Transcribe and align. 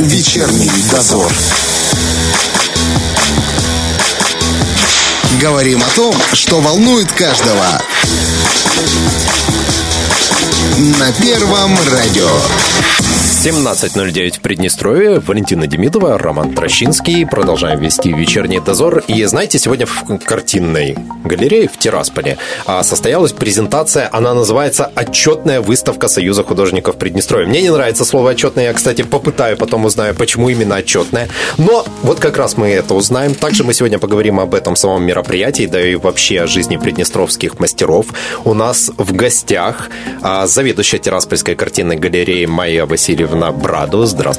Вечерний 0.00 0.70
дозор. 0.92 1.32
Говорим 5.40 5.82
о 5.82 5.96
том, 5.96 6.14
что 6.34 6.60
волнует 6.60 7.10
каждого. 7.10 7.82
На 11.00 11.12
Первом 11.12 11.76
радио. 11.90 12.30
17.09 13.42 14.34
в 14.34 14.37
Приднестровье. 14.48 15.20
Валентина 15.20 15.66
Демидова, 15.66 16.16
Роман 16.16 16.54
Трощинский. 16.54 17.26
Продолжаем 17.26 17.80
вести 17.80 18.14
вечерний 18.14 18.60
дозор. 18.60 19.02
И 19.06 19.22
знаете, 19.24 19.58
сегодня 19.58 19.84
в 19.84 20.18
картинной 20.24 20.96
галерее 21.22 21.68
в 21.68 21.76
Тирасполе 21.76 22.38
а, 22.64 22.82
состоялась 22.82 23.32
презентация. 23.32 24.08
Она 24.10 24.32
называется 24.32 24.90
«Отчетная 24.94 25.60
выставка 25.60 26.08
Союза 26.08 26.44
художников 26.44 26.96
Приднестровья». 26.96 27.46
Мне 27.46 27.60
не 27.60 27.68
нравится 27.68 28.06
слово 28.06 28.30
«отчетная». 28.30 28.64
Я, 28.64 28.72
кстати, 28.72 29.02
попытаю, 29.02 29.58
потом 29.58 29.84
узнаю, 29.84 30.14
почему 30.14 30.48
именно 30.48 30.76
«отчетная». 30.76 31.28
Но 31.58 31.84
вот 32.02 32.18
как 32.18 32.38
раз 32.38 32.56
мы 32.56 32.68
это 32.68 32.94
узнаем. 32.94 33.34
Также 33.34 33.64
мы 33.64 33.74
сегодня 33.74 33.98
поговорим 33.98 34.40
об 34.40 34.54
этом 34.54 34.76
самом 34.76 35.04
мероприятии, 35.04 35.66
да 35.66 35.78
и 35.78 35.94
вообще 35.96 36.40
о 36.40 36.46
жизни 36.46 36.78
приднестровских 36.78 37.60
мастеров. 37.60 38.06
У 38.46 38.54
нас 38.54 38.90
в 38.96 39.12
гостях 39.14 39.90
а, 40.22 40.46
заведующая 40.46 41.00
Тираспольской 41.00 41.54
картинной 41.54 41.96
галереи 41.96 42.46
Майя 42.46 42.86
Васильевна 42.86 43.52
Браду. 43.52 44.06
Здравствуйте. 44.06 44.37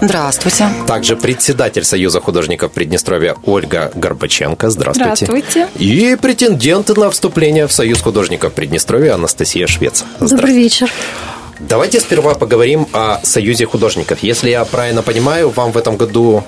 Здравствуйте. 0.00 0.68
Также 0.86 1.16
председатель 1.16 1.84
Союза 1.84 2.20
художников 2.20 2.72
Приднестровья 2.72 3.36
Ольга 3.44 3.92
Горбаченко. 3.94 4.70
Здравствуйте. 4.70 5.26
Здравствуйте. 5.26 5.68
И 5.76 6.16
претендент 6.20 6.88
на 6.96 7.10
вступление 7.10 7.66
в 7.66 7.72
Союз 7.72 8.00
художников 8.00 8.52
Приднестровья 8.52 9.14
Анастасия 9.14 9.66
Швец. 9.66 10.04
Добрый 10.20 10.54
вечер. 10.54 10.90
Давайте 11.60 12.00
сперва 12.00 12.34
поговорим 12.34 12.86
о 12.92 13.20
Союзе 13.22 13.66
художников. 13.66 14.18
Если 14.22 14.50
я 14.50 14.64
правильно 14.64 15.02
понимаю, 15.02 15.48
вам 15.50 15.72
в 15.72 15.76
этом 15.78 15.96
году 15.96 16.44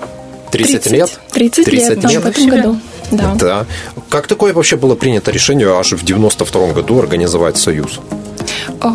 30, 0.51 0.83
30 0.83 0.91
лет? 0.91 1.19
30, 1.31 1.65
30 1.65 1.89
лет, 1.89 1.89
лет. 1.89 1.99
Да, 1.99 2.19
в 2.19 2.25
этом 2.25 2.49
году. 2.49 2.79
Да. 3.11 3.35
да. 3.35 3.65
Как 4.09 4.27
такое 4.27 4.53
вообще 4.53 4.75
было 4.75 4.95
принято 4.95 5.31
решение 5.31 5.67
аж 5.67 5.93
в 5.93 6.03
92 6.03 6.73
году 6.73 6.99
организовать 6.99 7.57
союз? 7.57 7.99
А, 8.81 8.89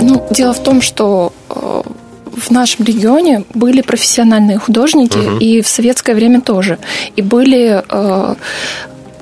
ну, 0.00 0.26
дело 0.30 0.52
в 0.52 0.62
том, 0.62 0.82
что 0.82 1.32
а, 1.48 1.82
в 2.36 2.50
нашем 2.50 2.84
регионе 2.84 3.44
были 3.54 3.80
профессиональные 3.82 4.58
художники, 4.58 5.18
угу. 5.18 5.38
и 5.38 5.60
в 5.60 5.68
советское 5.68 6.14
время 6.14 6.40
тоже. 6.40 6.78
И 7.16 7.22
были 7.22 7.82
э, 7.88 8.34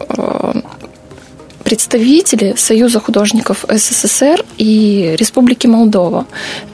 э, 0.01 0.53
представители 1.69 2.55
Союза 2.57 2.99
художников 2.99 3.67
СССР 3.69 4.43
и 4.57 5.15
Республики 5.19 5.67
Молдова. 5.67 6.27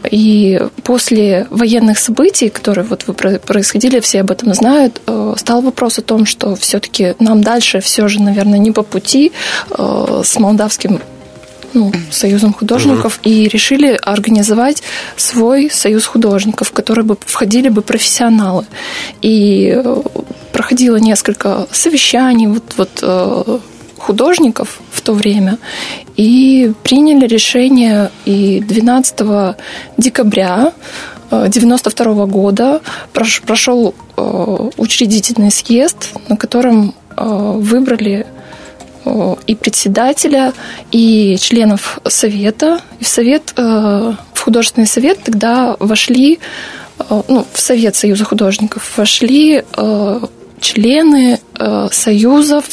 И 0.08 0.60
после 0.84 1.48
военных 1.50 1.98
событий, 1.98 2.48
которые 2.48 2.84
вот 2.84 3.04
происходили, 3.42 3.98
все 3.98 4.20
об 4.20 4.30
этом 4.30 4.54
знают, 4.54 5.00
э, 5.06 5.34
стал 5.36 5.62
вопрос 5.62 5.98
о 5.98 6.02
том, 6.02 6.26
что 6.26 6.54
все-таки 6.54 7.14
нам 7.18 7.42
дальше 7.42 7.80
все 7.80 8.06
же, 8.06 8.22
наверное, 8.22 8.60
не 8.60 8.70
по 8.70 8.82
пути 8.82 9.32
э, 9.70 10.22
с 10.24 10.38
молдавским 10.38 11.00
ну, 11.74 11.92
союзом 12.10 12.52
художников 12.52 13.18
угу. 13.18 13.28
и 13.28 13.48
решили 13.48 13.98
организовать 14.02 14.82
свой 15.16 15.70
союз 15.70 16.06
художников, 16.06 16.68
в 16.68 16.72
который 16.72 17.04
бы 17.04 17.16
входили 17.26 17.68
бы 17.68 17.82
профессионалы. 17.82 18.66
И 19.22 19.72
э, 19.74 20.02
проходило 20.52 20.96
несколько 20.96 21.66
совещаний 21.70 22.46
вот, 22.46 22.62
вот 22.76 22.90
э, 23.02 23.58
художников 23.98 24.80
в 24.90 25.00
то 25.00 25.12
время 25.12 25.58
и 26.16 26.72
приняли 26.82 27.26
решение 27.26 28.10
и 28.24 28.60
12 28.60 29.56
декабря 29.96 30.72
92 31.30 32.12
э, 32.12 32.26
года 32.26 32.80
прошел 33.12 33.94
учредительный 34.76 35.50
съезд, 35.50 36.12
на 36.28 36.36
котором 36.36 36.94
выбрали 37.16 38.26
и 39.46 39.54
председателя, 39.54 40.52
и 40.90 41.36
членов 41.40 41.98
совета. 42.08 42.80
И 43.00 43.04
в 43.04 43.08
совет, 43.08 43.52
э, 43.56 44.12
в 44.32 44.40
художественный 44.40 44.86
совет 44.86 45.22
тогда 45.22 45.76
вошли, 45.78 46.38
э, 46.98 47.22
ну, 47.28 47.46
в 47.52 47.60
Совет 47.60 47.96
Союза 47.96 48.24
художников 48.24 48.96
вошли 48.96 49.64
э, 49.76 50.20
члены 50.60 51.38
союзов, 51.90 52.64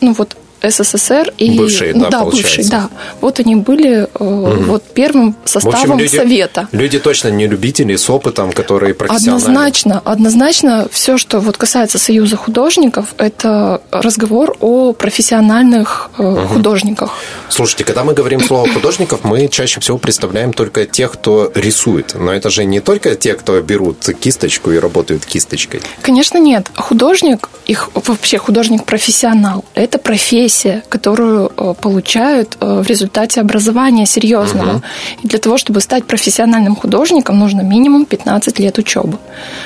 ну 0.00 0.12
вот 0.12 0.36
СССР 0.62 1.32
и 1.38 1.56
бывшие, 1.56 1.94
да, 1.94 2.10
да 2.10 2.24
бывшие, 2.24 2.68
да. 2.68 2.88
Вот 3.20 3.40
они 3.40 3.56
были 3.56 4.08
угу. 4.14 4.64
вот 4.64 4.82
первым 4.94 5.36
составом 5.44 5.92
общем, 5.92 5.98
люди, 5.98 6.16
совета. 6.16 6.68
Люди 6.72 6.98
точно 6.98 7.28
не 7.28 7.46
любители 7.46 7.96
с 7.96 8.10
опытом, 8.10 8.52
которые 8.52 8.94
профессиональные. 8.94 9.44
Однозначно, 9.44 10.02
однозначно, 10.04 10.88
все, 10.90 11.18
что 11.18 11.40
вот 11.40 11.56
касается 11.56 11.98
Союза 11.98 12.36
художников, 12.36 13.14
это 13.18 13.80
разговор 13.90 14.56
о 14.60 14.92
профессиональных 14.92 16.10
угу. 16.18 16.46
художниках. 16.48 17.12
Слушайте, 17.48 17.84
когда 17.84 18.04
мы 18.04 18.14
говорим 18.14 18.40
слово 18.40 18.68
художников, 18.68 19.20
мы 19.24 19.48
чаще 19.48 19.80
всего 19.80 19.98
представляем 19.98 20.52
только 20.52 20.86
тех, 20.86 21.12
кто 21.12 21.52
рисует. 21.54 22.14
Но 22.14 22.32
это 22.32 22.50
же 22.50 22.64
не 22.64 22.80
только 22.80 23.14
те, 23.14 23.34
кто 23.34 23.60
берут 23.60 24.08
кисточку 24.20 24.72
и 24.72 24.78
работают 24.78 25.24
кисточкой. 25.24 25.82
Конечно, 26.02 26.38
нет. 26.38 26.70
Художник, 26.76 27.48
их 27.66 27.90
вообще 27.94 28.38
художник 28.38 28.84
профессионал. 28.84 29.64
Это 29.74 29.98
профессия 29.98 30.47
профессия, 30.48 30.82
которую 30.88 31.52
э, 31.56 31.74
получают 31.80 32.56
э, 32.60 32.82
в 32.82 32.86
результате 32.86 33.40
образования 33.40 34.06
серьезного. 34.06 34.70
Угу. 34.70 34.82
И 35.24 35.28
для 35.28 35.38
того, 35.38 35.58
чтобы 35.58 35.80
стать 35.80 36.04
профессиональным 36.04 36.76
художником, 36.76 37.38
нужно 37.38 37.62
минимум 37.62 38.04
15 38.04 38.60
лет 38.60 38.78
учебы. 38.78 39.18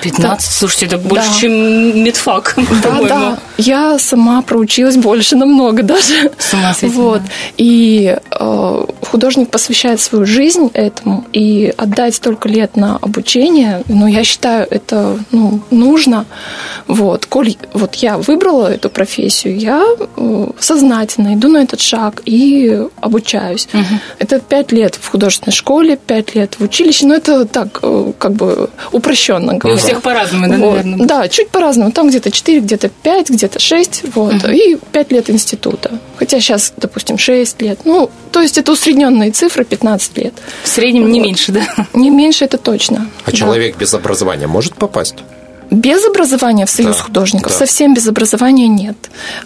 15? 0.02 0.22
Да. 0.22 0.36
Слушайте, 0.40 0.86
это 0.86 0.98
больше, 0.98 1.28
да. 1.28 1.38
чем 1.40 2.04
медфак, 2.04 2.56
Да, 2.82 3.08
да. 3.08 3.38
Я 3.58 3.98
сама 3.98 4.42
проучилась 4.42 4.96
больше 4.96 5.36
намного 5.36 5.82
даже. 5.82 6.30
С 6.38 6.54
ума 6.54 6.74
сойти, 6.74 6.96
вот. 6.96 7.22
Да. 7.22 7.28
И 7.58 8.16
э, 8.40 8.84
художник 9.10 9.50
посвящает 9.50 10.00
свою 10.00 10.26
жизнь 10.26 10.70
этому, 10.74 11.24
и 11.32 11.72
отдать 11.78 12.14
столько 12.14 12.48
лет 12.48 12.76
на 12.76 12.96
обучение, 12.96 13.82
ну, 13.88 14.06
я 14.06 14.24
считаю, 14.24 14.66
это 14.70 15.18
ну, 15.32 15.60
нужно. 15.70 16.24
Вот. 16.88 17.26
Коль 17.26 17.54
вот 17.72 17.94
я 17.96 18.16
выбрала 18.16 18.72
эту 18.72 18.90
профессию, 18.90 19.56
я 19.56 19.84
э, 20.16 20.46
сознательно 20.72 21.34
иду 21.34 21.48
на 21.48 21.58
этот 21.58 21.80
шаг 21.80 22.22
и 22.24 22.80
обучаюсь. 23.00 23.68
Угу. 23.72 23.84
Это 24.18 24.40
пять 24.40 24.72
лет 24.72 24.98
в 25.00 25.08
художественной 25.08 25.52
школе, 25.52 25.96
пять 25.96 26.34
лет 26.34 26.56
в 26.58 26.64
училище, 26.64 27.06
но 27.06 27.14
это 27.14 27.44
так, 27.44 27.80
э, 27.82 28.12
как 28.18 28.32
бы 28.32 28.70
упрощенно 28.90 29.54
говоря. 29.54 29.76
У 29.76 29.78
всех 29.78 30.02
по-разному, 30.02 30.48
да, 30.48 30.56
вот. 30.56 30.76
наверное? 30.76 31.06
Да, 31.06 31.28
чуть 31.28 31.50
по-разному. 31.50 31.92
Там 31.92 32.08
где-то 32.08 32.30
4, 32.30 32.60
где-то 32.60 32.88
5, 32.88 33.30
где-то 33.30 33.58
6, 33.58 34.04
вот. 34.14 34.34
Угу. 34.34 34.50
И 34.52 34.78
5 34.92 35.12
лет 35.12 35.30
института. 35.30 35.98
Хотя 36.16 36.40
сейчас, 36.40 36.72
допустим, 36.76 37.18
6 37.18 37.62
лет. 37.62 37.80
Ну, 37.84 38.10
то 38.30 38.40
есть 38.40 38.58
это 38.58 38.72
усредненные 38.72 39.30
цифры, 39.30 39.64
15 39.64 40.16
лет. 40.18 40.34
В 40.62 40.68
среднем 40.68 41.02
вот. 41.02 41.10
не 41.10 41.20
меньше, 41.20 41.52
да? 41.52 41.62
Не 41.92 42.10
меньше, 42.10 42.44
это 42.44 42.56
точно. 42.58 43.08
А 43.24 43.30
да. 43.30 43.36
человек 43.36 43.76
без 43.76 43.92
образования 43.94 44.46
может 44.46 44.74
попасть? 44.74 45.16
Без 45.72 46.04
образования 46.04 46.66
в 46.66 46.70
Союз 46.70 46.98
да, 46.98 47.02
художников, 47.04 47.50
да. 47.52 47.58
совсем 47.58 47.94
без 47.94 48.06
образования 48.06 48.68
нет. 48.68 48.96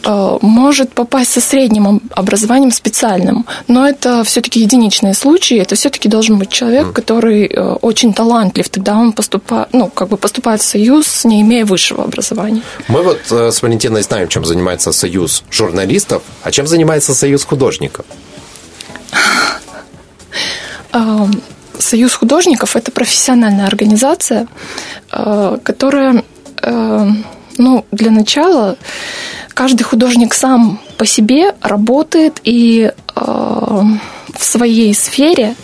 Э, 0.04 0.38
может 0.42 0.92
попасть 0.92 1.30
со 1.30 1.40
средним 1.40 2.02
образованием 2.10 2.72
специальным, 2.72 3.46
но 3.68 3.88
это 3.88 4.24
все-таки 4.24 4.58
единичные 4.58 5.14
случаи. 5.14 5.56
Это 5.56 5.76
все-таки 5.76 6.08
должен 6.08 6.36
быть 6.38 6.50
человек, 6.50 6.86
mm. 6.88 6.92
который 6.92 7.46
э, 7.46 7.60
очень 7.80 8.12
талантлив. 8.12 8.68
Тогда 8.68 8.96
он 8.96 9.12
поступает, 9.12 9.68
ну, 9.72 9.86
как 9.88 10.08
бы 10.08 10.16
поступает 10.16 10.60
в 10.62 10.64
Союз, 10.64 11.24
не 11.24 11.42
имея 11.42 11.64
высшего 11.64 12.02
образования. 12.02 12.62
Мы 12.88 13.02
вот 13.02 13.20
э, 13.30 13.52
с 13.52 13.62
Валентиной 13.62 14.02
знаем, 14.02 14.26
чем 14.26 14.44
занимается 14.44 14.90
Союз 14.90 15.44
журналистов, 15.52 16.24
а 16.42 16.50
чем 16.50 16.66
занимается 16.66 17.14
Союз 17.14 17.44
художников? 17.44 18.04
Союз 21.78 22.14
художников– 22.14 22.74
это 22.76 22.90
профессиональная 22.90 23.66
организация, 23.66 24.48
которая, 25.62 26.24
э, 26.62 27.08
ну, 27.58 27.84
для 27.92 28.10
начала 28.10 28.76
каждый 29.54 29.84
художник 29.84 30.34
сам 30.34 30.80
по 30.98 31.06
себе 31.06 31.54
работает 31.62 32.40
и 32.44 32.92
э, 32.92 33.20
в 33.20 34.44
своей 34.44 34.94
сфере 34.94 35.54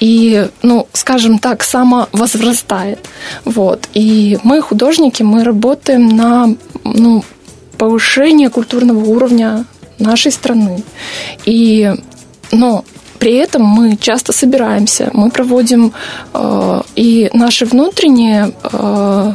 и, 0.00 0.48
ну, 0.62 0.88
скажем 0.92 1.38
так, 1.38 1.62
самовозрастает. 1.62 2.98
Вот. 3.44 3.88
И 3.94 4.38
мы, 4.42 4.60
художники, 4.60 5.22
мы 5.22 5.44
работаем 5.44 6.08
на 6.08 6.54
ну, 6.84 7.24
повышение 7.78 8.50
культурного 8.50 9.04
уровня 9.04 9.64
нашей 9.98 10.32
страны. 10.32 10.82
И, 11.44 11.92
но 12.52 12.84
при 13.18 13.34
этом 13.34 13.62
мы 13.62 13.96
часто 13.96 14.32
собираемся, 14.32 15.10
мы 15.12 15.30
проводим 15.30 15.92
э, 16.34 16.82
и 16.94 17.30
наши 17.32 17.64
внутренние 17.64 18.52
э, 18.62 19.32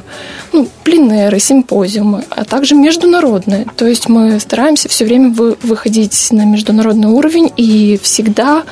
ну, 0.53 0.67
пленеры, 0.83 1.39
симпозиумы, 1.39 2.23
а 2.29 2.45
также 2.45 2.75
международные. 2.75 3.65
То 3.75 3.87
есть 3.87 4.09
мы 4.09 4.39
стараемся 4.39 4.89
все 4.89 5.05
время 5.05 5.29
вы, 5.29 5.57
выходить 5.63 6.27
на 6.31 6.45
международный 6.45 7.09
уровень 7.09 7.51
и 7.57 7.99
всегда 8.01 8.63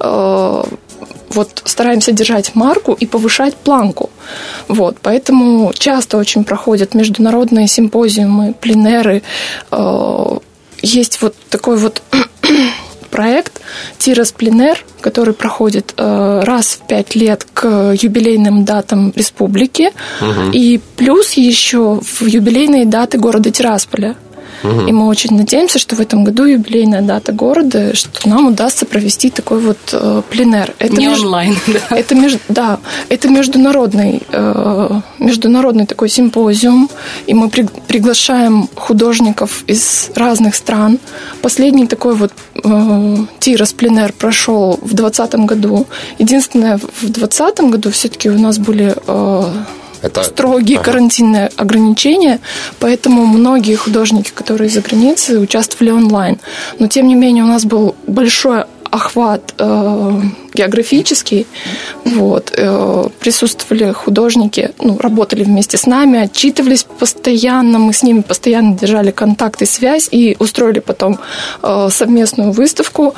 э, 0.00 0.62
вот 1.30 1.62
стараемся 1.64 2.12
держать 2.12 2.54
марку 2.54 2.92
и 2.92 3.06
повышать 3.06 3.54
планку. 3.56 4.10
Вот, 4.68 4.96
поэтому 5.02 5.72
часто 5.74 6.16
очень 6.16 6.44
проходят 6.44 6.94
международные 6.94 7.66
симпозиумы, 7.68 8.54
пленеры. 8.54 9.22
Э, 9.70 10.38
есть 10.82 11.22
вот 11.22 11.34
такой 11.50 11.76
вот 11.78 12.02
проект 13.16 13.62
Тирас 13.96 14.30
Пленер, 14.30 14.84
который 15.00 15.32
проходит 15.32 15.94
э, 15.96 16.42
раз 16.44 16.78
в 16.78 16.86
пять 16.86 17.14
лет 17.14 17.46
к 17.54 17.94
юбилейным 17.98 18.66
датам 18.66 19.10
республики, 19.16 19.90
угу. 20.20 20.50
и 20.52 20.78
плюс 20.96 21.32
еще 21.32 21.98
в 22.02 22.26
юбилейные 22.26 22.84
даты 22.84 23.16
города 23.16 23.50
Тирасполя. 23.50 24.16
Угу. 24.66 24.88
И 24.88 24.92
мы 24.92 25.06
очень 25.06 25.36
надеемся, 25.36 25.78
что 25.78 25.96
в 25.96 26.00
этом 26.00 26.24
году 26.24 26.44
юбилейная 26.44 27.02
дата 27.02 27.32
города, 27.32 27.94
что 27.94 28.28
нам 28.28 28.48
удастся 28.48 28.86
провести 28.86 29.30
такой 29.30 29.60
вот 29.60 29.78
э, 29.92 30.22
пленер. 30.30 30.74
Это 30.78 30.96
Не 30.96 31.06
меж... 31.06 31.20
онлайн, 31.20 31.56
да. 31.66 31.96
Это 31.96 32.14
меж... 32.14 32.38
Да, 32.48 32.78
это 33.08 33.28
международный, 33.28 34.22
э, 34.30 35.00
международный 35.18 35.86
такой 35.86 36.08
симпозиум, 36.08 36.90
и 37.26 37.34
мы 37.34 37.48
при... 37.48 37.66
приглашаем 37.86 38.68
художников 38.74 39.64
из 39.66 40.10
разных 40.14 40.54
стран. 40.54 40.98
Последний 41.42 41.86
такой 41.86 42.14
вот 42.14 42.32
э, 42.54 43.16
Тирос 43.38 43.72
пленер 43.72 44.12
прошел 44.12 44.78
в 44.82 44.94
2020 44.94 45.34
году. 45.46 45.86
Единственное, 46.18 46.78
в 46.78 47.00
2020 47.02 47.60
году 47.70 47.90
все-таки 47.90 48.30
у 48.30 48.38
нас 48.38 48.58
были 48.58 48.94
э, 49.06 49.44
это... 50.02 50.22
строгие 50.24 50.78
ага. 50.78 50.86
карантинные 50.86 51.50
ограничения, 51.56 52.40
поэтому 52.78 53.26
многие 53.26 53.74
художники, 53.74 54.30
которые 54.34 54.70
за 54.70 54.80
границей, 54.80 55.42
участвовали 55.42 55.90
онлайн. 55.90 56.38
Но 56.78 56.88
тем 56.88 57.08
не 57.08 57.14
менее 57.14 57.44
у 57.44 57.48
нас 57.48 57.64
был 57.64 57.96
большой 58.06 58.64
охват 58.96 59.54
э, 59.58 60.20
географический. 60.54 61.46
Вот. 62.04 62.52
Э, 62.56 63.08
присутствовали 63.20 63.92
художники, 63.92 64.70
ну, 64.80 64.98
работали 64.98 65.44
вместе 65.44 65.76
с 65.76 65.86
нами, 65.86 66.18
отчитывались 66.20 66.84
постоянно, 66.98 67.78
мы 67.78 67.92
с 67.92 68.02
ними 68.02 68.22
постоянно 68.22 68.76
держали 68.76 69.10
контакт 69.10 69.62
и 69.62 69.66
связь 69.66 70.08
и 70.10 70.36
устроили 70.38 70.80
потом 70.80 71.18
э, 71.62 71.88
совместную 71.90 72.52
выставку. 72.52 73.14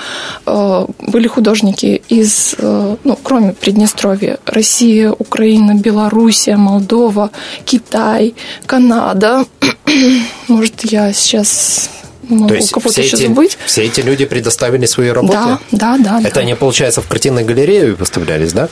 Э, 0.46 0.86
были 1.00 1.28
художники 1.28 2.02
из, 2.08 2.54
э, 2.58 2.96
ну, 3.04 3.19
кроме 3.22 3.52
Приднестровья, 3.52 4.38
Россия, 4.46 5.12
Украина, 5.12 5.75
Белоруссия, 5.75 6.56
Молдова, 6.56 7.30
Китай, 7.64 8.34
Канада. 8.66 9.46
Может, 10.48 10.84
я 10.84 11.12
сейчас 11.12 11.90
то 12.28 12.54
есть 12.54 12.75
все 12.90 13.02
эти, 13.02 13.26
забыть. 13.26 13.58
все 13.64 13.84
эти 13.84 14.00
люди 14.00 14.25
предоставили 14.25 14.86
свои 14.86 15.08
работы? 15.08 15.34
Да, 15.34 15.60
да, 15.72 15.98
да. 15.98 16.20
Это 16.20 16.36
да. 16.36 16.40
они, 16.40 16.54
получается, 16.54 17.00
в 17.00 17.08
картинной 17.08 17.44
галерее 17.44 17.94
выставлялись, 17.94 18.52
да? 18.52 18.69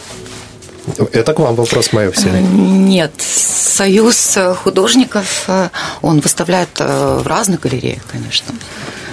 Это 1.12 1.32
к 1.32 1.38
вам 1.40 1.56
вопрос, 1.56 1.92
Майя 1.92 2.10
Васильевна. 2.10 2.40
Нет, 2.40 3.12
Союз 3.18 4.38
художников, 4.62 5.44
э, 5.48 5.68
он 6.00 6.20
выставляет 6.20 6.68
э, 6.78 7.20
в 7.22 7.26
разных 7.26 7.60
галереях, 7.60 8.02
конечно. 8.10 8.54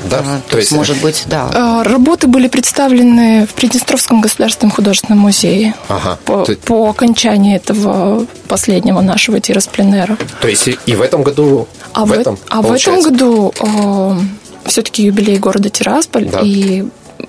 Да, 0.09 0.17
то, 0.17 0.51
то 0.51 0.57
есть, 0.57 0.71
может 0.71 1.01
быть, 1.01 1.23
да. 1.27 1.81
Э, 1.83 1.87
работы 1.87 2.27
были 2.27 2.47
представлены 2.47 3.45
в 3.45 3.53
Приднестровском 3.53 4.21
государственном 4.21 4.71
художественном 4.71 5.19
музее 5.19 5.75
ага. 5.87 6.17
по, 6.25 6.43
то... 6.43 6.55
по 6.55 6.89
окончании 6.89 7.55
этого 7.55 8.25
последнего 8.47 9.01
нашего 9.01 9.39
тироспленера. 9.39 10.17
То 10.41 10.47
есть 10.47 10.69
и 10.85 10.95
в 10.95 11.01
этом 11.01 11.23
году 11.23 11.67
а 11.93 12.05
в, 12.05 12.11
этом, 12.11 12.37
а 12.49 12.61
в 12.61 12.71
этом 12.71 13.01
году 13.01 13.53
э, 13.59 14.17
все-таки 14.65 15.03
юбилей 15.03 15.37
города 15.37 15.69
Тирасполь, 15.69 16.29
да. 16.29 16.39
и 16.41 16.85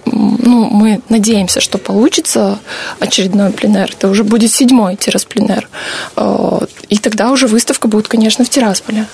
ну, 0.06 0.68
мы 0.70 1.00
надеемся, 1.08 1.60
что 1.60 1.78
получится 1.78 2.58
очередной 2.98 3.50
пленер. 3.50 3.90
Это 3.92 4.08
уже 4.08 4.24
будет 4.24 4.52
седьмой 4.52 4.96
тираспленер. 4.96 5.68
Э, 6.16 6.60
и 6.88 6.98
тогда 6.98 7.30
уже 7.30 7.46
выставка 7.46 7.88
будет, 7.88 8.08
конечно, 8.08 8.44
в 8.44 8.48
Тирасполе. 8.48 9.06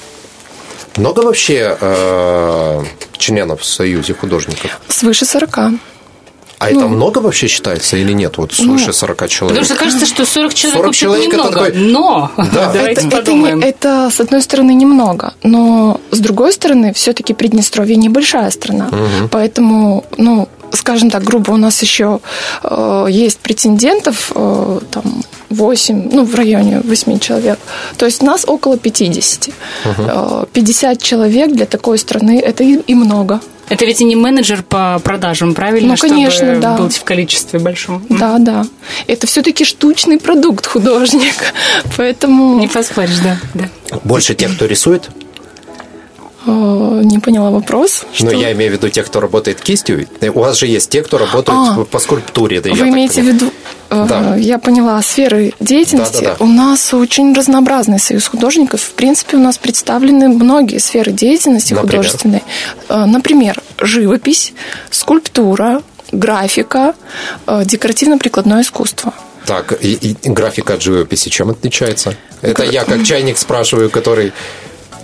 Много 0.97 1.21
вообще 1.21 1.77
э, 1.81 2.83
членов 3.17 3.61
в 3.61 3.65
Союзе 3.65 4.15
художников? 4.15 4.81
Свыше 4.89 5.25
40. 5.25 5.59
А 6.61 6.69
ну, 6.71 6.79
это 6.79 6.89
много 6.89 7.21
вообще 7.21 7.47
считается 7.49 7.97
или 7.97 8.13
нет? 8.13 8.37
Вот 8.37 8.53
свыше 8.53 8.89
ну, 8.89 8.93
40 8.93 9.29
человек. 9.29 9.59
Потому 9.59 9.65
что 9.65 9.83
кажется, 9.83 10.05
что 10.05 10.27
40 10.27 10.53
человек 10.53 10.77
40 10.79 10.95
человек 10.95 11.33
немного. 11.33 11.53
Такой... 11.53 11.73
Но 11.73 12.31
да. 12.37 12.71
давайте 12.75 13.07
это, 13.07 13.17
подумаем. 13.17 13.61
Это, 13.61 13.69
это, 13.69 14.11
с 14.11 14.21
одной 14.21 14.43
стороны, 14.43 14.75
немного. 14.75 15.33
Но 15.43 16.03
с 16.11 16.19
другой 16.19 16.53
стороны, 16.53 16.93
все-таки 16.93 17.33
Приднестровье 17.33 17.97
небольшая 17.97 18.51
страна. 18.51 18.89
Угу. 18.89 19.29
Поэтому, 19.31 20.05
ну, 20.19 20.51
скажем 20.73 21.11
так, 21.11 21.23
грубо, 21.23 21.53
у 21.53 21.57
нас 21.57 21.83
еще 21.83 22.21
э, 22.63 23.07
есть 23.11 23.39
претендентов, 23.39 24.33
э, 24.35 24.81
там, 24.91 25.23
8, 25.51 26.11
ну, 26.13 26.25
в 26.25 26.35
районе 26.35 26.81
8 26.81 27.19
человек. 27.19 27.59
То 27.97 28.07
есть 28.07 28.23
нас 28.23 28.45
около 28.47 28.77
50. 28.77 29.49
Угу. 29.85 30.47
50 30.53 31.03
человек 31.03 31.53
для 31.53 31.67
такой 31.67 31.99
страны– 31.99 32.41
это 32.45 32.65
и, 32.65 32.77
и 32.87 32.95
много. 32.95 33.41
Это 33.71 33.85
ведь 33.85 34.01
и 34.01 34.05
не 34.05 34.17
менеджер 34.17 34.65
по 34.65 35.01
продажам, 35.03 35.55
правильно? 35.55 35.91
Ну, 35.91 35.97
конечно, 35.97 36.45
чтобы 36.47 36.61
да. 36.61 36.77
быть 36.77 36.97
в 36.97 37.05
количестве 37.05 37.61
большом. 37.61 38.05
Да, 38.09 38.39
да. 38.39 38.67
Это 39.07 39.29
все-таки 39.29 39.65
штучный 39.65 40.19
продукт 40.19 40.67
художник, 40.73 41.35
поэтому... 41.97 42.59
Не 42.59 42.67
поспоришь, 42.67 43.19
да. 43.23 43.39
да. 43.55 43.99
Больше 44.03 44.35
тех, 44.35 44.57
кто 44.57 44.67
рисует? 44.67 45.09
Не 46.47 47.19
поняла 47.19 47.51
вопрос. 47.51 48.05
Что? 48.13 48.27
Ну, 48.27 48.31
я 48.33 48.53
имею 48.53 48.71
в 48.71 48.75
виду 48.75 48.89
тех, 48.89 49.07
кто 49.07 49.21
работает 49.21 49.61
кистью. 49.61 50.07
У 50.35 50.41
вас 50.41 50.57
же 50.57 50.67
есть 50.67 50.91
те, 50.91 51.03
кто 51.03 51.19
работают 51.19 51.59
а, 51.59 51.85
по 51.85 51.99
скульптуре. 51.99 52.61
Да, 52.61 52.71
вы 52.71 52.89
имеете 52.89 53.23
в 53.23 53.27
виду... 53.27 53.53
Э, 53.91 54.07
да. 54.09 54.37
Я 54.37 54.59
поняла, 54.59 55.01
сферы 55.03 55.53
деятельности. 55.61 56.25
Да, 56.25 56.31
да, 56.31 56.37
да. 56.39 56.45
У 56.45 56.49
нас 56.49 56.95
очень 56.95 57.35
разнообразный 57.35 57.99
союз 57.99 58.27
художников. 58.27 58.81
В 58.81 58.93
принципе, 58.93 59.37
у 59.37 59.41
нас 59.41 59.59
представлены 59.59 60.29
многие 60.29 60.79
сферы 60.79 61.13
деятельности 61.13 61.75
Например? 61.75 61.97
художественной. 61.97 62.43
Э, 62.89 63.05
например, 63.05 63.61
живопись, 63.79 64.55
скульптура, 64.91 65.83
графика, 66.13 66.95
э, 67.47 67.65
декоративно-прикладное 67.65 68.63
искусство. 68.63 69.13
Так, 69.47 69.77
и, 69.81 69.95
и 69.95 70.17
графика 70.29 70.75
от 70.75 70.83
живописи 70.83 71.29
чем 71.29 71.51
отличается? 71.51 72.15
Это 72.43 72.63
я 72.63 72.85
как 72.85 73.05
чайник 73.05 73.37
спрашиваю, 73.37 73.91
который 73.91 74.33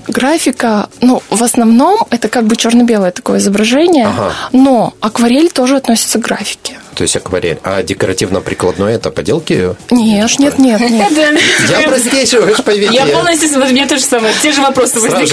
Графика, 0.09 0.89
ну, 1.01 1.23
в 1.31 1.43
основном 1.43 1.99
это 2.11 2.29
как 2.29 2.45
бы 2.45 2.57
черно-белое 2.57 3.11
такое 3.11 3.39
изображение, 3.39 4.07
ага. 4.07 4.33
но 4.53 4.95
акварель 5.01 5.51
тоже 5.51 5.77
относится 5.77 6.19
к 6.19 6.23
графике. 6.23 6.79
То 6.95 7.03
есть 7.03 7.17
акварель. 7.17 7.59
А 7.63 7.83
декоративно-прикладное 7.83 8.95
это 8.95 9.11
поделки? 9.11 9.75
Нет, 9.91 10.39
нет, 10.39 10.59
нет, 10.59 10.81
нет. 10.81 11.13
Я 11.69 11.89
простейший, 11.89 12.41
вы 12.41 12.55
же 12.55 12.63
поверьте. 12.63 12.95
Я 12.95 13.07
полностью, 13.07 13.61
у 13.61 13.67
меня 13.67 13.87
тоже 13.87 14.03
самое, 14.03 14.33
те 14.43 14.53
же 14.53 14.63
вопросы 14.63 15.01
возникают. 15.01 15.31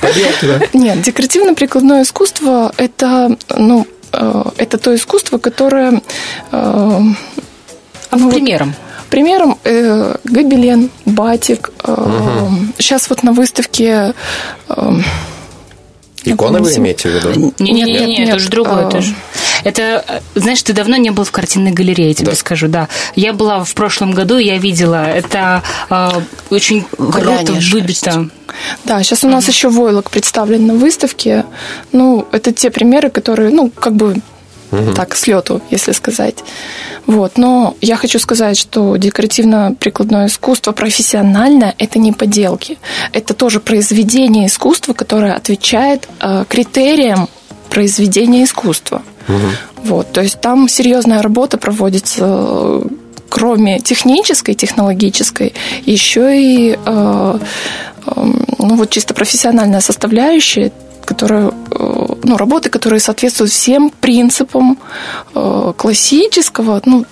Поделки, 0.00 0.76
Нет, 0.76 1.02
декоративно-прикладное 1.02 2.02
искусство 2.02 2.72
это, 2.76 3.36
ну, 3.56 3.86
э, 4.12 4.42
это 4.58 4.78
то 4.78 4.94
искусство, 4.94 5.38
которое... 5.38 6.02
Э, 6.52 7.00
а 8.10 8.16
ну, 8.16 8.30
примером? 8.30 8.74
Примером 9.10 9.58
э, 9.64 10.16
гобелен, 10.24 10.90
батик. 11.04 11.70
Э, 11.84 11.92
угу. 11.92 12.56
Сейчас 12.78 13.08
вот 13.08 13.22
на 13.22 13.32
выставке... 13.32 14.14
Э, 14.68 14.92
Иконы 16.24 16.60
вы 16.60 16.74
имеете 16.76 17.08
в 17.08 17.12
виду? 17.12 17.54
Не-не-не, 17.60 18.24
это 18.24 18.38
же 18.40 18.48
другое. 18.48 18.88
Это, 18.88 19.00
же... 19.00 19.14
это, 19.62 20.22
знаешь, 20.34 20.60
ты 20.62 20.72
давно 20.72 20.96
не 20.96 21.10
был 21.10 21.22
в 21.22 21.30
картинной 21.30 21.70
галерее, 21.70 22.08
я 22.08 22.14
тебе 22.14 22.30
да. 22.30 22.36
скажу, 22.36 22.66
да. 22.66 22.88
Я 23.14 23.32
была 23.32 23.62
в 23.62 23.72
прошлом 23.74 24.10
году, 24.10 24.36
я 24.38 24.58
видела, 24.58 25.06
это 25.06 25.62
э, 25.88 26.10
очень 26.50 26.84
круто 26.96 27.52
выбито. 27.70 28.28
Да, 28.84 29.02
сейчас 29.04 29.22
у 29.22 29.28
нас 29.28 29.46
еще 29.46 29.68
войлок 29.68 30.10
представлен 30.10 30.66
на 30.66 30.74
выставке. 30.74 31.44
Ну, 31.92 32.26
это 32.32 32.52
те 32.52 32.70
примеры, 32.70 33.10
которые, 33.10 33.50
ну, 33.50 33.70
как 33.70 33.94
бы 33.94 34.16
угу. 34.70 34.92
так, 34.94 35.16
с 35.16 35.26
лету, 35.26 35.60
если 35.70 35.92
сказать. 35.92 36.36
Вот. 37.06 37.38
Но 37.38 37.76
я 37.80 37.96
хочу 37.96 38.18
сказать, 38.18 38.58
что 38.58 38.96
декоративно-прикладное 38.96 40.26
искусство 40.26 40.72
профессиональное– 40.72 41.74
это 41.78 41.98
не 41.98 42.12
поделки. 42.12 42.78
Это 43.12 43.34
тоже 43.34 43.60
произведение 43.60 44.46
искусства, 44.46 44.92
которое 44.92 45.34
отвечает 45.34 46.08
э, 46.20 46.44
критериям 46.48 47.28
произведения 47.70 48.44
искусства. 48.44 49.02
Угу. 49.28 49.84
Вот. 49.84 50.12
То 50.12 50.22
есть 50.22 50.40
там 50.40 50.68
серьезная 50.68 51.22
работа 51.22 51.58
проводится 51.58 52.82
кроме 53.28 53.80
технической, 53.80 54.54
технологической, 54.54 55.52
еще 55.84 56.40
и 56.40 56.72
э, 56.72 57.38
э, 58.06 58.10
ну, 58.58 58.76
вот 58.76 58.90
чисто 58.90 59.14
профессиональная 59.14 59.80
составляющая, 59.80 60.72
которая, 61.04 61.50
э, 61.70 61.95
ну, 62.26 62.36
работы, 62.36 62.70
которые 62.70 63.00
соответствуют 63.00 63.52
всем 63.52 63.90
принципам 63.90 64.78
э, 65.34 65.72
классического, 65.76 66.82
ну, 66.84 67.04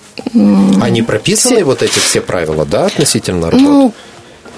они 0.81 1.01
прописаны, 1.01 1.55
все... 1.55 1.63
вот 1.63 1.81
эти 1.83 1.99
все 1.99 2.21
правила, 2.21 2.65
да, 2.65 2.85
относительно 2.85 3.49
работы? 3.51 3.63
Ну, 3.63 3.93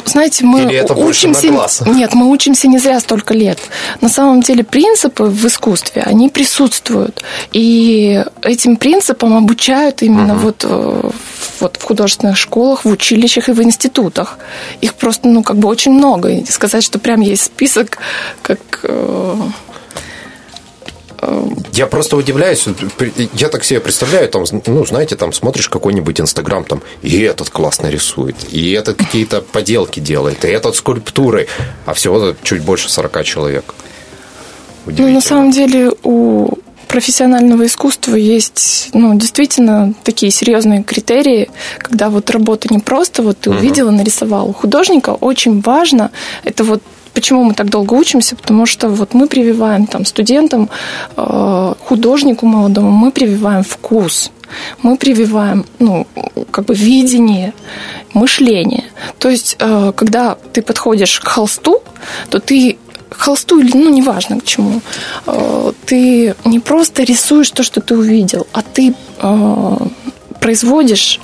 знаете, 0.06 0.46
мы 0.46 0.62
Или 0.62 0.76
это 0.76 0.94
учимся... 0.94 1.48
на 1.48 1.52
глаз? 1.52 1.84
Нет, 1.86 2.14
мы 2.14 2.30
учимся 2.30 2.68
не 2.68 2.80
зря 2.80 3.00
столько 3.00 3.34
лет. 3.34 3.60
На 4.02 4.10
самом 4.10 4.42
деле 4.42 4.64
принципы 4.64 5.26
в 5.26 5.46
искусстве, 5.46 6.02
они 6.04 6.30
присутствуют. 6.30 7.24
И 7.52 8.24
этим 8.42 8.78
принципам 8.78 9.36
обучают 9.36 10.02
именно 10.02 10.34
угу. 10.36 10.42
вот, 10.42 10.66
э, 10.68 11.10
вот 11.60 11.78
в 11.78 11.84
художественных 11.84 12.38
школах, 12.38 12.86
в 12.86 12.90
училищах 12.90 13.50
и 13.50 13.52
в 13.52 13.62
институтах. 13.62 14.38
Их 14.82 14.94
просто, 14.94 15.28
ну, 15.28 15.44
как 15.44 15.58
бы 15.58 15.68
очень 15.68 15.92
много. 15.92 16.30
И 16.30 16.46
сказать, 16.46 16.84
что 16.84 17.00
прям 17.00 17.22
есть 17.22 17.44
список, 17.44 17.98
как 18.42 18.60
э, 18.84 19.36
я 21.74 21.88
просто 21.88 22.18
удивляюсь. 22.18 22.68
Я 23.34 23.50
так 23.50 23.64
себе 23.64 23.80
представляю, 23.80 24.30
там, 24.30 24.44
ну, 24.66 24.86
знаете, 24.86 25.16
там 25.16 25.34
смотришь 25.34 25.70
какой-нибудь 25.70 26.22
Инстаграм, 26.22 26.64
там, 26.64 26.82
и 27.02 27.22
этот 27.22 27.50
классно 27.50 27.88
рисует, 27.88 28.36
и 28.52 28.72
этот 28.72 28.98
какие-то 28.98 29.42
поделки 29.42 30.00
делает, 30.00 30.46
и 30.46 30.48
этот 30.48 30.76
скульптуры, 30.76 31.48
а 31.86 31.94
всего 31.94 32.36
чуть 32.44 32.62
больше 32.62 32.90
40 32.90 33.24
человек. 33.24 33.74
Ну, 34.86 35.10
на 35.10 35.22
самом 35.22 35.52
деле, 35.52 35.92
у 36.04 36.50
профессионального 36.88 37.66
искусства 37.66 38.16
есть, 38.16 38.90
ну, 38.94 39.14
действительно 39.16 39.94
такие 40.04 40.32
серьезные 40.32 40.84
критерии, 40.84 41.50
когда 41.80 42.10
вот 42.10 42.30
работа 42.30 42.68
не 42.72 42.80
просто 42.80 43.22
вот 43.24 43.40
ты 43.40 43.50
увидела, 43.50 43.92
нарисовал. 43.92 44.50
У 44.50 44.54
художника 44.54 45.10
очень 45.10 45.62
важно 45.62 46.12
это 46.44 46.64
вот 46.64 46.82
Почему 47.18 47.44
мы 47.44 47.56
так 47.56 47.72
долго 47.72 47.96
учимся? 47.96 48.36
Потому 48.36 48.68
что 48.68 48.90
вот 48.90 49.16
мы 49.16 49.28
прививаем 49.28 49.88
там 49.88 50.06
студентам, 50.06 50.70
э, 51.18 51.74
художнику 51.80 52.46
молодому, 52.46 52.92
мы 52.92 53.12
прививаем 53.12 53.64
вкус, 53.64 54.32
мы 54.84 54.98
прививаем, 54.98 55.66
ну, 55.80 56.06
как 56.52 56.66
бы 56.66 56.76
видение, 56.76 57.54
мышление. 58.14 58.84
То 59.18 59.30
есть, 59.30 59.56
э, 59.58 59.94
когда 59.96 60.38
ты 60.54 60.62
подходишь 60.62 61.20
к 61.20 61.28
холсту, 61.28 61.82
то 62.30 62.38
ты 62.38 62.78
холсту 63.10 63.60
или, 63.62 63.76
ну, 63.76 63.90
неважно 63.90 64.40
к 64.40 64.46
чему, 64.46 64.82
э, 65.26 65.72
ты 65.88 66.36
не 66.46 66.60
просто 66.60 67.02
рисуешь 67.02 67.50
то, 67.50 67.64
что 67.64 67.82
ты 67.82 67.98
увидел, 67.98 68.46
а 68.54 68.62
ты 68.62 68.94
производишь 70.40 71.20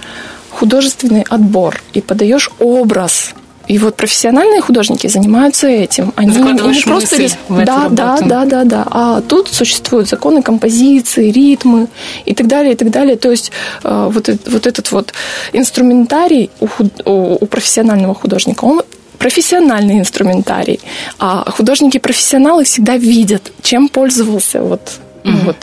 художественный 0.50 1.24
отбор 1.30 1.84
и 1.94 2.02
подаешь 2.02 2.50
образ 2.60 3.36
и 3.68 3.78
вот 3.78 3.96
профессиональные 3.96 4.62
художники 4.62 5.08
занимаются 5.08 5.68
этим. 5.68 6.14
Они 6.16 6.36
не 6.36 6.82
просто 6.82 7.16
рис... 7.18 7.38
да, 7.50 7.88
да, 7.90 8.18
да, 8.20 8.46
да, 8.46 8.64
да. 8.64 8.88
А 8.90 9.22
тут 9.22 9.48
существуют 9.48 10.10
законы 10.10 10.42
композиции, 10.42 11.32
ритмы 11.32 11.88
и 12.26 12.34
так 12.34 12.48
далее, 12.48 12.74
и 12.74 12.76
так 12.76 12.90
далее. 12.90 13.16
То 13.16 13.32
есть 13.32 13.52
э, 13.84 14.10
вот, 14.12 14.28
вот 14.28 14.68
этот 14.68 14.92
вот 14.92 15.14
инструментарий 15.54 16.50
у, 16.60 16.68
у 17.06 17.46
профессионального 17.46 18.14
художника, 18.14 18.66
он 18.66 18.82
профессиональный 19.18 20.00
инструментарий. 20.00 20.82
А 21.18 21.50
художники-профессионалы 21.50 22.66
всегда 22.66 22.98
видят, 22.98 23.54
чем 23.62 23.88
пользовался 23.88 24.62
вот, 24.62 25.00
угу. 25.24 25.38
вот 25.46 25.56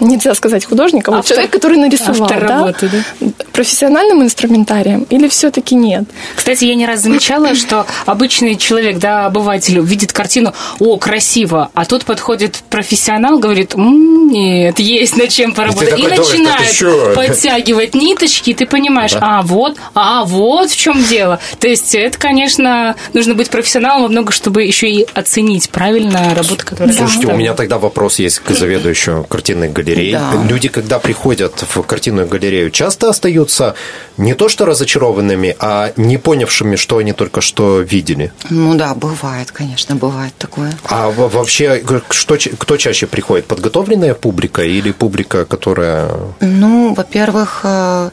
нельзя 0.00 0.34
сказать 0.34 0.64
художник, 0.64 1.08
а 1.08 1.12
вот 1.12 1.26
человек, 1.26 1.50
который 1.50 1.78
нарисовал, 1.78 2.24
Автор 2.24 2.46
да? 2.46 2.58
Работы, 2.58 2.90
да? 2.90 3.28
профессиональным 3.52 4.22
инструментарием 4.22 5.06
или 5.10 5.28
все-таки 5.28 5.74
нет? 5.74 6.04
Кстати, 6.36 6.64
я 6.64 6.74
не 6.74 6.86
раз 6.86 7.02
замечала, 7.02 7.54
что 7.54 7.86
обычный 8.06 8.56
человек, 8.56 8.98
да, 8.98 9.26
обыватель 9.26 9.80
видит 9.80 10.12
картину, 10.12 10.54
о, 10.78 10.96
красиво, 10.96 11.70
а 11.74 11.84
тут 11.84 12.04
подходит 12.04 12.62
профессионал, 12.70 13.38
говорит, 13.38 13.74
м-м, 13.74 14.28
нет, 14.28 14.78
есть 14.78 15.16
над 15.16 15.30
чем 15.30 15.52
поработать, 15.52 15.98
и, 15.98 16.02
и 16.02 16.06
начинает 16.06 17.14
подтягивать 17.14 17.94
ниточки, 17.94 18.50
и 18.50 18.54
ты 18.54 18.66
понимаешь, 18.66 19.12
да. 19.12 19.38
а 19.38 19.42
вот, 19.42 19.76
а 19.94 20.24
вот 20.24 20.70
в 20.70 20.76
чем 20.76 21.02
дело. 21.04 21.38
То 21.58 21.68
есть 21.68 21.94
это, 21.94 22.18
конечно, 22.18 22.94
нужно 23.12 23.34
быть 23.34 23.50
профессионалом 23.50 24.02
во 24.02 24.08
много, 24.08 24.32
чтобы 24.32 24.64
еще 24.64 24.88
и 24.90 25.06
оценить 25.14 25.70
правильно 25.70 26.34
работу, 26.34 26.64
которую 26.64 26.94
Слушайте, 26.94 27.26
у 27.28 27.36
меня 27.36 27.54
тогда 27.54 27.78
вопрос 27.78 28.18
есть 28.18 28.40
к 28.40 28.50
заведующему 28.50 29.24
картинных 29.28 29.72
галерей. 29.72 30.12
Да. 30.12 30.32
Люди, 30.48 30.68
когда 30.68 30.98
приходят 30.98 31.64
в 31.74 31.82
картинную 31.82 32.26
галерею, 32.26 32.70
часто 32.70 33.08
остаются 33.10 33.74
не 34.16 34.34
то 34.34 34.48
что 34.48 34.66
разочарованными, 34.66 35.56
а 35.58 35.92
не 35.96 36.18
понявшими, 36.18 36.76
что 36.76 36.98
они 36.98 37.12
только 37.12 37.40
что 37.40 37.80
видели. 37.80 38.32
Ну 38.50 38.74
да, 38.74 38.94
бывает, 38.94 39.52
конечно, 39.52 39.94
бывает 39.94 40.32
такое. 40.38 40.72
А 40.84 41.10
вообще, 41.10 41.82
что, 42.10 42.36
кто 42.58 42.76
чаще 42.76 43.06
приходит? 43.06 43.46
Подготовленная 43.46 44.14
публика 44.14 44.62
или 44.62 44.92
публика, 44.92 45.44
которая... 45.44 46.10
Ну, 46.40 46.94
во-первых, 46.94 47.60
э, 47.64 48.10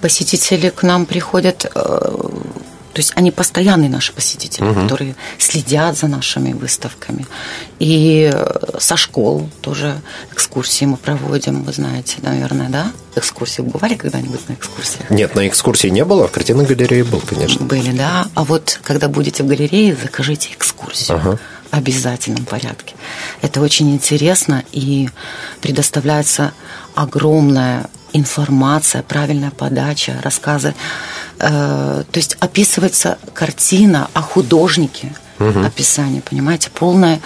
посетители 0.00 0.70
к 0.70 0.82
нам 0.82 1.06
приходят 1.06 1.70
э, 1.74 2.28
то 2.94 3.00
есть 3.00 3.12
они 3.16 3.32
постоянные 3.32 3.90
наши 3.90 4.12
посетители, 4.12 4.64
угу. 4.64 4.82
которые 4.82 5.16
следят 5.38 5.98
за 5.98 6.06
нашими 6.06 6.52
выставками. 6.52 7.26
И 7.80 8.30
э, 8.32 8.78
со 8.78 8.96
школ 8.96 9.50
тоже 9.60 10.00
экскурсии 10.32 10.84
мы 10.84 10.96
проводим, 10.96 11.64
вы 11.64 11.72
знаете, 11.72 12.18
наверное, 12.22 12.68
да? 12.68 12.92
Экскурсии 13.16 13.62
бывали 13.62 13.96
когда-нибудь 13.96 14.48
на 14.48 14.52
экскурсиях? 14.54 15.10
Нет, 15.10 15.34
на 15.34 15.48
экскурсии 15.48 15.88
не 15.88 16.04
было, 16.04 16.28
в 16.28 16.30
картинной 16.30 16.66
галерее 16.66 17.02
был, 17.02 17.20
конечно. 17.20 17.66
Были, 17.66 17.90
да. 17.90 18.28
А 18.34 18.44
вот 18.44 18.78
когда 18.84 19.08
будете 19.08 19.42
в 19.42 19.48
галерее, 19.48 19.96
закажите 20.00 20.50
экскурсию. 20.52 21.16
Ага 21.18 21.38
обязательном 21.70 22.44
порядке. 22.44 22.94
Это 23.42 23.60
очень 23.60 23.92
интересно 23.92 24.62
и 24.70 25.08
предоставляется 25.60 26.52
огромная 26.94 27.86
информация, 28.12 29.02
правильная 29.02 29.50
подача, 29.50 30.20
рассказы. 30.22 30.74
Э, 31.38 32.04
то 32.10 32.16
есть 32.18 32.36
описывается 32.40 33.18
картина 33.34 34.08
о 34.14 34.22
художнике, 34.22 35.12
угу. 35.38 35.60
описание, 35.60 36.22
понимаете, 36.22 36.70
полная 36.72 37.20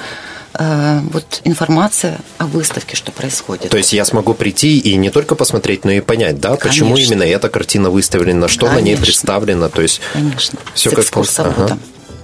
э, 0.54 1.00
вот 1.12 1.42
информация 1.44 2.18
о 2.38 2.46
выставке, 2.46 2.96
что 2.96 3.12
происходит. 3.12 3.70
То 3.70 3.76
есть 3.76 3.92
я 3.92 4.04
смогу 4.04 4.32
прийти 4.34 4.78
и 4.78 4.96
не 4.96 5.10
только 5.10 5.34
посмотреть, 5.34 5.84
но 5.84 5.92
и 5.92 6.00
понять, 6.00 6.40
да, 6.40 6.56
Конечно. 6.56 6.68
почему 6.68 6.96
именно 6.96 7.22
эта 7.22 7.50
картина 7.50 7.90
выставлена, 7.90 8.48
что 8.48 8.66
Конечно. 8.66 8.80
на 8.80 8.84
ней 8.84 8.96
представлено, 8.96 9.68
то 9.68 9.82
есть 9.82 10.00
Конечно. 10.14 10.58
все 10.74 10.90
С 10.90 10.94
как 10.94 11.04
экскурсоводом. 11.04 11.80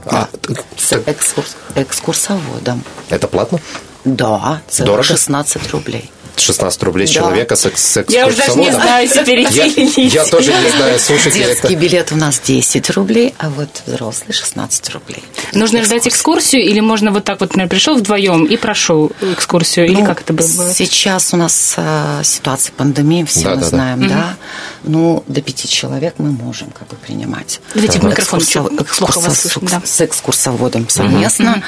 Ага. 0.06 0.28
А, 0.32 0.48
С 0.76 0.92
экскурс... 0.92 1.56
экскурсоводом. 1.74 2.82
Это 3.10 3.28
платно? 3.28 3.58
Да, 4.04 4.60
Дорого? 4.78 5.02
16 5.02 5.70
рублей. 5.72 6.10
16 6.36 6.82
рублей 6.82 7.06
с 7.06 7.10
да. 7.10 7.20
человека 7.20 7.56
с, 7.56 7.70
с 7.74 8.04
Я 8.08 8.26
уже 8.26 8.36
даже 8.36 8.58
не 8.58 8.70
знаю, 8.72 9.08
теперь 9.08 9.40
я, 9.50 9.64
я 9.64 10.24
тоже 10.24 10.52
не 10.52 10.70
знаю, 10.70 10.98
слушайте. 10.98 11.38
Детский 11.38 11.74
это... 11.74 11.76
билет 11.76 12.12
у 12.12 12.16
нас 12.16 12.40
10 12.40 12.90
рублей, 12.90 13.34
а 13.38 13.50
вот 13.50 13.82
взрослый 13.86 14.32
16 14.32 14.90
рублей. 14.90 15.22
Нужно 15.52 15.78
экскурсию. 15.78 15.84
ждать 15.84 16.06
экскурсию 16.08 16.62
или 16.62 16.80
можно 16.80 17.10
вот 17.10 17.24
так 17.24 17.40
вот, 17.40 17.50
например, 17.50 17.68
пришел 17.68 17.96
вдвоем 17.96 18.44
и 18.44 18.56
прошел 18.56 19.12
экскурсию, 19.20 19.86
ну, 19.90 19.98
или 19.98 20.06
как 20.06 20.20
это 20.20 20.32
было? 20.32 20.72
Сейчас 20.72 21.32
у 21.32 21.36
нас 21.36 21.74
э, 21.76 22.20
ситуация 22.24 22.72
пандемии, 22.72 23.24
все 23.24 23.44
да, 23.44 23.50
мы 23.54 23.60
да, 23.60 23.66
знаем, 23.66 24.00
да. 24.02 24.08
да. 24.08 24.36
Ну, 24.84 25.24
до 25.26 25.40
пяти 25.40 25.68
человек 25.68 26.14
мы 26.18 26.30
можем 26.30 26.70
как 26.70 26.88
бы 26.88 26.96
принимать. 26.96 27.60
Давайте 27.74 27.98
ага. 27.98 28.08
микрофон 28.08 28.40
Экскурсов... 28.40 28.80
Экскурсов... 28.80 29.62
да. 29.62 29.82
С 29.84 30.00
экскурсоводом 30.00 30.88
совместно. 30.88 31.52
Угу. 31.52 31.62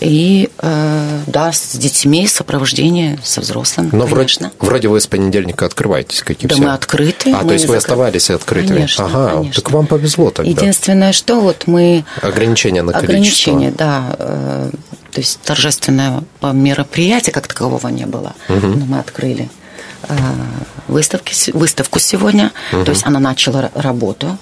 И, 0.00 0.48
э, 0.58 1.20
да, 1.26 1.52
с 1.52 1.76
детьми, 1.76 2.26
сопровождение 2.26 3.18
со 3.22 3.40
взрослым. 3.40 3.90
Но 3.92 4.06
конечно. 4.06 4.52
вроде, 4.58 4.70
вроде 4.70 4.88
вы 4.88 5.00
с 5.00 5.06
понедельника 5.06 5.66
открываетесь, 5.66 6.22
какие 6.22 6.48
да 6.48 6.54
все. 6.54 6.64
мы 6.64 6.72
открыты. 6.72 7.32
А, 7.32 7.42
мы 7.42 7.48
то 7.48 7.52
есть 7.54 7.66
вы 7.66 7.74
закры... 7.74 7.78
оставались 7.78 8.30
открытыми? 8.30 8.76
Конечно, 8.76 9.04
ага, 9.06 9.30
конечно. 9.34 9.62
так 9.62 9.72
вам 9.72 9.86
повезло 9.86 10.30
тогда. 10.30 10.50
Единственное, 10.50 11.12
что 11.12 11.40
вот 11.40 11.66
мы... 11.66 12.04
Ограничения 12.22 12.82
на 12.82 12.92
количество. 12.92 13.14
Ограничения, 13.14 13.72
да. 13.76 14.16
Э, 14.18 14.70
то 15.10 15.20
есть 15.20 15.40
торжественное 15.40 16.22
мероприятие 16.40 17.32
как 17.32 17.46
такового 17.48 17.88
не 17.88 18.06
было. 18.06 18.34
Угу. 18.48 18.66
Но 18.66 18.86
мы 18.86 18.98
открыли 19.00 19.50
э, 20.08 20.14
выставки, 20.88 21.34
выставку 21.52 21.98
сегодня. 21.98 22.52
Угу. 22.72 22.84
То 22.84 22.90
есть 22.92 23.04
она 23.04 23.18
начала 23.18 23.70
работу 23.74 24.38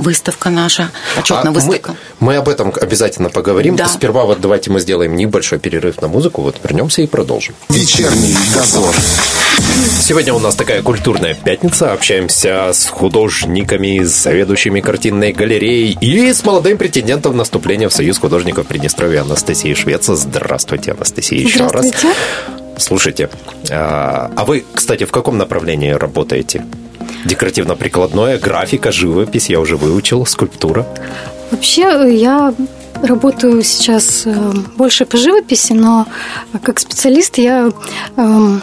выставка 0.00 0.50
наша, 0.50 0.90
отчетная 1.16 1.52
а 1.52 1.54
выставка. 1.54 1.94
Мы, 2.18 2.32
мы 2.32 2.36
об 2.36 2.48
этом 2.48 2.72
обязательно 2.80 3.30
поговорим. 3.30 3.76
Да. 3.76 3.88
Сперва 3.88 4.24
вот 4.24 4.40
давайте 4.40 4.70
мы 4.70 4.80
сделаем 4.80 5.14
небольшой 5.16 5.58
перерыв 5.58 6.00
на 6.00 6.08
музыку, 6.08 6.42
вот 6.42 6.56
вернемся 6.62 7.02
и 7.02 7.06
продолжим. 7.06 7.54
Вечерний 7.68 8.36
дозор. 8.54 8.94
Сегодня 10.00 10.34
у 10.34 10.38
нас 10.38 10.54
такая 10.54 10.82
культурная 10.82 11.34
пятница. 11.34 11.92
Общаемся 11.92 12.70
с 12.72 12.86
художниками, 12.86 14.02
с 14.02 14.22
заведующими 14.22 14.80
картинной 14.80 15.32
галереей 15.32 15.96
и 16.00 16.32
с 16.32 16.44
молодым 16.44 16.78
претендентом 16.78 17.36
на 17.36 17.44
вступление 17.44 17.88
в 17.88 17.92
Союз 17.92 18.18
художников 18.18 18.66
Приднестровья 18.66 19.22
Анастасией 19.22 19.74
Швеца. 19.74 20.16
Здравствуйте, 20.16 20.92
Анастасия, 20.92 21.40
еще 21.40 21.66
раз. 21.66 21.90
Слушайте, 22.78 23.28
а, 23.70 24.30
а 24.34 24.44
вы, 24.44 24.64
кстати, 24.74 25.04
в 25.04 25.10
каком 25.10 25.36
направлении 25.36 25.90
работаете? 25.90 26.64
Декоративно-прикладное, 27.24 28.38
графика, 28.38 28.92
живопись, 28.92 29.50
я 29.50 29.60
уже 29.60 29.76
выучил, 29.76 30.24
скульптура. 30.26 30.86
Вообще, 31.50 31.82
я 32.16 32.54
работаю 33.02 33.62
сейчас 33.62 34.22
э, 34.26 34.52
больше 34.76 35.04
по 35.04 35.16
живописи, 35.16 35.72
но 35.72 36.06
как 36.62 36.78
специалист 36.78 37.38
я 37.38 37.72
эм, 38.16 38.62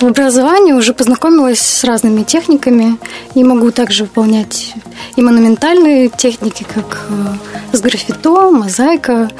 в 0.00 0.04
образовании 0.04 0.72
уже 0.72 0.92
познакомилась 0.92 1.60
с 1.60 1.84
разными 1.84 2.22
техниками 2.22 2.98
и 3.34 3.42
могу 3.42 3.70
также 3.70 4.04
выполнять 4.04 4.74
и 5.16 5.22
монументальные 5.22 6.08
техники, 6.08 6.66
как 6.72 7.06
э, 7.08 7.76
с 7.76 7.80
граффито, 7.80 8.50
мозаика, 8.50 9.30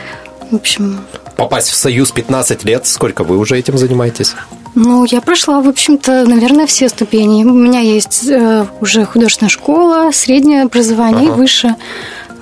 в 0.50 0.57
общем... 0.57 1.00
Попасть 1.37 1.69
в 1.69 1.75
Союз 1.75 2.12
15 2.12 2.65
лет, 2.65 2.87
сколько 2.87 3.23
вы 3.23 3.37
уже 3.37 3.59
этим 3.59 3.76
занимаетесь? 3.76 4.35
Ну, 4.76 5.06
я 5.06 5.23
прошла, 5.23 5.62
в 5.62 5.68
общем-то, 5.68 6.26
наверное, 6.26 6.66
все 6.66 6.90
ступени. 6.90 7.45
У 7.45 7.52
меня 7.52 7.80
есть 7.80 8.28
э, 8.28 8.66
уже 8.83 9.06
художественная 9.06 9.49
школа, 9.49 10.11
среднее 10.12 10.64
образование 10.64 11.30
ага. 11.30 11.35
и 11.35 11.37
выше. 11.37 11.76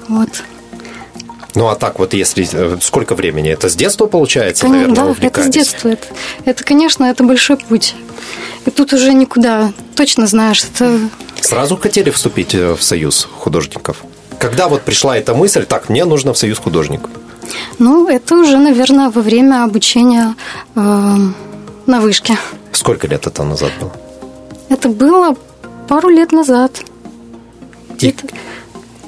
Вот. 0.08 0.28
Ну, 1.54 1.68
а 1.68 1.76
так 1.76 2.00
вот, 2.00 2.12
если... 2.12 2.48
Э, 2.52 2.76
сколько 2.82 3.14
времени? 3.14 3.50
Это 3.50 3.68
с 3.68 3.76
детства 3.76 4.06
получается, 4.06 4.62
конечно, 4.62 4.88
наверное, 4.88 5.14
Да, 5.14 5.26
это 5.28 5.42
с 5.44 5.48
детства. 5.48 5.88
Это, 5.90 6.06
это, 6.44 6.64
конечно, 6.64 7.04
это 7.04 7.22
большой 7.22 7.56
путь. 7.56 7.94
И 8.66 8.70
тут 8.70 8.92
уже 8.92 9.14
никуда. 9.14 9.72
Точно 9.94 10.26
знаешь, 10.26 10.64
это... 10.64 10.98
Сразу 11.40 11.76
хотели 11.76 12.10
вступить 12.10 12.52
э, 12.52 12.74
в 12.74 12.82
союз 12.82 13.28
художников? 13.32 14.02
Когда 14.40 14.66
вот 14.66 14.82
пришла 14.82 15.16
эта 15.16 15.34
мысль, 15.34 15.66
так, 15.66 15.88
мне 15.88 16.04
нужно 16.04 16.34
в 16.34 16.38
союз 16.38 16.58
художников? 16.58 17.12
Ну, 17.78 18.08
это 18.08 18.34
уже, 18.34 18.56
наверное, 18.58 19.10
во 19.10 19.22
время 19.22 19.62
обучения 19.62 20.34
э, 20.74 21.16
на 21.86 22.00
вышке. 22.00 22.36
Сколько 22.72 23.06
лет 23.06 23.26
это 23.26 23.42
назад 23.44 23.72
было? 23.80 23.92
Это 24.68 24.88
было 24.88 25.36
пару 25.88 26.08
лет 26.08 26.32
назад. 26.32 26.80
Где-то, 27.96 28.26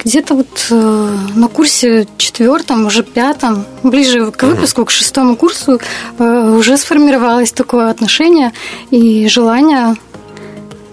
где-то 0.05 0.35
вот 0.35 0.67
э, 0.71 1.17
на 1.35 1.49
курсе 1.49 2.07
четвертом, 2.19 2.87
уже 2.87 3.03
пятом, 3.03 3.65
ближе 3.83 4.31
к 4.31 4.43
выпуску, 4.45 4.85
к 4.85 4.91
шестому 4.91 5.37
курсу, 5.37 5.81
э, 6.19 6.51
уже 6.57 6.77
сформировалось 6.77 7.53
такое 7.53 7.91
отношение 7.91 8.53
и 8.91 9.27
желание, 9.29 9.97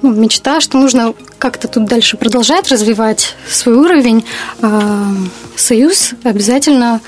ну, 0.02 0.14
мечта, 0.14 0.60
что 0.62 0.78
нужно 0.78 1.14
как-то 1.38 1.68
тут 1.68 1.86
дальше 1.86 2.18
продолжать 2.18 2.70
развивать 2.70 3.36
свой 3.48 3.76
уровень. 3.76 4.26
Э, 4.62 5.06
союз 5.56 6.12
обязательно 6.24 7.02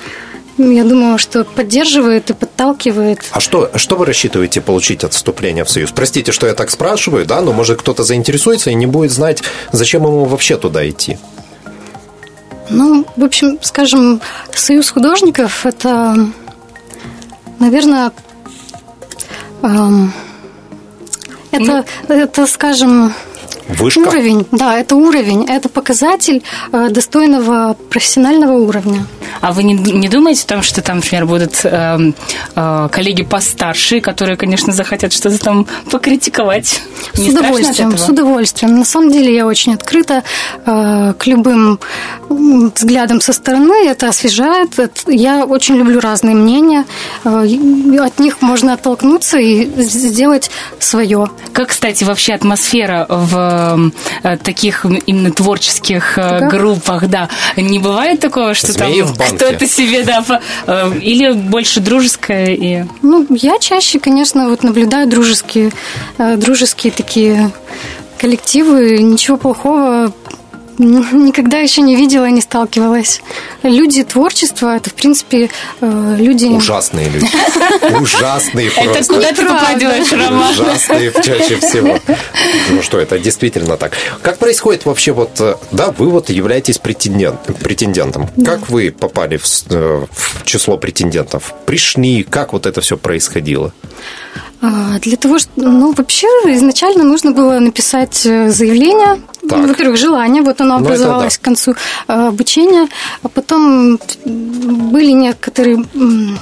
я 0.57 0.83
думаю, 0.83 1.17
что 1.17 1.43
поддерживает 1.43 2.29
и 2.29 2.33
подталкивает. 2.33 3.19
А 3.31 3.39
что, 3.39 3.71
что 3.75 3.95
вы 3.95 4.05
рассчитываете 4.05 4.61
получить 4.61 5.03
от 5.03 5.13
вступления 5.13 5.65
в 5.65 5.69
Союз? 5.69 5.91
Простите, 5.91 6.31
что 6.31 6.47
я 6.47 6.53
так 6.53 6.69
спрашиваю, 6.69 7.25
да, 7.25 7.41
но 7.41 7.51
может 7.51 7.79
кто-то 7.79 8.03
заинтересуется 8.03 8.69
и 8.69 8.73
не 8.73 8.85
будет 8.85 9.11
знать, 9.11 9.43
зачем 9.71 10.03
ему 10.03 10.25
вообще 10.25 10.57
туда 10.57 10.87
идти. 10.89 11.17
Ну, 12.69 13.05
в 13.15 13.23
общем, 13.23 13.59
скажем, 13.61 14.21
Союз 14.53 14.89
художников– 14.89 15.65
это, 15.67 16.27
наверное, 17.59 18.11
эм, 19.61 20.13
это, 21.51 21.85
ну, 22.07 22.15
это, 22.15 22.47
скажем, 22.47 23.13
Вышка? 23.67 23.99
Уровень, 23.99 24.45
да, 24.51 24.77
это 24.77 24.95
уровень, 24.95 25.45
это 25.49 25.69
показатель 25.69 26.43
э, 26.71 26.89
достойного 26.89 27.75
профессионального 27.89 28.53
уровня. 28.53 29.07
А 29.41 29.51
вы 29.51 29.63
не, 29.63 29.73
не 29.73 30.09
думаете 30.09 30.43
о 30.45 30.47
том, 30.47 30.61
что 30.61 30.81
там, 30.81 30.97
например, 30.97 31.25
будут 31.25 31.61
э, 31.63 32.11
э, 32.55 32.89
коллеги 32.91 33.23
постарше, 33.23 33.99
которые, 33.99 34.37
конечно, 34.37 34.73
захотят 34.73 35.13
что-то 35.13 35.37
там 35.39 35.67
покритиковать? 35.91 36.81
С 37.13 37.19
не 37.19 37.31
удовольствием, 37.31 37.97
с 37.97 38.09
удовольствием. 38.09 38.77
На 38.77 38.85
самом 38.85 39.11
деле 39.11 39.35
я 39.35 39.45
очень 39.45 39.73
открыта 39.73 40.23
э, 40.65 41.13
к 41.17 41.27
любым 41.27 41.79
взглядам 42.29 43.21
со 43.21 43.33
стороны, 43.33 43.87
это 43.87 44.09
освежает. 44.09 44.79
Это, 44.79 45.11
я 45.11 45.45
очень 45.45 45.75
люблю 45.75 45.99
разные 45.99 46.35
мнения, 46.35 46.85
э, 47.23 47.99
от 47.99 48.19
них 48.19 48.41
можно 48.41 48.73
оттолкнуться 48.73 49.37
и 49.37 49.69
сделать 49.81 50.49
свое. 50.79 51.29
Как, 51.53 51.69
кстати, 51.69 52.03
вообще 52.03 52.33
атмосфера 52.33 53.05
в 53.09 53.91
э, 54.23 54.37
таких 54.37 54.85
именно 55.05 55.31
творческих 55.31 56.17
э, 56.17 56.47
группах, 56.49 57.07
да. 57.07 57.29
Не 57.55 57.79
бывает 57.79 58.19
такого, 58.19 58.53
что 58.53 58.71
Змеи 58.71 59.01
там 59.01 59.15
кто-то 59.33 59.67
себе, 59.67 60.03
да, 60.03 60.23
э, 60.67 60.91
или 60.99 61.31
больше 61.31 61.79
дружеское 61.79 62.53
и... 62.55 62.83
Ну, 63.01 63.25
я 63.29 63.59
чаще, 63.59 63.99
конечно, 63.99 64.49
вот 64.49 64.63
наблюдаю 64.63 65.07
дружеские, 65.07 65.71
э, 66.17 66.35
дружеские 66.37 66.91
такие 66.91 67.51
коллективы, 68.17 68.97
ничего 68.99 69.37
плохого 69.37 70.11
Никогда 70.77 71.59
еще 71.59 71.81
не 71.81 71.95
видела, 71.95 72.25
не 72.25 72.41
сталкивалась. 72.41 73.21
Люди 73.63 74.03
творчества, 74.03 74.75
это, 74.75 74.89
в 74.89 74.93
принципе, 74.93 75.49
э, 75.81 76.15
люди... 76.19 76.45
Ужасные 76.45 77.09
люди. 77.09 77.27
Ужасные 78.01 78.69
просто. 78.71 78.91
Это 78.91 79.07
куда 79.07 79.31
ты 79.31 79.45
попадешь, 79.45 80.11
Роман? 80.11 80.51
Ужасные 80.51 81.11
чаще 81.23 81.57
всего. 81.57 81.99
Ну 82.69 82.81
что, 82.81 82.99
это 82.99 83.19
действительно 83.19 83.77
так. 83.77 83.93
Как 84.21 84.37
происходит 84.37 84.85
вообще 84.85 85.11
вот... 85.11 85.39
Э, 85.39 85.55
да, 85.71 85.91
вы 85.97 86.09
вот 86.09 86.29
являетесь 86.29 86.77
претендентом. 86.77 88.29
Как 88.43 88.69
вы 88.69 88.91
попали 88.91 89.39
э, 89.69 90.05
в 90.11 90.45
число 90.45 90.77
претендентов? 90.77 91.53
Пришли? 91.65 92.23
Как 92.23 92.53
вот 92.53 92.65
это 92.65 92.81
все 92.81 92.97
происходило? 92.97 93.73
А, 94.61 94.99
для 94.99 95.17
того, 95.17 95.39
что, 95.39 95.51
ну, 95.55 95.93
вообще 95.93 96.27
изначально 96.45 97.03
нужно 97.03 97.31
было 97.31 97.59
написать 97.59 98.15
заявление 98.15 99.21
так. 99.47 99.67
Во-первых, 99.67 99.97
желание, 99.97 100.41
вот 100.41 100.61
оно 100.61 100.79
ну, 100.79 100.85
образовалось 100.85 101.35
да. 101.35 101.41
к 101.41 101.43
концу 101.43 101.75
э, 102.07 102.27
обучения, 102.27 102.87
а 103.21 103.29
потом 103.29 103.99
были 104.25 105.11
некоторые 105.11 105.85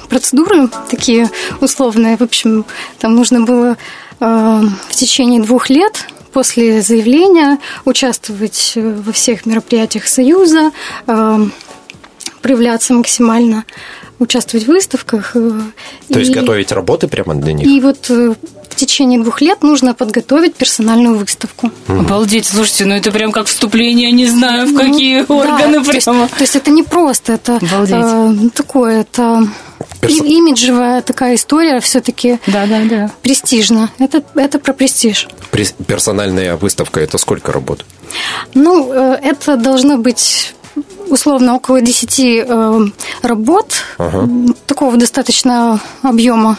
процедуры 0.10 0.69
такие 0.89 1.30
условные, 1.60 2.17
в 2.17 2.21
общем, 2.21 2.65
там 2.99 3.15
нужно 3.15 3.41
было 3.41 3.78
э, 4.19 4.62
в 4.89 4.95
течение 4.95 5.41
двух 5.41 5.69
лет 5.69 6.08
после 6.32 6.82
заявления 6.82 7.60
участвовать 7.86 8.73
во 8.76 9.12
всех 9.12 9.45
мероприятиях 9.45 10.08
Союза, 10.08 10.71
э, 11.08 11.45
проявляться 12.41 12.93
максимально 12.93 13.65
участвовать 14.23 14.65
в 14.65 14.69
выставках. 14.69 15.33
То 15.33 15.71
и, 16.09 16.19
есть 16.19 16.31
готовить 16.31 16.71
работы 16.71 17.07
прямо 17.07 17.36
для 17.36 17.53
них? 17.53 17.67
И 17.67 17.79
вот 17.79 18.09
в 18.73 18.75
течение 18.75 19.19
двух 19.19 19.41
лет 19.41 19.62
нужно 19.62 19.93
подготовить 19.93 20.55
персональную 20.55 21.15
выставку. 21.17 21.71
Mm. 21.88 21.99
Обалдеть, 21.99 22.47
слушайте, 22.47 22.86
ну 22.86 22.95
это 22.95 23.12
прям 23.12 23.31
как 23.31 23.45
вступление, 23.45 24.12
не 24.12 24.25
знаю, 24.25 24.67
в 24.67 24.71
ну, 24.71 24.79
какие 24.79 25.25
ну, 25.27 25.38
органы 25.38 25.79
да, 25.79 25.83
прямо. 25.83 25.86
То 25.86 25.91
есть, 25.93 26.05
то 26.05 26.41
есть 26.41 26.55
это 26.55 26.71
не 26.71 26.81
просто, 26.81 27.33
это 27.33 27.59
э, 27.62 28.49
такое, 28.53 29.01
это 29.01 29.47
Перс... 30.01 30.15
имиджевая 30.15 31.01
такая 31.01 31.36
история 31.36 31.79
все-таки 31.79 32.39
да, 32.47 32.65
да, 32.65 32.81
да. 32.89 33.12
престижно. 33.21 33.91
Это, 33.99 34.23
это 34.36 34.59
про 34.59 34.73
престиж. 34.73 35.27
Персональная 35.88 36.57
выставка– 36.57 36.99
это 37.01 37.17
сколько 37.17 37.51
работ? 37.51 37.86
Ну, 38.55 38.91
э, 38.91 39.19
это 39.21 39.55
должно 39.55 39.97
быть 39.97 40.53
условно 41.09 41.55
около 41.55 41.81
10 41.81 42.19
э, 42.19 42.79
работ 43.21 43.73
ага. 43.97 44.29
такого 44.65 44.97
достаточно 44.97 45.79
объема 46.01 46.57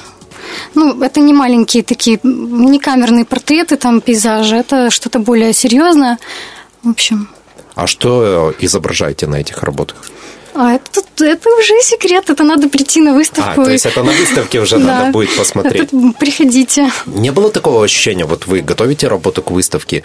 ну, 0.74 1.02
это 1.02 1.20
не 1.20 1.32
маленькие 1.32 1.82
такие, 1.82 2.18
не 2.22 2.78
камерные 2.78 3.24
портреты, 3.24 3.76
там, 3.76 4.00
пейзажи, 4.00 4.56
это 4.56 4.90
что-то 4.90 5.18
более 5.18 5.52
серьезное. 5.52 6.18
В 6.82 6.90
общем. 6.90 7.28
А 7.74 7.86
что 7.86 8.52
э, 8.58 8.64
изображаете 8.64 9.26
на 9.26 9.36
этих 9.36 9.62
работах? 9.62 9.96
А 10.54 10.74
это, 10.74 11.02
это 11.24 11.50
уже 11.50 11.80
секрет, 11.82 12.30
это 12.30 12.44
надо 12.44 12.68
прийти 12.68 13.00
на 13.00 13.14
выставку. 13.14 13.62
А, 13.62 13.64
то 13.64 13.70
есть 13.72 13.86
это 13.86 14.04
на 14.04 14.12
выставке 14.12 14.60
уже 14.60 14.78
надо 14.78 15.10
будет 15.10 15.36
посмотреть. 15.36 15.90
Приходите. 16.18 16.92
Не 17.06 17.32
было 17.32 17.50
такого 17.50 17.84
ощущения, 17.84 18.24
вот 18.24 18.46
вы 18.46 18.60
готовите 18.60 19.08
работу 19.08 19.42
к 19.42 19.50
выставке, 19.50 20.04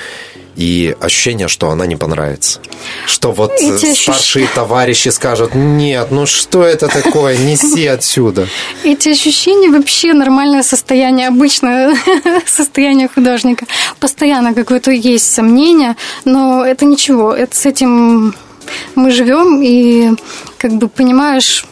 и 0.59 0.93
ощущение, 0.99 1.47
что 1.47 1.69
она 1.69 1.85
не 1.85 1.95
понравится. 1.95 2.59
Что 3.05 3.31
вот 3.31 3.53
Эти 3.53 3.93
старшие 3.93 4.43
ощущ... 4.43 4.55
товарищи 4.55 5.07
скажут, 5.09 5.55
нет, 5.55 6.11
ну 6.11 6.25
что 6.25 6.63
это 6.63 6.89
такое, 6.89 7.37
неси 7.37 7.87
отсюда. 7.87 8.45
Эти 8.83 9.07
ощущения 9.07 9.69
вообще 9.69 10.11
нормальное 10.13 10.63
состояние, 10.63 11.29
обычное 11.29 11.95
состояние 12.45 13.07
художника. 13.07 13.67
Постоянно 14.01 14.53
какое-то 14.53 14.91
есть 14.91 15.33
сомнение, 15.33 15.95
но 16.25 16.65
это 16.65 16.83
ничего, 16.83 17.33
это 17.33 17.55
с 17.55 17.65
этим 17.65 18.35
мы 18.95 19.11
живем 19.11 19.61
и 19.63 20.11
как 20.57 20.73
бы 20.73 20.89
понимаешь 20.89 21.65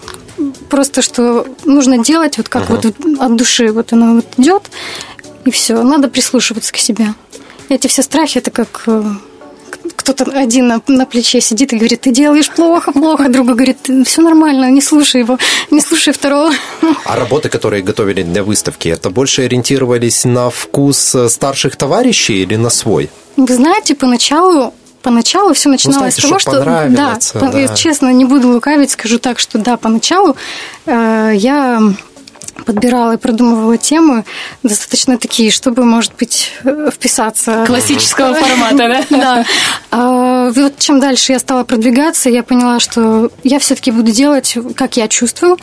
просто, 0.69 1.01
что 1.01 1.45
нужно 1.65 1.97
делать 1.97 2.37
вот 2.37 2.47
как 2.47 2.69
uh-huh. 2.69 2.81
вот 3.05 3.21
от 3.21 3.35
души, 3.35 3.73
вот 3.73 3.91
оно 3.91 4.15
вот 4.15 4.25
идет, 4.37 4.63
и 5.43 5.51
все, 5.51 5.83
надо 5.83 6.07
прислушиваться 6.07 6.71
к 6.71 6.77
себе. 6.77 7.07
Эти 7.69 7.87
все 7.87 8.01
страхи, 8.01 8.37
это 8.37 8.51
как 8.51 8.83
э, 8.87 9.03
кто-то 9.95 10.25
один 10.31 10.67
на, 10.67 10.81
на 10.87 11.05
плече 11.05 11.41
сидит 11.41 11.73
и 11.73 11.77
говорит, 11.77 12.01
ты 12.01 12.11
делаешь 12.11 12.49
плохо, 12.49 12.91
плохо. 12.91 13.29
Другой 13.29 13.55
говорит, 13.55 13.89
все 14.05 14.21
нормально, 14.21 14.71
не 14.71 14.81
слушай 14.81 15.21
его, 15.21 15.37
не 15.71 15.81
слушай 15.81 16.13
второго. 16.13 16.51
А 17.05 17.15
работы, 17.15 17.49
которые 17.49 17.83
готовили 17.83 18.23
для 18.23 18.43
выставки, 18.43 18.89
это 18.89 19.09
больше 19.09 19.43
ориентировались 19.43 20.25
на 20.25 20.49
вкус 20.49 21.15
э, 21.15 21.29
старших 21.29 21.75
товарищей 21.75 22.43
или 22.43 22.55
на 22.55 22.69
свой? 22.69 23.09
Вы 23.35 23.53
знаете, 23.53 23.95
поначалу 23.95 24.73
поначалу 25.03 25.53
все 25.53 25.69
начиналось 25.69 26.17
ну, 26.17 26.21
знаете, 26.21 26.21
с 26.21 26.23
того, 26.23 26.39
что 26.39 26.65
да, 26.65 27.17
да, 27.51 27.75
честно, 27.75 28.11
не 28.11 28.25
буду 28.25 28.49
лукавить, 28.49 28.91
скажу 28.91 29.19
так, 29.19 29.39
что 29.39 29.57
да, 29.57 29.77
поначалу 29.77 30.35
э, 30.85 31.31
я 31.35 31.81
подбирала 32.65 33.13
и 33.13 33.17
продумывала 33.17 33.77
темы 33.77 34.25
достаточно 34.63 35.17
такие, 35.17 35.51
чтобы, 35.51 35.83
может 35.83 36.13
быть, 36.17 36.51
вписаться. 36.91 37.63
Классического 37.65 38.33
формата, 38.33 38.77
да? 38.77 39.03
Да. 39.17 39.45
А, 39.91 40.51
вот 40.51 40.77
чем 40.79 40.99
дальше 40.99 41.33
я 41.33 41.39
стала 41.39 41.63
продвигаться, 41.63 42.29
я 42.29 42.43
поняла, 42.43 42.79
что 42.79 43.31
я 43.43 43.59
все-таки 43.59 43.91
буду 43.91 44.11
делать, 44.11 44.57
как 44.75 44.97
я 44.97 45.07
чувствую. 45.07 45.57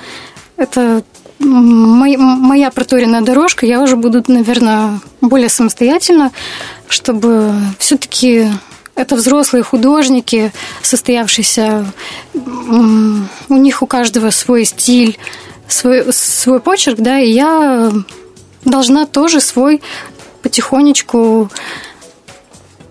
Это 0.57 1.03
моя 1.41 2.71
проторенная 2.71 3.21
дорожка, 3.21 3.67
я 3.67 3.81
уже 3.81 3.97
буду, 3.97 4.23
наверное, 4.29 5.01
более 5.21 5.49
самостоятельно, 5.49 6.31
чтобы 6.89 7.53
все-таки 7.79 8.49
это 8.95 9.17
взрослые 9.17 9.63
художники, 9.63 10.53
состоявшиеся, 10.83 11.85
у 12.35 13.55
них 13.55 13.83
у 13.83 13.87
каждого 13.87 14.31
свой 14.31 14.65
стиль, 14.65 15.19
свой, 15.69 16.13
свой 16.13 16.61
почерк, 16.61 16.99
да, 16.99 17.19
и 17.19 17.31
я 17.31 17.93
должна 18.65 19.07
тоже 19.07 19.41
свой 19.41 19.83
потихонечку 20.43 21.51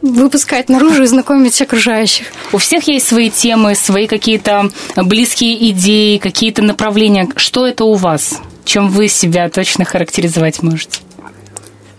выпускать 0.01 0.69
наружу 0.69 1.03
и 1.03 1.07
знакомить 1.07 1.61
окружающих. 1.61 2.27
У 2.51 2.57
всех 2.57 2.87
есть 2.87 3.07
свои 3.07 3.29
темы, 3.29 3.73
свои 3.73 4.05
какие-то 4.05 4.69
близкие 4.97 5.69
идеи, 5.71 6.17
какие-то 6.17 6.61
направления. 6.61 7.29
Что 7.37 7.65
это 7.65 7.85
у 7.85 7.93
вас? 7.93 8.41
Чем 8.65 8.89
вы 8.89 9.07
себя 9.07 9.49
точно 9.49 9.85
характеризовать 9.85 10.61
можете? 10.61 10.99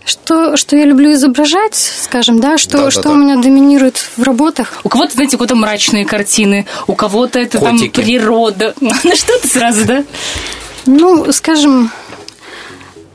Что, 0.05 0.55
что 0.55 0.75
я 0.75 0.85
люблю 0.85 1.13
изображать, 1.13 1.73
скажем, 1.75 2.39
да, 2.39 2.59
что, 2.59 2.77
да, 2.77 2.91
что 2.91 3.03
да. 3.03 3.09
у 3.09 3.15
меня 3.15 3.37
доминирует 3.37 3.97
в 4.17 4.21
работах. 4.21 4.73
У 4.83 4.89
кого-то, 4.89 5.13
знаете, 5.13 5.35
у 5.35 5.39
кого-то 5.39 5.55
мрачные 5.55 6.05
картины, 6.05 6.67
у 6.85 6.93
кого-то 6.93 7.39
это 7.39 7.57
Котики. 7.57 7.89
там 7.89 8.03
природа. 8.03 8.75
На 8.81 9.15
что-то 9.15 9.47
сразу, 9.47 9.83
да? 9.85 10.03
Ну, 10.85 11.31
скажем, 11.31 11.91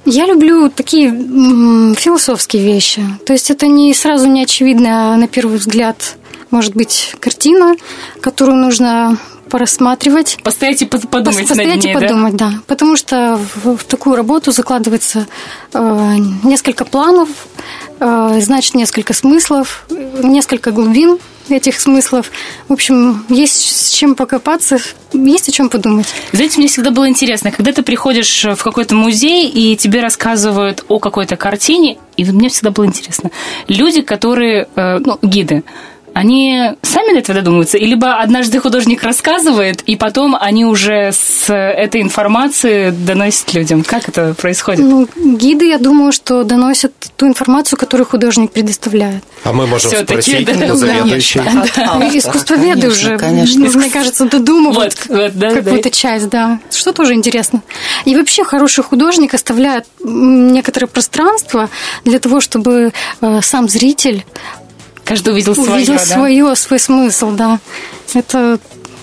я 0.04 0.26
люблю 0.26 0.70
такие 0.70 1.10
философские 1.94 2.64
вещи. 2.64 3.02
То 3.26 3.32
есть 3.32 3.50
это 3.50 3.66
не 3.66 3.92
сразу 3.94 4.26
не 4.26 4.42
очевидно 4.42 5.16
на 5.16 5.28
первый 5.28 5.58
взгляд, 5.58 6.16
может 6.50 6.74
быть, 6.74 7.14
картина, 7.20 7.76
которую 8.20 8.58
нужно 8.58 9.18
порассматривать. 9.50 10.38
Постоять 10.42 10.82
и 10.82 10.86
подумать 10.86 11.48
Постоять 11.48 11.76
над 11.76 11.84
ней, 11.84 11.90
и 11.90 11.94
подумать, 11.94 12.36
да? 12.36 12.50
да. 12.50 12.58
Потому 12.66 12.96
что 12.96 13.38
в, 13.56 13.76
в 13.76 13.84
такую 13.84 14.16
работу 14.16 14.52
закладывается 14.52 15.26
э, 15.72 16.16
несколько 16.44 16.84
планов, 16.84 17.28
значит, 18.00 18.74
несколько 18.74 19.12
смыслов, 19.12 19.86
несколько 19.90 20.70
глубин 20.72 21.18
этих 21.48 21.80
смыслов. 21.80 22.30
В 22.68 22.72
общем, 22.72 23.24
есть 23.28 23.88
с 23.88 23.90
чем 23.90 24.14
покопаться, 24.14 24.78
есть 25.12 25.48
о 25.48 25.52
чем 25.52 25.68
подумать. 25.68 26.06
Знаете, 26.32 26.58
мне 26.58 26.68
всегда 26.68 26.90
было 26.90 27.08
интересно, 27.08 27.50
когда 27.50 27.72
ты 27.72 27.82
приходишь 27.82 28.44
в 28.44 28.62
какой-то 28.62 28.94
музей, 28.94 29.48
и 29.48 29.76
тебе 29.76 30.00
рассказывают 30.00 30.84
о 30.88 30.98
какой-то 30.98 31.36
картине, 31.36 31.98
и 32.16 32.24
мне 32.24 32.48
всегда 32.48 32.70
было 32.70 32.86
интересно. 32.86 33.30
Люди, 33.68 34.02
которые, 34.02 34.68
э, 34.76 34.98
ну, 34.98 35.18
гиды, 35.22 35.64
они 36.14 36.72
сами 36.82 37.12
до 37.12 37.18
этого 37.18 37.38
додумываются? 37.38 37.78
И 37.78 37.86
либо 37.86 38.20
однажды 38.20 38.60
художник 38.60 39.02
рассказывает, 39.02 39.82
и 39.82 39.96
потом 39.96 40.36
они 40.38 40.64
уже 40.64 41.12
с 41.12 41.52
этой 41.52 42.02
информацией 42.02 42.90
доносят 42.90 43.54
людям? 43.54 43.82
Как 43.82 44.08
это 44.08 44.34
происходит? 44.34 44.80
Ну, 44.80 45.08
гиды, 45.16 45.68
я 45.68 45.78
думаю, 45.78 46.12
что 46.12 46.44
доносят 46.44 46.92
ту 47.16 47.26
информацию, 47.26 47.78
которую 47.78 48.06
художник 48.06 48.50
предоставляет. 48.52 49.22
А 49.44 49.52
мы 49.52 49.66
можем 49.66 49.90
Все-таки, 49.90 50.22
спросить 50.22 50.46
да, 50.46 50.72
у 50.72 50.76
заведующей? 50.76 51.40
Да, 51.40 51.66
да. 51.76 51.98
да. 51.98 52.18
Искусствоведы 52.18 52.88
уже, 52.88 53.18
конечно. 53.18 53.60
мне 53.60 53.90
кажется, 53.90 54.26
додумывают 54.26 54.96
вот, 55.08 55.16
вот, 55.16 55.32
да, 55.34 55.50
какую-то 55.50 55.90
да. 55.90 55.90
часть, 55.90 56.28
да. 56.28 56.60
Что 56.70 56.92
тоже 56.92 57.14
интересно. 57.14 57.62
И 58.04 58.14
вообще 58.16 58.44
хороший 58.44 58.84
художник 58.84 59.34
оставляет 59.34 59.86
некоторое 60.02 60.86
пространство 60.86 61.68
для 62.04 62.18
того, 62.18 62.40
чтобы 62.40 62.92
э, 63.20 63.40
сам 63.42 63.68
зритель 63.68 64.24
Каждый 65.10 65.32
увидел, 65.32 65.56
свое, 65.56 65.72
увидел 65.72 65.94
да? 65.94 66.06
свое, 66.06 66.54
свой 66.54 66.78
смысл, 66.78 67.32
да. 67.32 67.58
Это 68.14 68.60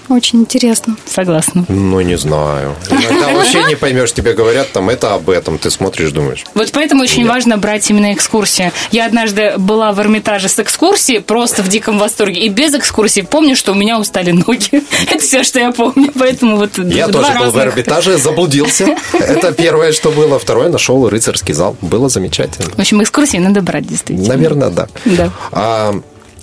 очень 0.10 0.41
интересно. 0.41 0.96
Согласна. 1.06 1.65
Ну, 1.67 2.02
не 2.02 2.17
знаю. 2.17 2.76
Иногда 2.89 3.30
вообще 3.34 3.63
не 3.65 3.76
поймешь, 3.76 4.13
тебе 4.13 4.34
говорят, 4.34 4.72
там, 4.72 4.89
это 4.89 5.13
об 5.13 5.30
этом. 5.30 5.58
Ты 5.58 5.72
смотришь, 5.72 6.12
думаешь. 6.12 6.46
Вот 6.54 6.72
поэтому 6.72 7.04
очень 7.04 7.24
Нет. 7.24 7.30
важно 7.30 7.58
брать 7.58 7.89
именно 7.89 8.13
экскурсии. 8.13 8.72
Я 8.91 9.06
однажды 9.06 9.54
была 9.58 9.91
в 9.91 10.00
Эрмитаже 10.00 10.50
с 10.50 10.60
экскурсией, 10.60 11.22
просто 11.22 11.63
в 11.63 11.67
диком 11.67 12.00
восторге. 12.00 12.41
И 12.41 12.50
без 12.50 12.74
экскурсии 12.74 13.22
помню, 13.22 13.56
что 13.56 13.72
у 13.72 13.76
меня 13.76 14.00
устали 14.00 14.32
ноги. 14.32 14.70
Это 15.10 15.20
все, 15.20 15.43
что 15.43 15.60
я 15.60 15.72
помню. 15.72 16.12
Поэтому 16.17 16.58
вот 16.58 16.78
Я 16.78 17.08
тоже 17.08 17.34
был 17.38 17.52
в 17.52 17.58
Эрмитаже, 17.58 18.17
заблудился. 18.17 18.96
Это 19.13 19.52
первое, 19.52 19.91
что 19.91 20.12
было. 20.12 20.39
Второе, 20.39 20.70
нашел 20.70 21.08
рыцарский 21.10 21.54
зал. 21.54 21.76
Было 21.82 22.10
замечательно. 22.10 22.70
В 22.76 22.80
общем, 22.80 23.02
экскурсии 23.02 23.38
надо 23.38 23.62
брать, 23.62 23.88
действительно. 23.88 24.28
Наверное, 24.30 24.70
да. 24.70 24.88
Да. 25.06 25.32
А, 25.52 25.93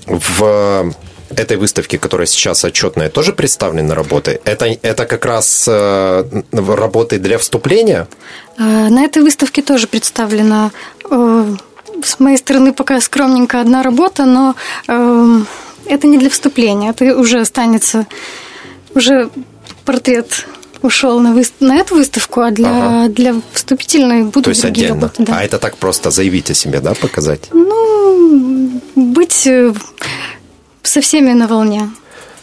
в 0.06 0.94
этой 1.40 1.56
выставке, 1.56 1.98
которая 1.98 2.26
сейчас 2.26 2.64
отчетная, 2.64 3.08
тоже 3.08 3.32
представлены 3.32 3.94
работы? 3.94 4.40
Это, 4.44 4.66
это 4.82 5.06
как 5.06 5.24
раз 5.24 5.66
э, 5.68 6.24
работы 6.52 7.18
для 7.18 7.38
вступления? 7.38 8.06
Э, 8.58 8.88
на 8.88 9.04
этой 9.04 9.22
выставке 9.22 9.62
тоже 9.62 9.86
представлена 9.86 10.70
э, 11.10 11.54
с 12.02 12.20
моей 12.20 12.38
стороны 12.38 12.72
пока 12.72 13.00
скромненько 13.00 13.60
одна 13.60 13.82
работа, 13.82 14.24
но 14.24 14.54
это 15.86 16.06
не 16.06 16.18
для 16.18 16.28
вступления, 16.28 16.90
это 16.90 17.16
уже 17.16 17.40
останется, 17.40 18.06
уже 18.94 19.30
портрет 19.84 20.46
ушел 20.84 21.18
на, 21.20 21.32
вы... 21.32 21.44
на 21.60 21.76
эту 21.76 21.94
выставку, 21.94 22.40
а 22.40 22.50
для, 22.50 22.68
ага. 22.68 23.08
для 23.08 23.34
вступительной 23.52 24.24
будут 24.24 24.44
То 24.44 24.50
есть 24.50 24.62
другие 24.62 24.88
отдельно. 24.88 25.02
работы. 25.02 25.22
Да. 25.22 25.38
А 25.38 25.42
это 25.42 25.58
так 25.58 25.76
просто 25.76 26.10
заявить 26.10 26.50
о 26.50 26.54
себе, 26.54 26.80
да, 26.80 26.94
показать? 26.94 27.48
Ну, 27.52 28.80
быть 28.94 29.48
со 30.84 31.00
всеми 31.00 31.32
на 31.32 31.46
волне. 31.46 31.90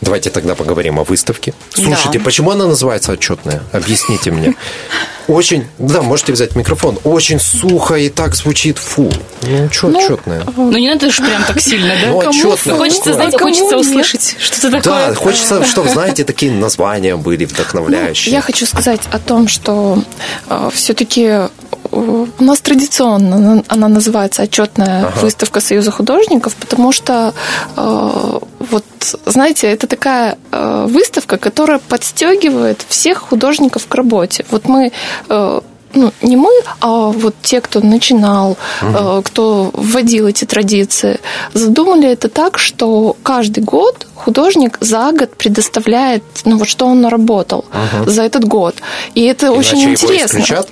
Давайте 0.01 0.31
тогда 0.31 0.55
поговорим 0.55 0.99
о 0.99 1.03
выставке. 1.03 1.53
Слушайте, 1.73 2.17
да. 2.17 2.25
почему 2.25 2.49
она 2.51 2.65
называется 2.65 3.11
отчетная? 3.11 3.61
Объясните 3.71 4.31
мне. 4.31 4.55
Очень, 5.27 5.67
да, 5.77 6.01
можете 6.01 6.33
взять 6.33 6.55
микрофон. 6.55 6.97
Очень 7.03 7.39
сухо 7.39 7.95
и 7.95 8.09
так 8.09 8.35
звучит 8.35 8.79
фу. 8.79 9.11
Ну, 9.43 9.69
что 9.71 9.89
ну, 9.89 9.99
отчетная? 9.99 10.43
Ну, 10.57 10.71
не 10.71 10.89
надо 10.89 11.11
же 11.11 11.21
прям 11.21 11.43
так 11.43 11.61
сильно, 11.61 11.93
да? 12.01 12.07
Ну, 12.09 12.17
отчетная. 12.19 12.75
Хочется, 12.75 13.13
знаете, 13.13 13.37
хочется 13.37 13.77
услышать 13.77 14.35
что-то 14.39 14.71
такое. 14.71 15.09
Да, 15.09 15.13
хочется, 15.13 15.63
чтобы, 15.71 15.89
знаете, 15.89 16.23
такие 16.23 16.51
названия 16.51 17.15
были 17.15 17.45
вдохновляющие. 17.45 18.31
Ну, 18.31 18.37
я 18.37 18.41
хочу 18.41 18.65
сказать 18.65 19.01
о 19.11 19.19
том, 19.19 19.47
что 19.47 20.03
э, 20.49 20.69
все-таки 20.73 21.47
у 21.91 22.43
нас 22.43 22.61
традиционно 22.61 23.63
она 23.67 23.87
называется 23.87 24.43
отчетная 24.43 25.07
ага. 25.07 25.19
выставка 25.21 25.59
Союза 25.61 25.91
художников, 25.91 26.55
потому 26.55 26.91
что 26.91 27.33
э, 27.75 28.39
вот 28.59 28.85
знаете, 29.25 29.67
это 29.67 29.87
такая 29.87 30.37
э, 30.51 30.85
выставка, 30.87 31.37
которая 31.37 31.79
подстегивает 31.79 32.85
всех 32.87 33.17
художников 33.17 33.87
к 33.87 33.95
работе. 33.95 34.45
Вот 34.51 34.65
мы 34.65 34.91
э, 35.29 35.61
ну, 35.93 36.11
не 36.21 36.37
мы, 36.37 36.51
а 36.79 37.07
вот 37.07 37.35
те, 37.41 37.59
кто 37.59 37.81
начинал, 37.81 38.57
угу. 38.81 39.21
кто 39.23 39.71
вводил 39.73 40.27
эти 40.27 40.45
традиции, 40.45 41.19
задумали 41.53 42.09
это 42.09 42.29
так, 42.29 42.57
что 42.57 43.15
каждый 43.23 43.63
год 43.63 44.07
художник 44.15 44.77
за 44.79 45.11
год 45.11 45.35
предоставляет, 45.35 46.23
ну 46.45 46.57
вот 46.57 46.69
что 46.69 46.85
он 46.85 47.01
наработал 47.01 47.65
угу. 47.69 48.09
за 48.09 48.23
этот 48.23 48.45
год. 48.45 48.75
И 49.15 49.23
это 49.23 49.47
Иначе 49.47 49.59
очень 49.59 49.83
интересно. 49.91 50.13
Его 50.13 50.25
исключат? 50.25 50.69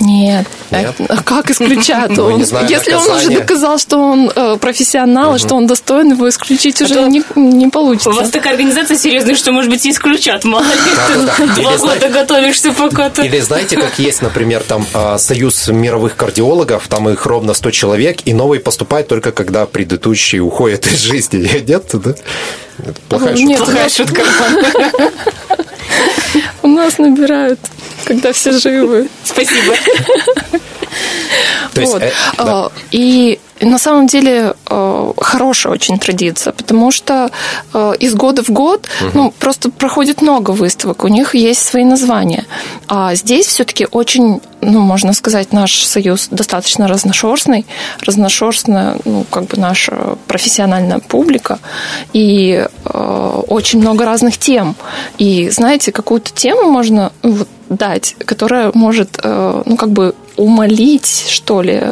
Нет. 0.00 0.46
Нет? 0.70 0.94
А 1.08 1.22
как 1.22 1.50
исключат? 1.50 2.10
Ну, 2.10 2.24
он, 2.24 2.44
знаю, 2.44 2.66
если 2.68 2.92
наказание. 2.92 3.14
он 3.14 3.32
уже 3.32 3.40
доказал, 3.40 3.78
что 3.78 3.98
он 3.98 4.32
э, 4.34 4.56
профессионал, 4.58 5.30
угу. 5.30 5.36
и 5.36 5.38
что 5.38 5.54
он 5.54 5.66
достоин, 5.66 6.12
его 6.12 6.28
исключить 6.28 6.80
а 6.80 6.84
уже 6.86 7.02
не, 7.08 7.22
не 7.36 7.68
получится. 7.68 8.10
У 8.10 8.14
вас 8.14 8.30
такая 8.30 8.54
организация 8.54 8.96
серьезная, 8.96 9.34
что, 9.34 9.52
может 9.52 9.70
быть, 9.70 9.84
и 9.84 9.90
исключат. 9.90 10.44
Мало 10.44 10.64
ли, 10.64 11.26
ты 11.36 11.46
два 11.60 11.76
года 11.76 12.08
готовишься 12.08 12.72
пока-то. 12.72 13.22
Или 13.22 13.40
знаете, 13.40 13.76
как 13.76 13.98
есть, 13.98 14.22
например, 14.22 14.62
там 14.62 14.86
а, 14.94 15.18
союз 15.18 15.68
мировых 15.68 16.16
кардиологов, 16.16 16.88
там 16.88 17.08
их 17.10 17.26
ровно 17.26 17.52
100 17.52 17.70
человек, 17.70 18.20
и 18.24 18.32
новый 18.32 18.58
поступает 18.60 19.08
только 19.08 19.32
когда 19.32 19.66
предыдущий 19.66 20.40
уходит 20.40 20.86
из 20.86 21.00
жизни. 21.00 21.48
Нет, 21.66 21.84
да? 21.92 22.14
Плохая 23.08 23.36
шутка. 23.36 23.48
Нет, 23.48 23.58
плохая 23.58 23.88
шутка. 23.90 24.22
У 26.62 26.68
нас 26.68 26.98
набирают 26.98 27.58
когда 28.04 28.32
все 28.32 28.52
живы. 28.52 29.08
Спасибо. 29.24 29.74
вот. 31.74 32.02
Э, 32.02 32.12
а, 32.38 32.72
И 32.90 33.38
на 33.60 33.78
самом 33.78 34.06
деле 34.06 34.54
э, 34.68 35.12
хорошая 35.18 35.72
очень 35.72 35.98
традиция, 35.98 36.52
потому 36.52 36.90
что 36.90 37.30
э, 37.74 37.92
из 38.00 38.14
года 38.14 38.42
в 38.42 38.50
год 38.50 38.88
угу. 39.00 39.10
ну, 39.14 39.34
просто 39.38 39.70
проходит 39.70 40.22
много 40.22 40.50
выставок, 40.52 41.04
у 41.04 41.08
них 41.08 41.34
есть 41.34 41.60
свои 41.60 41.84
названия. 41.84 42.46
А 42.88 43.14
здесь 43.14 43.46
все-таки 43.46 43.86
очень, 43.90 44.40
ну, 44.60 44.80
можно 44.80 45.12
сказать, 45.12 45.52
наш 45.52 45.84
союз 45.84 46.28
достаточно 46.30 46.88
разношерстный, 46.88 47.66
разношерстная, 48.00 48.96
ну, 49.04 49.24
как 49.30 49.44
бы 49.44 49.56
наша 49.58 50.16
профессиональная 50.26 50.98
публика, 50.98 51.58
и 52.12 52.66
э, 52.84 53.42
очень 53.48 53.80
много 53.80 54.04
разных 54.04 54.38
тем. 54.38 54.74
И, 55.18 55.50
знаете, 55.50 55.92
какую-то 55.92 56.32
тему 56.32 56.70
можно 56.70 57.12
ну, 57.22 57.32
вот, 57.32 57.48
дать, 57.68 58.16
которая 58.18 58.72
может, 58.74 59.20
ну, 59.22 59.76
как 59.76 59.90
бы 59.90 60.16
умолить, 60.36 61.26
что 61.28 61.62
ли, 61.62 61.82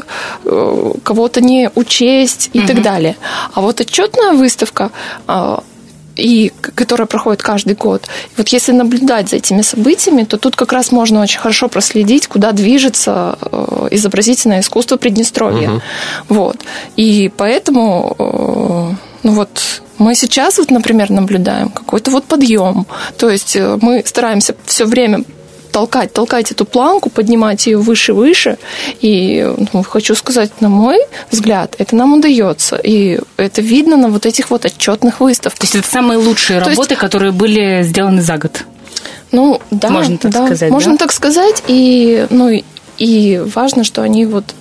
э, 0.44 0.92
кого-то 1.02 1.40
не 1.40 1.70
учесть 1.74 2.50
и 2.52 2.60
угу. 2.60 2.68
так 2.68 2.82
далее. 2.82 3.16
А 3.54 3.60
вот 3.60 3.80
отчетная 3.80 4.32
выставка 4.32 4.90
э, 5.26 5.56
и 6.16 6.52
которая 6.74 7.06
проходит 7.06 7.42
каждый 7.42 7.74
год. 7.74 8.08
вот 8.36 8.48
если 8.48 8.72
наблюдать 8.72 9.28
за 9.28 9.36
этими 9.36 9.62
событиями, 9.62 10.24
то 10.24 10.36
тут 10.36 10.56
как 10.56 10.72
раз 10.72 10.90
можно 10.90 11.22
очень 11.22 11.38
хорошо 11.38 11.68
проследить, 11.68 12.26
куда 12.26 12.50
движется 12.50 13.38
изобразительное 13.92 14.60
искусство 14.60 14.96
Приднестровья. 14.96 15.70
Угу. 15.70 15.82
Вот. 16.28 16.56
И 16.96 17.30
поэтому, 17.36 18.96
ну 19.22 19.32
вот, 19.32 19.82
мы 19.98 20.16
сейчас 20.16 20.58
вот, 20.58 20.72
например, 20.72 21.10
наблюдаем 21.10 21.68
какой-то 21.68 22.10
вот 22.10 22.24
подъем. 22.24 22.86
То 23.16 23.30
есть 23.30 23.56
мы 23.80 24.02
стараемся 24.04 24.56
все 24.66 24.86
время 24.86 25.22
толкать, 25.70 26.12
толкать 26.12 26.50
эту 26.50 26.64
планку, 26.64 27.10
поднимать 27.10 27.66
ее 27.66 27.78
выше, 27.78 28.12
выше. 28.12 28.58
И 29.00 29.46
ну, 29.72 29.82
хочу 29.82 30.14
сказать, 30.14 30.60
на 30.60 30.68
мой 30.68 30.98
взгляд, 31.30 31.74
это 31.78 31.96
нам 31.96 32.14
удается. 32.14 32.76
И 32.76 33.20
это 33.36 33.60
видно 33.60 33.96
на 33.96 34.08
вот 34.08 34.26
этих 34.26 34.50
вот 34.50 34.64
отчетных 34.64 35.20
выставках. 35.20 35.60
То 35.60 35.64
есть 35.64 35.76
это 35.76 35.88
самые 35.88 36.18
лучшие 36.18 36.60
То 36.60 36.70
работы, 36.70 36.94
есть... 36.94 37.00
которые 37.00 37.32
были 37.32 37.82
сделаны 37.82 38.22
за 38.22 38.38
год? 38.38 38.64
Ну, 39.32 39.60
да. 39.70 39.90
Можно 39.90 40.18
так 40.18 40.32
да, 40.32 40.46
сказать, 40.46 40.70
Можно 40.70 40.92
да? 40.92 40.98
так 40.98 41.12
сказать. 41.12 41.62
И, 41.68 42.26
ну, 42.30 42.62
и 42.98 43.42
важно, 43.54 43.84
что 43.84 44.02
они 44.02 44.26
вот 44.26 44.54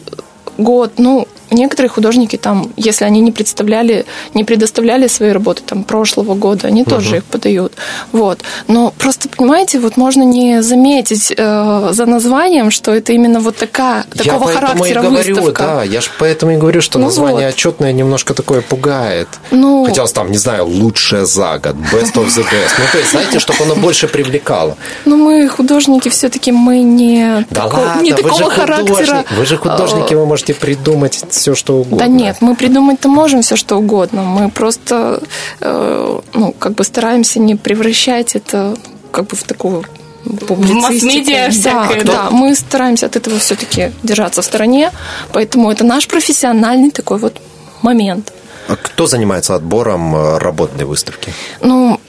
год, 0.57 0.93
ну, 0.97 1.27
некоторые 1.51 1.89
художники 1.89 2.38
там, 2.38 2.71
если 2.75 3.05
они 3.05 3.21
не 3.21 3.31
представляли, 3.31 4.05
не 4.33 4.43
предоставляли 4.43 5.07
свои 5.07 5.31
работы 5.31 5.62
там 5.65 5.83
прошлого 5.83 6.36
года, 6.36 6.67
они 6.67 6.81
угу. 6.81 6.91
тоже 6.91 7.17
их 7.17 7.25
подают. 7.25 7.73
Вот. 8.12 8.39
Но 8.67 8.93
просто, 8.97 9.29
понимаете, 9.29 9.79
вот 9.79 9.97
можно 9.97 10.23
не 10.23 10.62
заметить 10.62 11.33
э, 11.36 11.89
за 11.91 12.05
названием, 12.05 12.71
что 12.71 12.93
это 12.93 13.13
именно 13.13 13.39
вот 13.39 13.55
такая, 13.55 14.05
я 14.13 14.23
такого 14.23 14.51
характера 14.51 15.01
и 15.01 15.05
говорю, 15.05 15.36
выставка. 15.36 15.63
Да, 15.63 15.83
я 15.83 16.01
же 16.01 16.10
поэтому 16.19 16.53
и 16.53 16.57
говорю, 16.57 16.81
что 16.81 16.99
ну 16.99 17.05
название 17.05 17.47
вот. 17.47 17.55
отчетное 17.55 17.91
немножко 17.93 18.33
такое 18.33 18.62
пугает. 18.62 19.27
Ну, 19.51 19.86
Хотелось 19.86 20.12
там, 20.12 20.31
не 20.31 20.38
знаю, 20.38 20.65
лучшее 20.65 21.25
за 21.25 21.60
год, 21.60 21.75
best 21.93 22.13
of 22.13 22.27
the 22.27 22.43
best. 22.43 22.73
Ну, 22.77 22.86
то 22.91 22.97
есть, 22.97 23.12
знаете, 23.12 23.39
чтобы 23.39 23.63
оно 23.63 23.75
больше 23.75 24.07
привлекало. 24.07 24.77
Ну, 25.05 25.17
мы 25.17 25.47
художники 25.47 26.10
все-таки, 26.10 26.51
мы 26.51 26.81
не, 26.81 27.45
да 27.49 27.63
тако, 27.63 27.81
ладно, 27.81 28.01
не 28.01 28.13
такого 28.13 28.49
характера. 28.49 29.25
Вы 29.38 29.45
же 29.45 29.57
художники, 29.57 30.13
вы 30.13 30.25
можете 30.25 30.53
придумать 30.53 31.23
все, 31.38 31.56
что 31.56 31.78
угодно. 31.78 31.97
Да 31.97 32.08
нет, 32.08 32.38
мы 32.41 32.56
придумать-то 32.56 33.08
можем 33.08 33.41
все, 33.41 33.56
что 33.56 33.78
угодно. 33.78 34.23
Мы 34.23 34.50
просто, 34.50 35.21
э, 35.60 36.19
ну, 36.34 36.52
как 36.54 36.73
бы 36.73 36.84
стараемся 36.84 37.39
не 37.39 37.56
превращать 37.56 38.36
это 38.36 38.76
как 39.12 39.28
бы 39.28 39.36
в 39.36 39.43
такую 39.43 39.84
в 40.26 40.73
масс-медиа 40.73 41.50
всякое. 41.50 42.04
Да, 42.04 42.13
да, 42.13 42.30
мы 42.32 42.56
стараемся 42.56 43.06
от 43.06 43.15
этого 43.15 43.39
все-таки 43.39 43.91
держаться 44.04 44.41
в 44.41 44.45
стороне, 44.45 44.91
поэтому 45.32 45.71
это 45.71 45.84
наш 45.84 46.08
профессиональный 46.08 46.91
такой 46.91 47.17
вот 47.17 47.41
момент. 47.82 48.34
А 48.67 48.76
кто 48.76 49.08
занимается 49.08 49.56
отбором 49.56 50.15
э, 50.15 50.38
работ 50.39 50.71
для 50.76 50.86
выставки? 50.86 51.34
Ну, 51.62 52.00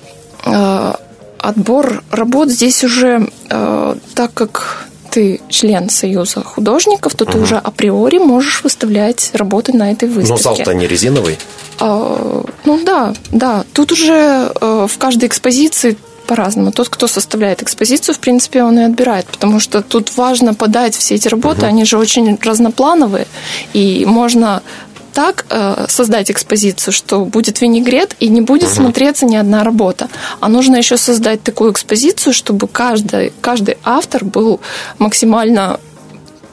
э, 0.44 0.92
отбор 1.38 2.02
работ 2.10 2.48
здесь 2.48 2.82
уже, 2.82 3.28
э, 3.48 3.94
так 4.14 4.34
как 4.34 4.87
ты 5.10 5.40
член 5.48 5.88
Союза 5.90 6.42
художников, 6.42 7.14
то 7.14 7.24
угу. 7.24 7.32
ты 7.32 7.38
уже 7.38 7.56
априори 7.56 8.18
можешь 8.18 8.62
выставлять 8.62 9.30
работы 9.34 9.72
на 9.72 9.90
этой 9.92 10.08
выставке. 10.08 10.48
Но 10.48 10.56
зал-то 10.56 10.74
не 10.74 10.86
резиновый? 10.86 11.38
А, 11.80 12.42
ну 12.64 12.84
да, 12.84 13.14
да. 13.30 13.64
Тут 13.72 13.92
уже 13.92 14.52
э, 14.60 14.86
в 14.88 14.98
каждой 14.98 15.28
экспозиции 15.28 15.96
по-разному. 16.28 16.72
Тот, 16.72 16.90
кто 16.90 17.06
составляет 17.06 17.62
экспозицию, 17.62 18.14
в 18.14 18.18
принципе, 18.18 18.62
он 18.62 18.78
и 18.78 18.82
отбирает, 18.82 19.26
потому 19.26 19.60
что 19.60 19.80
тут 19.80 20.14
важно 20.16 20.52
подать 20.54 20.94
все 20.94 21.14
эти 21.14 21.26
работы, 21.26 21.60
угу. 21.60 21.66
они 21.66 21.84
же 21.84 21.96
очень 21.96 22.38
разноплановые, 22.42 23.26
и 23.72 24.04
можно 24.06 24.62
так 25.12 25.46
э, 25.50 25.86
создать 25.88 26.30
экспозицию, 26.30 26.92
что 26.92 27.24
будет 27.24 27.60
винегрет 27.60 28.14
и 28.20 28.28
не 28.28 28.40
будет 28.40 28.68
угу. 28.68 28.74
смотреться 28.74 29.26
ни 29.26 29.36
одна 29.36 29.64
работа. 29.64 30.08
А 30.40 30.48
нужно 30.48 30.76
еще 30.76 30.96
создать 30.96 31.42
такую 31.42 31.72
экспозицию, 31.72 32.32
чтобы 32.32 32.68
каждый, 32.68 33.32
каждый 33.40 33.76
автор 33.84 34.24
был 34.24 34.60
максимально 34.98 35.80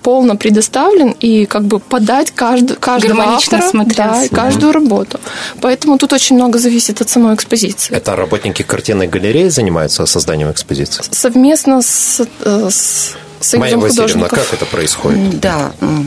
полно 0.06 0.36
предоставлен 0.36 1.16
и 1.20 1.48
как 1.48 1.64
бы 1.64 1.80
подать 1.80 2.30
каждый, 2.30 2.78
каждого 2.78 3.24
автора 3.24 3.64
да, 3.98 4.24
и 4.24 4.30
каждую 4.30 4.72
работу. 4.72 5.20
Поэтому 5.62 5.98
тут 5.98 6.14
очень 6.14 6.36
много 6.36 6.60
зависит 6.60 7.02
от 7.02 7.10
самой 7.10 7.34
экспозиции. 7.34 7.96
Это 7.96 8.16
работники 8.16 8.62
картинной 8.62 9.08
галереи 9.08 9.50
занимаются 9.50 10.06
созданием 10.06 10.52
экспозиции? 10.52 11.04
Совместно 11.12 11.82
с, 11.82 12.22
э, 12.44 12.70
с 12.70 13.16
Союзом 13.40 13.60
Майя 13.60 13.78
Васильевна, 13.78 14.28
как 14.28 14.54
это 14.54 14.66
происходит? 14.66 15.40
Да, 15.40 15.72
ну, 15.82 16.06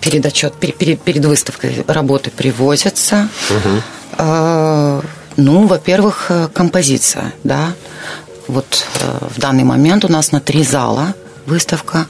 перед 0.00 0.26
отчет, 0.26 0.54
перед, 0.54 1.00
перед 1.00 1.24
выставкой 1.24 1.84
работы 1.86 2.30
привозятся. 2.30 3.28
Угу. 3.50 5.02
Ну, 5.38 5.66
во-первых, 5.66 6.26
э, 6.28 6.48
композиция, 6.52 7.32
да. 7.42 7.72
Вот 8.48 8.84
в 9.20 9.40
данный 9.40 9.64
момент 9.64 10.04
у 10.04 10.08
нас 10.08 10.30
на 10.30 10.40
три 10.40 10.62
зала 10.62 11.14
выставка. 11.46 12.06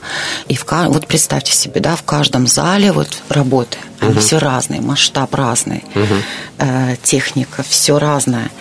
И 0.47 0.55
в, 0.55 0.65
вот 0.87 1.07
представьте 1.07 1.53
себе, 1.53 1.81
да, 1.81 1.95
в 1.95 2.03
каждом 2.03 2.47
зале 2.47 2.91
вот 2.91 3.09
работы. 3.29 3.77
Они 3.99 4.11
угу. 4.11 4.19
все 4.19 4.39
разные, 4.39 4.81
масштаб 4.81 5.33
разный, 5.33 5.83
угу. 5.95 6.15
э, 6.59 6.95
техника, 7.01 7.63
все 7.63 7.99
разное. 7.99 8.51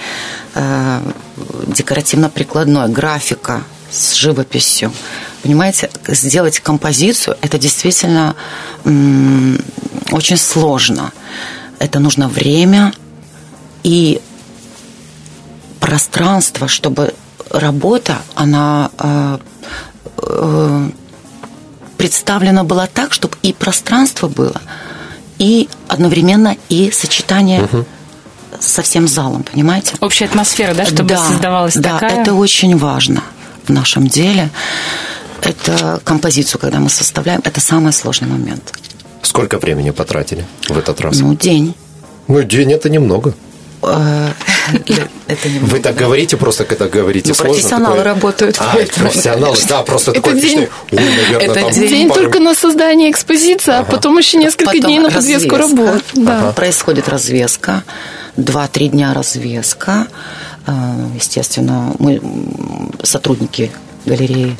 Э, 0.54 1.00
декоративно-прикладное, 1.66 2.88
графика 2.88 3.62
с 3.92 4.14
живописью. 4.14 4.92
Понимаете, 5.42 5.90
сделать 6.08 6.60
композицию 6.60 7.36
это 7.42 7.58
действительно 7.58 8.34
очень 8.84 10.36
сложно. 10.36 11.12
Это 11.78 11.98
нужно 11.98 12.28
время 12.28 12.92
и 13.82 14.20
пространство, 15.80 16.68
чтобы 16.68 17.14
работа, 17.50 18.18
она 18.34 18.90
э, 18.98 19.38
э, 20.18 20.90
представлена 21.98 22.62
была 22.62 22.86
так, 22.86 23.12
чтобы 23.12 23.36
и 23.42 23.52
пространство 23.52 24.28
было, 24.28 24.60
и 25.38 25.68
одновременно 25.88 26.56
и 26.68 26.92
сочетание 26.92 27.64
угу. 27.64 27.84
со 28.60 28.82
всем 28.82 29.08
залом, 29.08 29.42
понимаете? 29.42 29.96
Общая 30.00 30.26
атмосфера, 30.26 30.72
да, 30.72 30.86
чтобы 30.86 31.08
да, 31.08 31.18
создавалась 31.18 31.74
да, 31.74 31.94
такая. 31.94 32.10
Да, 32.14 32.22
это 32.22 32.34
очень 32.34 32.78
важно 32.78 33.22
в 33.64 33.70
нашем 33.70 34.06
деле. 34.06 34.50
Это 35.42 36.00
композицию, 36.04 36.60
когда 36.60 36.78
мы 36.78 36.88
составляем, 36.88 37.40
это 37.44 37.60
самый 37.60 37.92
сложный 37.92 38.28
момент. 38.28 38.72
Сколько 39.22 39.58
времени 39.58 39.90
потратили 39.90 40.44
в 40.68 40.78
этот 40.78 41.00
раз? 41.00 41.18
Ну, 41.18 41.34
день. 41.34 41.74
Ну, 42.28 42.42
день 42.42 42.72
это 42.72 42.88
немного. 42.88 43.34
Э, 43.82 44.28
это 45.26 45.48
Вы 45.62 45.80
так 45.80 45.96
говорите, 45.96 46.36
просто 46.36 46.64
когда 46.64 46.86
говорите 46.86 47.28
ну, 47.28 47.34
сложно. 47.34 47.54
Профессионалы 47.54 48.02
работают. 48.02 48.56
А, 48.60 48.74
профессионалы, 48.74 49.56
да, 49.68 49.82
просто 49.82 50.12
такой 50.12 50.40
день, 50.40 50.68
это 50.90 51.70
день 51.72 52.08
только 52.10 52.38
на 52.38 52.54
создание 52.54 53.10
экспозиции, 53.10 53.72
а 53.72 53.82
потом 53.82 54.18
еще 54.18 54.38
несколько 54.38 54.78
дней 54.78 54.98
на 55.00 55.10
подвеску 55.10 55.56
работ. 55.56 56.02
Происходит 56.54 57.08
развеска, 57.08 57.82
два-три 58.36 58.88
дня 58.88 59.14
развеска. 59.14 60.06
Э, 60.66 61.08
естественно, 61.14 61.94
мы 61.98 62.20
сотрудники 63.02 63.70
галереи 64.04 64.56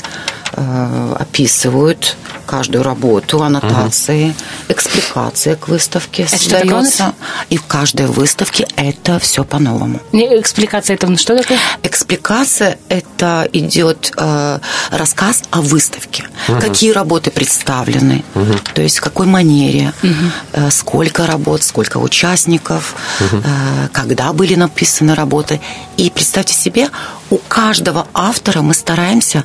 э, 0.55 1.17
описывают 1.19 2.17
каждую 2.53 2.85
работу, 2.85 3.43
аннотации, 3.43 4.27
угу. 4.27 4.35
экспликация 4.75 5.57
к 5.57 5.69
выставке 5.69 6.25
это 6.25 6.37
создается. 6.37 7.15
И 7.49 7.57
в 7.57 7.65
каждой 7.65 8.07
выставке 8.09 8.69
это 8.77 9.19
все 9.19 9.43
по-новому. 9.43 10.01
Экспликация 10.13 10.97
это 10.97 11.17
что 11.17 11.35
такое? 11.35 11.59
Экспликация 11.83 12.79
это 12.91 13.49
идет 13.55 14.13
э, 14.19 14.59
рассказ 14.91 15.45
о 15.51 15.63
выставке. 15.63 16.25
Угу. 16.49 16.61
Какие 16.61 16.91
работы 16.93 17.31
представлены, 17.31 18.23
угу. 18.35 18.55
то 18.75 18.83
есть 18.83 18.99
в 18.99 19.01
какой 19.01 19.27
манере, 19.27 19.95
угу. 20.03 20.13
э, 20.53 20.71
сколько 20.71 21.27
работ, 21.27 21.63
сколько 21.63 21.97
участников, 21.97 22.95
угу. 23.19 23.43
э, 23.43 23.89
когда 23.93 24.31
были 24.35 24.57
написаны 24.57 25.15
работы. 25.15 25.59
И 25.97 26.11
представьте 26.11 26.53
себе, 26.53 26.91
у 27.33 27.39
каждого 27.39 28.07
автора 28.13 28.61
мы 28.61 28.75
стараемся 28.75 29.45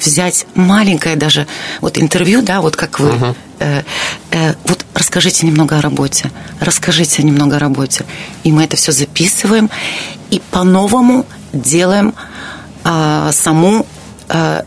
взять 0.00 0.46
маленькое 0.54 1.16
даже 1.16 1.46
вот 1.82 1.98
интервью, 1.98 2.40
да, 2.40 2.62
вот 2.62 2.76
как 2.76 2.98
вы, 2.98 3.10
uh-huh. 3.10 3.36
э, 3.58 3.82
э, 4.30 4.54
вот 4.64 4.86
расскажите 4.94 5.46
немного 5.46 5.76
о 5.76 5.82
работе, 5.82 6.30
расскажите 6.60 7.22
немного 7.22 7.56
о 7.56 7.58
работе, 7.58 8.06
и 8.42 8.52
мы 8.52 8.64
это 8.64 8.76
все 8.76 8.90
записываем 8.90 9.68
и 10.30 10.40
по-новому 10.50 11.26
делаем 11.52 12.14
э, 12.84 13.30
саму 13.32 13.84
э, 14.30 14.62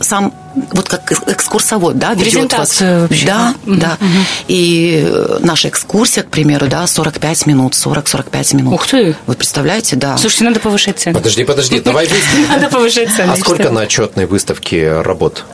сам 0.00 0.34
вот 0.54 0.88
как 0.88 1.12
экскурсовод, 1.28 1.98
да, 1.98 2.14
ведет 2.14 2.52
вас. 2.52 2.80
Вообще. 2.80 3.26
Да, 3.26 3.54
угу. 3.66 3.76
да. 3.76 3.96
Угу. 4.00 4.08
И 4.48 5.04
э, 5.06 5.38
наша 5.40 5.68
экскурсия, 5.68 6.22
к 6.22 6.30
примеру, 6.30 6.66
да, 6.66 6.86
45 6.86 7.46
минут, 7.46 7.74
40-45 7.74 8.56
минут. 8.56 8.74
Ух 8.74 8.86
ты! 8.86 9.16
Вы 9.26 9.34
представляете, 9.34 9.96
да. 9.96 10.16
Слушайте, 10.16 10.44
надо 10.44 10.60
повышать 10.60 10.98
цены. 10.98 11.14
Подожди, 11.14 11.44
подожди, 11.44 11.80
давай 11.80 12.08
Надо 12.48 12.68
повышать 12.68 13.10
цены. 13.14 13.32
А 13.32 13.36
сколько 13.36 13.70
на 13.70 13.82
отчетной 13.82 14.26
выставке 14.26 15.00
работ 15.00 15.44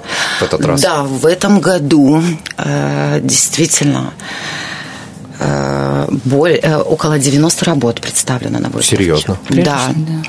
в 0.41 0.43
этот 0.43 0.65
раз? 0.65 0.81
Да, 0.81 1.03
в 1.03 1.27
этом 1.27 1.61
году 1.61 2.23
э, 2.57 3.21
действительно 3.23 4.13
э, 5.39 6.09
более, 6.25 6.79
около 6.79 7.19
90 7.19 7.65
работ 7.65 8.01
представлено 8.01 8.59
на 8.59 8.69
выставке. 8.69 8.97
Серьезно? 8.97 9.39
Да. 9.51 9.91
да. 9.95 10.23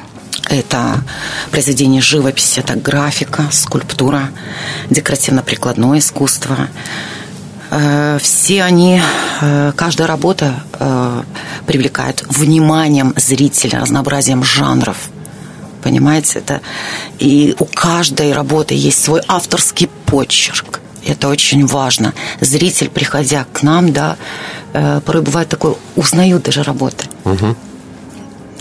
Это 0.49 1.03
произведение 1.51 2.01
живописи, 2.01 2.59
это 2.59 2.75
графика, 2.75 3.45
скульптура, 3.51 4.29
декоративно-прикладное 4.89 5.99
искусство. 5.99 6.69
Э, 7.69 8.17
все 8.21 8.63
они, 8.63 9.01
э, 9.41 9.73
каждая 9.75 10.07
работа 10.07 10.63
э, 10.79 11.23
привлекает 11.65 12.23
вниманием 12.29 13.13
зрителя, 13.17 13.81
разнообразием 13.81 14.43
жанров. 14.43 15.09
Понимаете, 15.83 16.39
это 16.39 16.61
и 17.19 17.55
у 17.59 17.65
каждой 17.65 18.31
работы 18.33 18.73
есть 18.73 19.03
свой 19.03 19.21
авторский 19.27 19.89
почерк. 20.05 20.79
Это 21.05 21.27
очень 21.27 21.65
важно. 21.65 22.13
Зритель, 22.41 22.89
приходя 22.89 23.45
к 23.53 23.63
нам, 23.63 23.93
да, 23.93 24.17
порой 24.73 25.21
бывает 25.21 25.47
такое, 25.47 25.75
узнают 25.95 26.43
даже 26.43 26.63
работы. 26.63 27.05
Угу. 27.23 27.55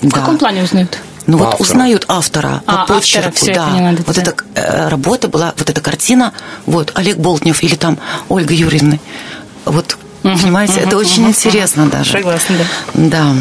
В 0.03 0.09
да. 0.09 0.11
каком 0.11 0.38
плане 0.38 0.62
узнают? 0.62 0.96
Ну 1.26 1.38
вот 1.38 1.60
узнают 1.60 2.04
автора 2.08 2.62
а, 2.66 2.86
по 2.86 2.94
почерку, 2.94 3.28
автора, 3.28 3.54
да. 3.54 3.66
Поняла, 3.66 3.94
вот 4.06 4.18
эта 4.18 4.34
э, 4.54 4.88
работа 4.88 5.28
была, 5.28 5.54
вот 5.56 5.68
эта 5.68 5.80
картина, 5.80 6.32
вот 6.66 6.92
Олег 6.94 7.16
Болтнев 7.16 7.62
или 7.62 7.74
там 7.74 7.98
Ольга 8.28 8.54
Юрьевна, 8.54 8.98
вот 9.64 9.98
угу, 10.22 10.38
понимаете, 10.38 10.74
угу, 10.74 10.80
это 10.86 10.96
очень 10.98 11.22
угу, 11.22 11.30
интересно 11.30 11.84
угу. 11.84 11.92
даже. 11.92 12.12
Согласна, 12.12 12.56
да. 12.58 12.64
Да. 12.94 13.34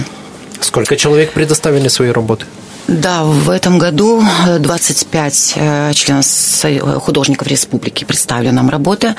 Сколько 0.62 0.95
человек 0.95 1.34
предоставили 1.34 1.88
свои 1.88 2.10
работы? 2.10 2.45
Да, 2.88 3.24
в 3.24 3.50
этом 3.50 3.80
году 3.80 4.24
25 4.60 5.54
э, 5.56 5.91
членов 5.93 7.04
художников 7.04 7.48
республики 7.48 8.04
представили 8.04 8.52
нам 8.52 8.69
работы, 8.69 9.15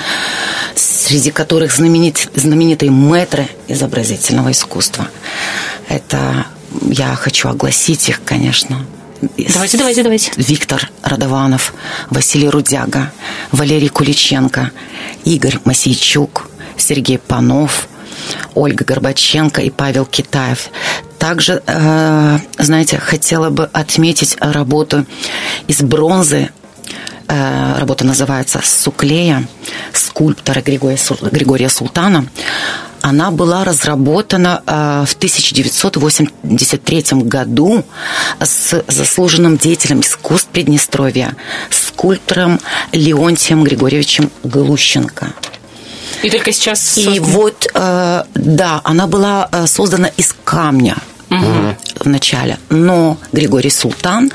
среди 0.76 1.32
которых 1.32 1.74
знаменит, 1.74 2.28
знаменитые 2.34 2.92
мэтры 2.92 3.48
изобразительного 3.66 4.52
искусства. 4.52 5.08
Это 5.88 6.46
я 6.82 7.14
хочу 7.14 7.48
огласить 7.48 8.08
их, 8.08 8.22
конечно. 8.24 8.84
Давайте, 9.54 9.78
давайте, 9.78 10.02
давайте. 10.02 10.32
Виктор 10.36 10.90
Радованов, 11.02 11.72
Василий 12.10 12.48
Рудяга, 12.48 13.12
Валерий 13.50 13.88
Куличенко, 13.88 14.70
Игорь 15.24 15.58
Масейчук, 15.64 16.48
Сергей 16.76 17.18
Панов, 17.18 17.88
Ольга 18.54 18.84
Горбаченко 18.84 19.62
и 19.62 19.70
Павел 19.70 20.04
Китаев. 20.04 20.70
Также, 21.18 21.62
э, 21.66 22.38
знаете, 22.58 22.98
хотела 22.98 23.50
бы 23.50 23.64
отметить 23.72 24.36
работу 24.40 25.06
из 25.66 25.80
бронзы 25.80 26.50
э, 27.28 27.78
работа 27.78 28.04
называется 28.04 28.60
«Суклея» 28.62 29.48
скульптора 29.92 30.60
Григория, 30.60 30.98
Григория 31.30 31.68
Султана 31.68 32.26
она 33.06 33.30
была 33.30 33.62
разработана 33.62 34.62
э, 34.66 35.04
в 35.06 35.14
1983 35.14 37.04
году 37.22 37.84
с 38.40 38.82
заслуженным 38.88 39.58
деятелем 39.58 40.00
искусств 40.00 40.48
Приднестровья, 40.48 41.36
скульптором 41.70 42.58
Леонтием 42.90 43.62
Григорьевичем 43.62 44.32
Глущенко. 44.42 45.28
И 46.24 46.30
только 46.30 46.50
сейчас... 46.50 46.80
Создана... 46.80 47.16
И 47.16 47.20
вот, 47.20 47.68
э, 47.72 48.24
да, 48.34 48.80
она 48.82 49.06
была 49.06 49.48
э, 49.52 49.68
создана 49.68 50.08
из 50.08 50.34
камня 50.42 50.96
угу. 51.30 51.76
в 52.00 52.08
начале. 52.08 52.58
Но 52.70 53.18
Григорий 53.30 53.70
Султан 53.70 54.32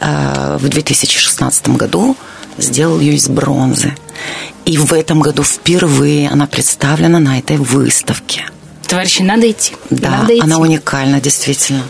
в 0.00 0.68
2016 0.68 1.68
году 1.70 2.16
сделал 2.58 3.00
ее 3.00 3.14
из 3.14 3.28
бронзы. 3.28 3.92
И 4.64 4.78
в 4.78 4.92
этом 4.92 5.20
году 5.20 5.42
впервые 5.42 6.28
она 6.28 6.46
представлена 6.46 7.18
на 7.18 7.38
этой 7.38 7.56
выставке. 7.56 8.46
Товарищи, 8.86 9.22
надо 9.22 9.50
идти. 9.50 9.74
Да, 9.90 10.10
надо 10.10 10.34
идти. 10.34 10.42
она 10.42 10.58
уникальна, 10.58 11.20
действительно. 11.20 11.82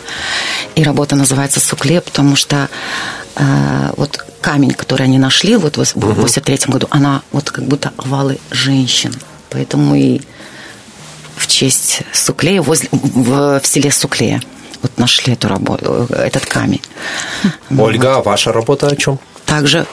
И 0.75 0.83
работа 0.83 1.15
называется 1.15 1.59
«Сукле», 1.59 2.01
потому 2.01 2.35
что 2.35 2.69
э, 3.35 3.91
вот 3.97 4.25
камень, 4.41 4.71
который 4.71 5.03
они 5.03 5.17
нашли 5.17 5.55
вот 5.55 5.77
в 5.77 5.81
1983 5.81 6.71
году, 6.71 6.87
она 6.89 7.21
вот 7.31 7.51
как 7.51 7.65
будто 7.65 7.93
овалы 7.97 8.39
женщин. 8.51 9.13
Поэтому 9.49 9.95
и 9.95 10.21
в 11.35 11.47
честь 11.47 12.01
Суклея 12.13 12.61
возле, 12.61 12.89
в, 12.91 13.59
в 13.59 13.67
селе 13.67 13.91
Суклея 13.91 14.41
вот 14.81 14.97
нашли 14.97 15.33
эту 15.33 15.47
работу, 15.47 16.07
этот 16.09 16.45
камень. 16.45 16.81
Ольга, 17.77 18.05
вот. 18.05 18.17
а 18.17 18.21
ваша 18.21 18.51
работа 18.51 18.87
о 18.87 18.95
чем? 18.95 19.19
Также 19.45 19.85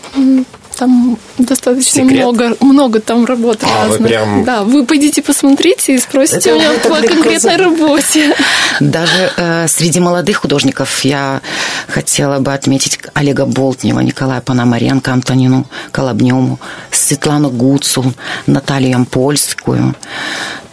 там 0.76 1.18
достаточно 1.38 2.02
Секрет? 2.02 2.20
много, 2.20 2.56
много 2.60 3.00
там 3.00 3.24
работ 3.24 3.58
а, 3.62 3.84
разных. 3.84 4.00
Вы 4.00 4.08
прям... 4.08 4.44
Да, 4.44 4.62
вы 4.62 4.84
пойдите 4.84 5.22
посмотрите 5.22 5.94
и 5.94 5.98
спросите 5.98 6.50
это, 6.50 6.54
меня 6.54 6.70
по 6.80 7.06
конкретной 7.06 7.56
работе. 7.56 8.34
Даже 8.80 9.32
э, 9.36 9.68
среди 9.68 10.00
молодых 10.00 10.38
художников 10.38 11.04
я 11.04 11.40
хотела 11.88 12.38
бы 12.38 12.52
отметить 12.52 12.98
Олега 13.14 13.46
Болтнева, 13.46 14.00
Николая 14.00 14.40
Пономаренко, 14.40 15.12
Антонину 15.12 15.66
Колобнему, 15.90 16.58
Светлану 16.90 17.50
Гуцу, 17.50 18.14
Наталью 18.46 18.90
Ямпольскую 18.90 19.94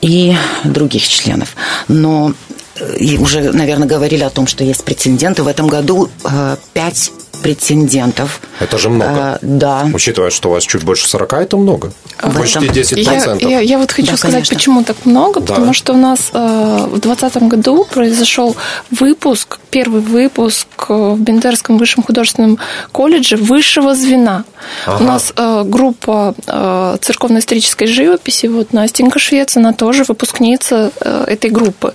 и 0.02 0.36
других 0.64 1.08
членов. 1.08 1.56
Но 1.88 2.34
э, 2.80 2.98
и 2.98 3.18
уже, 3.18 3.52
наверное, 3.52 3.88
говорили 3.88 4.24
о 4.24 4.30
том, 4.30 4.48
что 4.48 4.64
есть 4.64 4.84
претенденты. 4.84 5.44
В 5.44 5.48
этом 5.48 5.68
году 5.68 6.10
э, 6.24 6.58
пять 6.74 7.12
претендентов. 7.42 8.42
Это 8.60 8.78
же 8.78 8.90
много. 8.90 9.12
А, 9.12 9.40
да. 9.42 9.88
Учитывая, 9.94 10.30
что 10.30 10.50
у 10.50 10.52
вас 10.54 10.64
чуть 10.64 10.84
больше 10.84 11.08
40, 11.08 11.34
это 11.34 11.58
много. 11.58 11.92
В 12.22 12.38
Почти 12.38 12.66
этом... 12.66 12.76
10%. 12.76 13.42
Я, 13.42 13.50
я, 13.50 13.60
я 13.60 13.78
вот 13.78 13.92
хочу 13.92 14.12
да, 14.12 14.18
сказать, 14.18 14.36
конечно. 14.36 14.56
почему 14.56 14.84
так 14.84 15.06
много, 15.06 15.40
да. 15.40 15.54
потому 15.54 15.74
что 15.74 15.94
у 15.94 15.98
нас 15.98 16.32
э, 16.34 16.86
в 16.88 17.00
2020 17.00 17.44
году 17.44 17.86
произошел 17.86 18.56
выпуск, 18.92 19.60
первый 19.70 20.02
выпуск 20.02 20.68
э, 20.90 20.94
в 20.94 21.20
Бендерском 21.20 21.78
высшем 21.78 22.04
художественном 22.04 22.60
колледже 22.92 23.38
высшего 23.38 23.96
звена. 23.96 24.44
Ага. 24.86 25.02
У 25.02 25.06
нас 25.06 25.34
э, 25.36 25.64
группа 25.66 26.36
э, 26.46 26.98
церковно-исторической 27.02 27.86
живописи, 27.86 28.48
вот 28.48 28.74
Настенька 28.74 29.20
Швец, 29.20 29.56
она 29.58 29.74
тоже 29.74 30.04
выпускница 30.04 30.92
э, 31.00 31.26
этой 31.28 31.50
группы. 31.50 31.94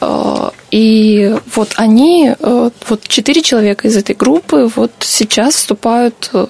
Э, 0.00 0.50
и 0.72 1.36
вот 1.54 1.74
они, 1.76 2.34
э, 2.36 2.70
вот 2.88 3.02
четыре 3.06 3.42
человека 3.42 3.86
из 3.88 3.96
этой 3.96 4.14
группы 4.14 4.70
вот 4.74 4.90
сейчас 5.00 5.56
вступают 5.56 6.30
э, 6.32 6.46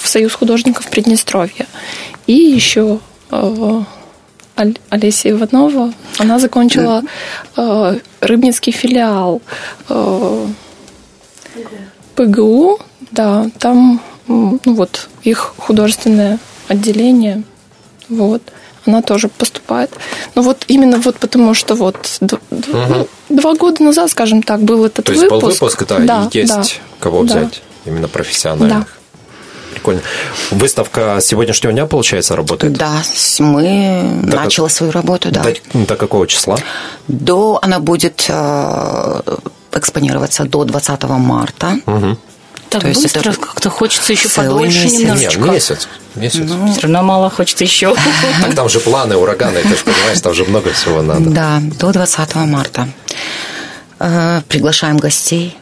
в 0.00 0.08
Союз 0.08 0.34
художников 0.34 0.86
Приднестровья. 0.86 1.66
И 2.28 2.32
еще 2.32 3.00
э, 3.32 3.82
Олеся 4.88 5.30
Иванова, 5.30 5.92
она 6.18 6.38
закончила 6.38 7.02
Рыбницкий 8.20 8.72
филиал 8.72 9.42
ПГУ, 12.14 12.78
да, 13.10 13.50
там 13.58 14.00
ну, 14.28 14.58
вот 14.64 15.08
их 15.24 15.54
художественное 15.58 16.38
отделение, 16.68 17.42
вот 18.08 18.42
она 18.86 19.02
тоже 19.02 19.28
поступает. 19.28 19.90
Но 20.34 20.42
вот 20.42 20.64
именно 20.68 20.98
вот 20.98 21.18
потому, 21.18 21.54
что 21.54 21.74
вот 21.74 21.96
угу. 22.20 23.08
два 23.28 23.54
года 23.54 23.82
назад, 23.82 24.10
скажем 24.10 24.42
так, 24.42 24.60
был 24.60 24.84
этот 24.84 25.04
То 25.06 25.12
выпуск. 25.12 25.28
То 25.28 25.34
есть 25.34 25.42
был 25.42 25.68
выпуск, 25.68 25.84
да, 25.88 25.98
да 25.98 26.28
и 26.32 26.38
есть 26.38 26.54
да, 26.54 26.64
кого 27.00 27.22
взять, 27.22 27.62
да. 27.84 27.90
именно 27.90 28.08
профессиональных. 28.08 28.78
Да. 28.78 28.86
Прикольно. 29.72 30.00
Выставка 30.50 31.18
сегодняшнего 31.20 31.72
дня, 31.72 31.86
получается, 31.86 32.34
работает? 32.34 32.72
Да, 32.72 33.02
мы 33.40 34.22
до 34.22 34.36
начала 34.36 34.68
как... 34.68 34.76
свою 34.76 34.92
работу, 34.92 35.30
да. 35.30 35.42
До, 35.42 35.86
до 35.86 35.96
какого 35.96 36.26
числа? 36.26 36.56
До, 37.08 37.58
она 37.60 37.78
будет 37.78 38.24
э, 38.28 39.20
экспонироваться 39.72 40.44
до 40.44 40.64
20 40.64 41.02
марта. 41.04 41.78
Угу. 41.86 42.16
Так 42.80 42.92
То 42.92 43.00
быстро 43.00 43.30
это 43.30 43.40
как-то 43.40 43.70
хочется 43.70 44.12
еще 44.12 44.28
подольше 44.28 44.84
месяц. 44.84 44.98
немножечко. 44.98 45.40
Нет, 45.40 45.52
месяц. 45.52 45.88
месяц. 46.14 46.40
Ну, 46.42 46.70
Все 46.72 46.82
равно 46.82 47.02
мало 47.02 47.30
хочется 47.30 47.64
еще. 47.64 47.94
Так 48.42 48.54
там 48.54 48.68
же 48.68 48.80
планы, 48.80 49.16
ураганы, 49.16 49.62
ты 49.62 49.68
же 49.70 49.82
понимаешь, 49.82 50.20
там 50.20 50.34
же 50.34 50.44
много 50.44 50.70
всего 50.72 51.00
надо. 51.00 51.30
Да, 51.30 51.62
до 51.62 51.90
20 51.92 52.34
марта. 52.34 52.86
Э, 53.98 54.42
приглашаем 54.46 54.98
гостей, 54.98 55.56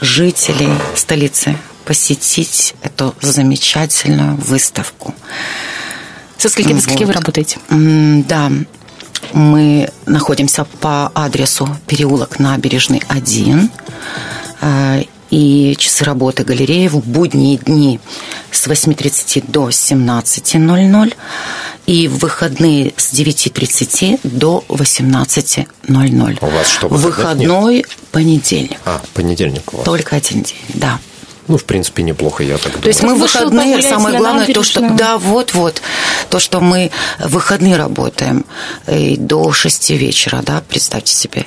жителей 0.00 0.70
столицы 0.96 1.58
посетить 1.84 2.74
эту 2.80 3.14
замечательную 3.20 4.36
выставку. 4.36 5.14
Со 6.38 6.48
скольки 6.48 6.72
до 6.72 6.80
скольки 6.80 7.04
вы 7.04 7.12
работаете? 7.12 7.58
Да, 7.68 8.50
мы 9.34 9.90
находимся 10.06 10.64
по 10.80 11.12
адресу 11.14 11.68
переулок 11.86 12.38
Набережный 12.38 13.02
1 13.08 13.70
и 15.34 15.74
часы 15.76 16.04
работы 16.04 16.44
галереи 16.44 16.86
в 16.86 17.04
будние 17.04 17.56
дни 17.56 17.98
с 18.52 18.68
8.30 18.68 19.50
до 19.50 19.68
17.00 19.68 21.14
и 21.86 22.06
в 22.06 22.18
выходные 22.18 22.94
с 22.96 23.12
9.30 23.12 24.20
до 24.22 24.64
18.00. 24.68 26.38
У 26.40 26.46
вас 26.46 26.68
что, 26.68 26.86
Выходной 26.86 27.76
нет? 27.78 27.98
понедельник. 28.12 28.78
А, 28.84 29.02
понедельник 29.12 29.74
у 29.74 29.78
вас. 29.78 29.84
Только 29.84 30.14
один 30.14 30.44
день, 30.44 30.56
да. 30.74 31.00
Ну, 31.46 31.58
в 31.58 31.64
принципе, 31.64 32.02
неплохо, 32.02 32.42
я 32.42 32.56
так 32.56 32.72
думаю. 32.72 32.82
То 32.82 32.88
есть 32.88 33.02
мы 33.02 33.14
выходные, 33.14 33.82
самое 33.82 34.18
главное, 34.18 34.46
то, 34.46 34.62
что... 34.62 34.80
Да, 34.80 35.18
вот-вот. 35.18 35.82
То, 36.30 36.38
что 36.38 36.60
мы 36.60 36.90
выходные 37.18 37.76
работаем 37.76 38.44
и 38.88 39.16
до 39.16 39.52
6 39.52 39.90
вечера, 39.90 40.40
да, 40.42 40.62
представьте 40.66 41.12
себе, 41.12 41.46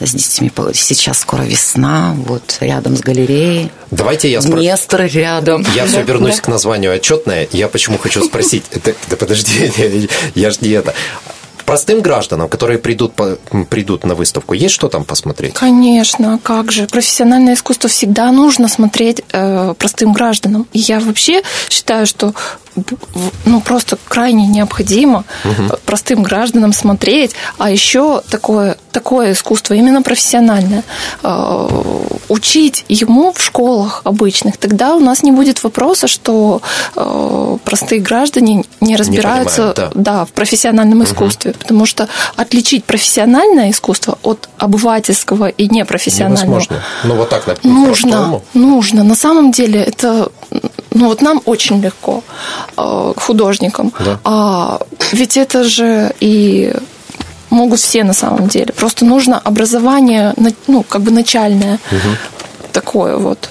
с 0.00 0.12
детьми. 0.12 0.50
Сейчас 0.74 1.20
скоро 1.20 1.42
весна, 1.42 2.14
вот 2.16 2.58
рядом 2.60 2.96
с 2.96 3.00
галереей. 3.00 3.70
Давайте 3.90 4.30
я 4.30 4.40
спрошу. 4.40 4.62
Место 4.62 5.06
рядом. 5.06 5.66
Я 5.74 5.86
все 5.86 6.02
вернусь 6.06 6.40
к 6.40 6.48
названию 6.48 6.92
отчетное. 6.92 7.48
Я 7.52 7.68
почему 7.68 7.98
хочу 7.98 8.24
спросить. 8.24 8.64
Да 9.08 9.16
подожди, 9.16 10.08
я 10.34 10.50
ж 10.50 10.60
не 10.60 10.70
это 10.70 10.94
простым 11.72 12.02
гражданам, 12.02 12.48
которые 12.50 12.78
придут, 12.78 13.14
по, 13.14 13.38
придут 13.70 14.04
на 14.04 14.14
выставку, 14.14 14.52
есть 14.52 14.74
что 14.74 14.88
там 14.88 15.04
посмотреть? 15.04 15.54
Конечно, 15.54 16.38
как 16.42 16.70
же. 16.70 16.86
Профессиональное 16.86 17.54
искусство 17.54 17.88
всегда 17.88 18.30
нужно 18.30 18.68
смотреть 18.68 19.22
э, 19.32 19.74
простым 19.78 20.12
гражданам. 20.12 20.66
И 20.74 20.78
я 20.80 21.00
вообще 21.00 21.42
считаю, 21.70 22.06
что 22.06 22.34
ну, 23.46 23.60
просто 23.62 23.96
крайне 24.08 24.46
необходимо 24.46 25.24
угу. 25.44 25.76
Простым 25.92 26.22
гражданам 26.22 26.72
смотреть, 26.72 27.32
а 27.58 27.70
еще 27.70 28.22
такое, 28.30 28.78
такое 28.92 29.32
искусство, 29.32 29.74
именно 29.74 30.00
профессиональное, 30.00 30.84
э, 31.22 31.68
учить 32.30 32.86
ему 32.88 33.30
в 33.34 33.42
школах 33.42 34.00
обычных. 34.04 34.56
Тогда 34.56 34.94
у 34.96 35.00
нас 35.00 35.22
не 35.22 35.32
будет 35.32 35.62
вопроса, 35.62 36.08
что 36.08 36.62
э, 36.96 37.58
простые 37.62 38.00
граждане 38.00 38.64
не 38.80 38.96
разбираются 38.96 39.66
не 39.66 39.72
понимают, 39.74 39.92
да. 39.94 40.12
Да, 40.12 40.24
в 40.24 40.30
профессиональном 40.30 41.00
угу. 41.00 41.08
искусстве, 41.08 41.52
потому 41.52 41.84
что 41.84 42.08
отличить 42.36 42.84
профессиональное 42.84 43.70
искусство 43.70 44.18
от 44.22 44.48
обывательского 44.56 45.50
и 45.50 45.68
непрофессионального 45.68 46.60
невозможно. 46.60 46.82
Ну, 47.04 47.16
вот 47.16 47.28
так, 47.28 47.46
например, 47.46 47.76
нужно, 47.76 48.40
нужно. 48.54 49.04
На 49.04 49.14
самом 49.14 49.52
деле 49.52 49.80
это 49.80 50.30
ну 50.94 51.08
вот 51.08 51.22
нам 51.22 51.40
очень 51.44 51.80
легко 51.80 52.22
э, 52.76 53.12
художникам. 53.16 53.92
Да. 53.98 54.18
А 54.24 54.78
ведь 55.12 55.36
это 55.36 55.64
же 55.64 56.14
и 56.20 56.72
могут 57.50 57.80
все 57.80 58.04
на 58.04 58.14
самом 58.14 58.48
деле. 58.48 58.72
Просто 58.72 59.04
нужно 59.04 59.38
образование, 59.38 60.34
ну, 60.66 60.82
как 60.82 61.02
бы 61.02 61.10
начальное, 61.10 61.78
угу. 61.90 62.16
такое 62.72 63.16
вот 63.16 63.48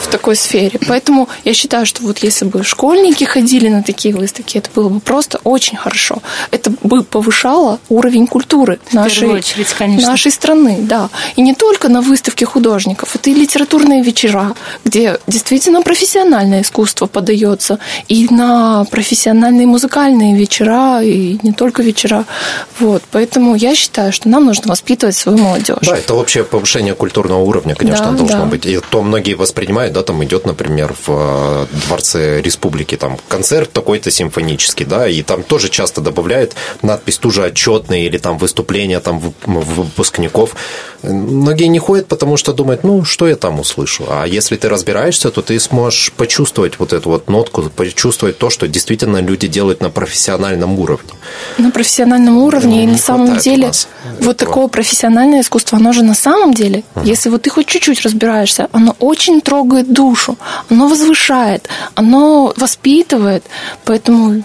в 0.00 0.08
такой 0.08 0.36
сфере. 0.36 0.78
Поэтому 0.88 1.28
я 1.44 1.54
считаю, 1.54 1.86
что 1.86 2.02
вот 2.02 2.18
если 2.18 2.44
бы 2.44 2.64
школьники 2.64 3.24
ходили 3.24 3.68
на 3.68 3.82
такие 3.82 4.14
выставки, 4.14 4.58
это 4.58 4.70
было 4.74 4.88
бы 4.88 5.00
просто 5.00 5.40
очень 5.44 5.76
хорошо. 5.76 6.22
Это 6.50 6.72
бы 6.82 7.02
повышало 7.02 7.78
уровень 7.88 8.26
культуры 8.26 8.80
нашей, 8.92 9.28
очередь, 9.28 9.68
конечно. 9.78 10.10
нашей 10.10 10.32
страны. 10.32 10.78
Да. 10.80 11.10
И 11.36 11.42
не 11.42 11.54
только 11.54 11.88
на 11.88 12.00
выставке 12.00 12.46
художников, 12.46 13.14
это 13.14 13.30
и 13.30 13.34
литературные 13.34 14.02
вечера, 14.02 14.54
где 14.84 15.18
действительно 15.26 15.82
профессиональное 15.82 16.62
искусство 16.62 17.06
подается, 17.06 17.78
и 18.08 18.26
на 18.30 18.84
профессиональные 18.90 19.66
музыкальные 19.66 20.34
вечера, 20.36 21.02
и 21.02 21.38
не 21.42 21.52
только 21.52 21.82
вечера. 21.82 22.24
Вот. 22.78 23.02
Поэтому 23.10 23.54
я 23.54 23.74
считаю, 23.74 24.12
что 24.12 24.28
нам 24.28 24.46
нужно 24.46 24.68
воспитывать 24.68 25.16
свою 25.16 25.38
молодежь. 25.38 25.78
Да, 25.82 25.96
это 25.96 26.14
вообще 26.14 26.44
повышение 26.44 26.94
культурного 26.94 27.40
уровня, 27.40 27.74
конечно, 27.74 28.12
да, 28.12 28.18
должно 28.18 28.38
да. 28.38 28.44
быть. 28.46 28.66
И 28.66 28.80
то 28.90 29.02
многие 29.02 29.34
воспринимают 29.34 29.89
да, 29.90 30.02
там 30.02 30.22
идет, 30.24 30.46
например, 30.46 30.94
в 31.06 31.08
э, 31.08 31.66
Дворце 31.86 32.40
Республики 32.40 32.96
там 32.96 33.18
концерт 33.28 33.72
такой-то 33.72 34.10
симфонический, 34.10 34.86
да, 34.86 35.08
и 35.08 35.22
там 35.22 35.42
тоже 35.42 35.68
часто 35.68 36.00
добавляют 36.00 36.54
надпись 36.82 37.18
ту 37.18 37.30
же 37.30 37.44
отчетные 37.44 38.06
или 38.06 38.18
там 38.18 38.38
выступления 38.38 39.00
там 39.00 39.20
выпускников. 39.44 40.54
Многие 41.02 41.64
не 41.68 41.78
ходят, 41.78 42.08
потому 42.08 42.36
что 42.36 42.52
думают, 42.52 42.84
ну, 42.84 43.04
что 43.04 43.26
я 43.26 43.36
там 43.36 43.60
услышу. 43.60 44.04
А 44.08 44.26
если 44.26 44.56
ты 44.56 44.68
разбираешься, 44.68 45.30
то 45.30 45.42
ты 45.42 45.58
сможешь 45.58 46.12
почувствовать 46.12 46.78
вот 46.78 46.92
эту 46.92 47.08
вот 47.10 47.28
нотку, 47.28 47.62
почувствовать 47.74 48.38
то, 48.38 48.50
что 48.50 48.68
действительно 48.68 49.18
люди 49.18 49.48
делают 49.48 49.80
на 49.80 49.90
профессиональном 49.90 50.78
уровне. 50.78 51.10
На 51.58 51.70
профессиональном 51.70 52.38
уровне, 52.38 52.76
ну, 52.76 52.82
и 52.82 52.86
на 52.86 52.98
самом 52.98 53.38
деле 53.38 53.72
вот 54.20 54.36
этого. 54.36 54.36
такое 54.36 54.68
профессиональное 54.68 55.40
искусство, 55.40 55.78
оно 55.78 55.92
же 55.92 56.02
на 56.02 56.14
самом 56.14 56.52
деле, 56.52 56.84
uh-huh. 56.94 57.06
если 57.06 57.30
вот 57.30 57.42
ты 57.42 57.50
хоть 57.50 57.66
чуть-чуть 57.66 58.02
разбираешься, 58.02 58.68
оно 58.72 58.94
очень 58.98 59.40
трогает 59.40 59.79
трогает 59.80 59.92
душу, 59.92 60.36
оно 60.70 60.88
возвышает, 60.88 61.68
оно 61.94 62.52
воспитывает. 62.56 63.44
Поэтому 63.84 64.42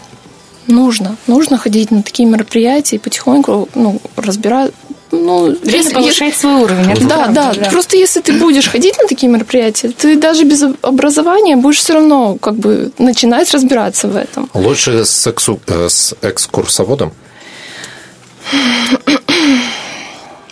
нужно, 0.67 1.15
нужно 1.27 1.57
ходить 1.57 1.91
на 1.91 2.01
такие 2.01 2.27
мероприятия 2.27 2.95
и 2.95 2.99
потихоньку 2.99 3.69
ну, 3.75 3.99
разбирать, 4.15 4.71
ну, 5.11 5.55
если, 5.63 5.93
повышать 5.93 6.29
если, 6.29 6.41
свой 6.41 6.63
уровень. 6.63 6.91
Это 6.91 7.05
да, 7.05 7.15
правда, 7.15 7.33
да, 7.33 7.53
да. 7.53 7.69
Просто 7.69 7.97
если 7.97 8.21
ты 8.21 8.33
будешь 8.33 8.67
ходить 8.67 8.97
на 9.01 9.07
такие 9.07 9.31
мероприятия, 9.31 9.89
ты 9.89 10.17
даже 10.17 10.43
без 10.43 10.63
образования 10.81 11.55
будешь 11.55 11.79
все 11.79 11.93
равно 11.93 12.37
как 12.37 12.55
бы 12.55 12.91
начинать 12.97 13.51
разбираться 13.53 14.07
в 14.07 14.15
этом. 14.15 14.49
Лучше 14.53 15.05
с, 15.05 15.27
эксу, 15.27 15.59
э, 15.67 15.87
с 15.89 16.15
экскурсоводом? 16.21 17.11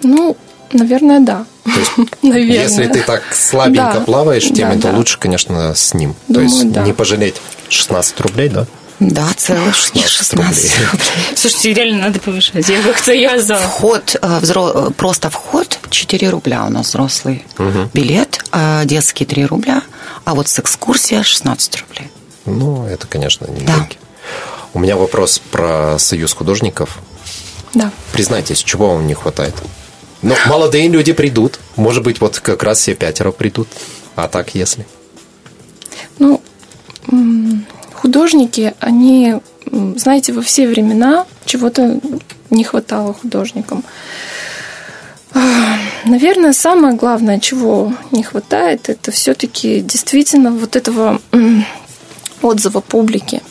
Ну, 0.04 0.36
наверное, 0.74 1.20
да. 1.20 1.46
Есть, 1.66 1.92
Наверное. 2.22 2.64
если 2.64 2.88
ты 2.88 3.02
так 3.02 3.24
слабенько 3.34 3.94
да. 3.96 4.00
плаваешь 4.02 4.46
в 4.46 4.54
теме, 4.54 4.76
да, 4.76 4.82
то 4.82 4.92
да. 4.92 4.98
лучше, 4.98 5.18
конечно, 5.20 5.74
с 5.74 5.94
ним. 5.94 6.16
Думаю, 6.28 6.50
то 6.50 6.56
есть 6.56 6.72
да. 6.72 6.84
не 6.84 6.94
пожалеть 6.94 7.36
16 7.70 8.20
рублей, 8.22 8.50
да? 8.50 8.68
Да, 9.00 9.28
целых 9.36 9.76
16, 9.76 10.10
16 10.10 10.34
рублей. 10.34 10.72
рублей. 10.92 11.36
Слушайте, 11.36 11.74
реально 11.74 12.08
надо 12.08 12.20
повышать. 12.20 12.70
Я 12.70 12.82
как-то 12.82 13.12
я 13.12 13.42
за. 13.42 13.58
Вход, 13.58 14.16
э, 14.22 14.40
взро... 14.40 14.92
просто 14.96 15.30
вход 15.30 15.80
4 15.90 16.30
рубля 16.30 16.66
у 16.66 16.70
нас 16.70 16.90
взрослый 16.90 17.46
угу. 17.58 17.90
билет, 17.94 18.44
а 18.52 18.86
детский 18.86 19.26
3 19.26 19.46
рубля, 19.46 19.82
а 20.26 20.36
вот 20.36 20.48
с 20.48 20.60
экскурсия 20.60 21.24
16 21.24 21.82
рублей. 21.82 22.10
Ну, 22.46 22.86
это, 22.86 23.08
конечно, 23.08 23.46
не 23.46 23.66
да. 23.66 23.88
У 24.74 24.80
меня 24.80 24.96
вопрос 24.96 25.40
про 25.40 25.98
союз 26.00 26.34
художников. 26.34 27.00
Да. 27.74 27.92
Признайтесь, 28.12 28.64
чего 28.64 28.94
вам 28.94 29.08
не 29.08 29.14
хватает? 29.14 29.56
Ну, 30.24 30.36
молодые 30.48 30.88
люди 30.88 31.12
придут. 31.14 31.60
Может 31.76 32.04
быть, 32.04 32.22
вот 32.22 32.40
как 32.40 32.64
раз 32.64 32.80
все 32.80 32.96
пятеро 32.96 33.32
придут. 33.32 33.68
А 34.16 34.28
так, 34.28 34.56
если? 34.56 34.86
Ну, 36.18 36.42
художники, 37.94 38.74
они, 38.80 39.36
знаете, 39.96 40.32
во 40.32 40.42
все 40.42 40.68
времена 40.68 41.26
чего-то 41.46 42.00
не 42.50 42.64
хватало 42.64 43.14
художникам. 43.14 43.84
Наверное, 46.06 46.54
самое 46.54 46.96
главное, 46.96 47.40
чего 47.40 47.94
не 48.12 48.24
хватает, 48.24 48.90
это 48.90 49.12
все-таки 49.12 49.82
действительно 49.82 50.52
вот 50.52 50.76
этого 50.76 51.20
отзыва 52.42 52.82
публики 52.82 53.42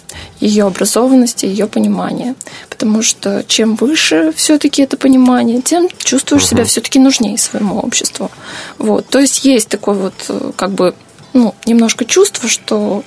ее 0.42 0.64
образованности, 0.64 1.46
ее 1.46 1.66
понимания. 1.66 2.34
Потому 2.68 3.02
что 3.02 3.44
чем 3.46 3.76
выше 3.76 4.32
все-таки 4.34 4.82
это 4.82 4.96
понимание, 4.96 5.62
тем 5.62 5.88
чувствуешь 5.98 6.42
угу. 6.42 6.50
себя 6.50 6.64
все-таки 6.64 6.98
нужнее 6.98 7.38
своему 7.38 7.78
обществу. 7.78 8.30
Вот. 8.78 9.06
То 9.06 9.20
есть 9.20 9.44
есть 9.44 9.68
такой 9.68 9.94
вот 9.94 10.14
э, 10.28 10.52
как 10.56 10.72
бы 10.72 10.94
ну, 11.32 11.54
немножко 11.64 12.04
чувство, 12.04 12.48
что 12.48 13.04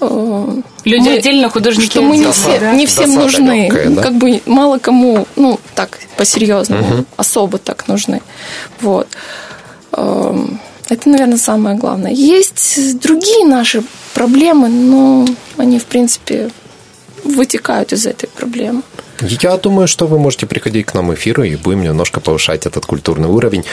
э, 0.00 0.60
люди 0.84 1.08
мы, 1.08 1.16
отдельно, 1.16 1.48
художники 1.48 1.90
что 1.90 2.02
мы 2.02 2.18
не, 2.18 2.30
все, 2.30 2.60
да? 2.60 2.72
не 2.72 2.86
всем 2.86 3.06
Досада 3.06 3.22
нужны, 3.24 3.62
легкая, 3.64 3.90
да? 3.90 4.02
как 4.02 4.14
бы 4.14 4.40
мало 4.46 4.78
кому, 4.78 5.26
ну 5.34 5.58
так 5.74 5.98
по-серьезному, 6.16 6.98
угу. 6.98 7.04
особо 7.16 7.58
так 7.58 7.88
нужны, 7.88 8.20
вот. 8.80 9.08
Э, 9.92 10.46
это, 10.90 11.08
наверное, 11.08 11.38
самое 11.38 11.76
главное. 11.76 12.12
Есть 12.12 13.00
другие 13.00 13.46
наши 13.46 13.82
проблемы, 14.12 14.68
но 14.68 15.26
они, 15.56 15.78
в 15.78 15.86
принципе, 15.86 16.50
вытекают 17.24 17.92
из 17.92 18.06
этой 18.06 18.28
проблемы. 18.28 18.82
Я 19.20 19.56
думаю, 19.56 19.88
что 19.88 20.06
вы 20.06 20.18
можете 20.18 20.46
приходить 20.46 20.86
к 20.86 20.94
нам 20.94 21.08
в 21.08 21.14
эфир 21.14 21.42
и 21.42 21.56
будем 21.56 21.82
немножко 21.82 22.20
повышать 22.20 22.66
этот 22.66 22.86
культурный 22.86 23.28
уровень. 23.28 23.64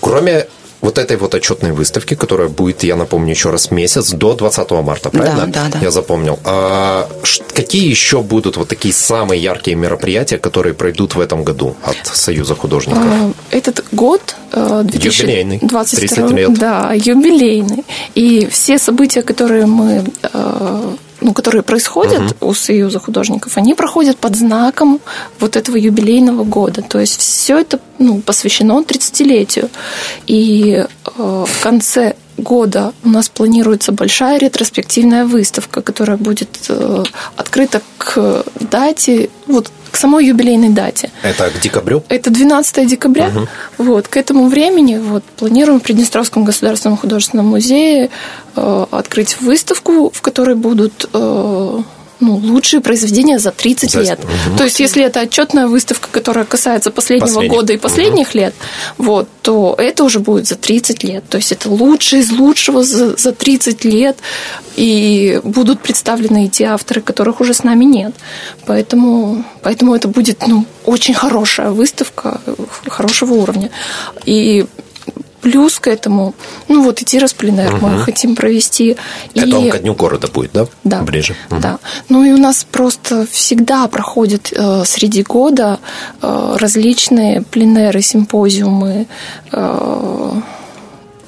Кроме 0.00 0.46
вот 0.82 0.98
этой 0.98 1.16
вот 1.16 1.34
отчетной 1.34 1.72
выставки, 1.72 2.14
которая 2.14 2.48
будет, 2.48 2.84
я 2.84 2.96
напомню 2.96 3.30
еще 3.30 3.50
раз, 3.50 3.70
месяц 3.70 4.10
до 4.12 4.34
20 4.34 4.70
марта, 4.70 5.10
правильно? 5.10 5.46
Да, 5.46 5.64
да, 5.64 5.70
да. 5.72 5.78
Я 5.82 5.90
запомнил. 5.90 6.38
А 6.44 7.08
какие 7.54 7.88
еще 7.88 8.22
будут 8.22 8.56
вот 8.56 8.68
такие 8.68 8.94
самые 8.94 9.42
яркие 9.42 9.76
мероприятия, 9.76 10.38
которые 10.38 10.74
пройдут 10.74 11.14
в 11.14 11.20
этом 11.20 11.44
году 11.44 11.76
от 11.82 11.96
Союза 12.16 12.54
художников? 12.54 13.02
А, 13.02 13.32
этот 13.50 13.84
год 13.92 14.36
2022, 14.52 14.92
юбилейный, 14.96 15.58
30 15.58 16.30
лет. 16.32 16.58
Да, 16.58 16.92
юбилейный. 16.94 17.84
И 18.14 18.46
все 18.46 18.78
события, 18.78 19.22
которые 19.22 19.66
мы 19.66 20.04
ну, 21.20 21.32
которые 21.32 21.62
происходят 21.62 22.34
угу. 22.40 22.50
у 22.50 22.54
Союза 22.54 22.98
художников, 22.98 23.56
они 23.56 23.74
проходят 23.74 24.18
под 24.18 24.36
знаком 24.36 25.00
вот 25.40 25.56
этого 25.56 25.76
юбилейного 25.76 26.44
года. 26.44 26.82
То 26.82 27.00
есть 27.00 27.20
все 27.20 27.58
это 27.58 27.80
ну, 27.98 28.20
посвящено 28.20 28.82
30-летию. 28.82 29.70
И 30.26 30.84
э, 30.84 30.86
в 31.16 31.62
конце 31.62 32.16
года 32.36 32.92
у 33.04 33.08
нас 33.08 33.28
планируется 33.28 33.92
большая 33.92 34.38
ретроспективная 34.38 35.24
выставка, 35.24 35.82
которая 35.82 36.16
будет 36.16 36.48
э, 36.68 37.04
открыта 37.36 37.82
к 37.98 38.44
дате, 38.60 39.30
вот 39.46 39.70
к 39.90 39.96
самой 39.96 40.26
юбилейной 40.26 40.70
дате. 40.70 41.10
Это 41.22 41.50
к 41.50 41.60
декабрю? 41.60 42.02
Это 42.08 42.30
12 42.30 42.86
декабря. 42.86 43.28
Угу. 43.28 43.48
Вот, 43.78 44.08
к 44.08 44.16
этому 44.16 44.48
времени 44.48 44.98
вот, 44.98 45.24
планируем 45.24 45.80
в 45.80 45.82
Приднестровском 45.82 46.44
государственном 46.44 46.98
художественном 46.98 47.46
музее 47.46 48.10
э, 48.56 48.86
открыть 48.90 49.40
выставку, 49.40 50.10
в 50.10 50.20
которой 50.20 50.54
будут 50.54 51.08
э, 51.12 51.82
ну, 52.20 52.36
лучшие 52.36 52.80
произведения 52.80 53.38
за 53.38 53.50
30 53.50 53.90
за... 53.90 54.00
лет. 54.00 54.20
Угу. 54.20 54.58
То 54.58 54.64
есть, 54.64 54.80
если 54.80 55.04
это 55.04 55.20
отчетная 55.20 55.66
выставка, 55.66 56.08
которая 56.10 56.44
касается 56.44 56.90
последнего 56.90 57.26
Последних. 57.26 57.52
года 57.52 57.72
и 57.72 57.76
последних 57.76 58.28
угу. 58.30 58.38
лет, 58.38 58.54
вот, 58.98 59.28
то 59.42 59.74
это 59.78 60.04
уже 60.04 60.20
будет 60.20 60.46
за 60.46 60.56
30 60.56 61.04
лет. 61.04 61.24
То 61.28 61.36
есть, 61.36 61.52
это 61.52 61.68
лучшие 61.68 62.22
из 62.22 62.32
лучшего 62.32 62.82
за, 62.82 63.16
за 63.16 63.32
30 63.32 63.84
лет. 63.84 64.16
И 64.76 65.40
будут 65.42 65.80
представлены 65.80 66.46
и 66.46 66.48
те 66.50 66.64
авторы, 66.64 67.00
которых 67.00 67.40
уже 67.40 67.54
с 67.54 67.64
нами 67.64 67.84
нет. 67.84 68.14
Поэтому, 68.66 69.44
поэтому 69.62 69.94
это 69.94 70.08
будет 70.08 70.46
ну, 70.46 70.66
очень 70.84 71.14
хорошая 71.14 71.70
выставка 71.70 72.40
хорошего 72.88 73.34
уровня. 73.34 73.70
И 74.26 74.66
Плюс 75.46 75.78
к 75.78 75.86
этому, 75.86 76.34
ну 76.66 76.82
вот 76.82 77.02
и 77.02 77.04
Тироспленер 77.04 77.74
угу. 77.74 77.86
мы 77.86 78.02
хотим 78.02 78.34
провести. 78.34 78.96
Это 79.32 79.46
и... 79.46 79.52
он 79.52 79.70
ко 79.70 79.78
дню 79.78 79.94
города 79.94 80.26
будет, 80.26 80.50
да? 80.52 80.66
Да. 80.82 81.02
Ближе. 81.02 81.36
Угу. 81.52 81.60
Да. 81.60 81.78
Ну 82.08 82.24
и 82.24 82.32
у 82.32 82.36
нас 82.36 82.66
просто 82.68 83.28
всегда 83.30 83.86
проходят 83.86 84.52
э, 84.52 84.82
среди 84.84 85.22
года 85.22 85.78
э, 86.20 86.56
различные 86.58 87.42
пленеры, 87.42 88.02
симпозиумы, 88.02 89.06
э, 89.52 90.32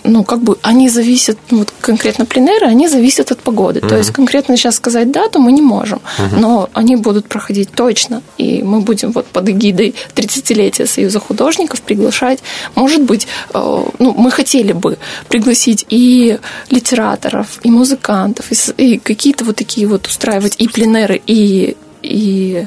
ну, 0.04 0.24
как 0.24 0.40
бы 0.40 0.56
они 0.62 0.88
зависят, 0.88 1.38
ну, 1.50 1.58
вот 1.58 1.72
конкретно 1.80 2.26
пленеры, 2.26 2.66
они 2.66 2.88
зависят 2.88 3.32
от 3.32 3.40
погоды. 3.40 3.80
Mm-hmm. 3.80 3.88
То 3.88 3.96
есть 3.96 4.10
конкретно 4.10 4.56
сейчас 4.56 4.76
сказать 4.76 5.10
дату 5.10 5.40
мы 5.40 5.52
не 5.52 5.62
можем, 5.62 5.98
mm-hmm. 5.98 6.38
но 6.38 6.70
они 6.72 6.96
будут 6.96 7.26
проходить 7.28 7.70
точно, 7.72 8.22
и 8.38 8.62
мы 8.62 8.80
будем 8.80 9.12
вот 9.12 9.26
под 9.26 9.48
эгидой 9.48 9.94
30-летия 10.14 10.86
Союза 10.86 11.20
художников 11.20 11.80
приглашать, 11.82 12.38
может 12.74 13.02
быть, 13.02 13.26
э, 13.54 13.84
ну, 13.98 14.14
мы 14.16 14.30
хотели 14.30 14.72
бы 14.72 14.98
пригласить 15.28 15.86
и 15.88 16.38
литераторов, 16.70 17.60
и 17.62 17.70
музыкантов, 17.70 18.46
и, 18.50 18.94
и 18.94 18.98
какие-то 18.98 19.44
вот 19.44 19.56
такие 19.56 19.86
вот 19.86 20.06
устраивать 20.06 20.54
и 20.58 20.68
пленеры, 20.68 21.20
и, 21.26 21.76
и 22.02 22.66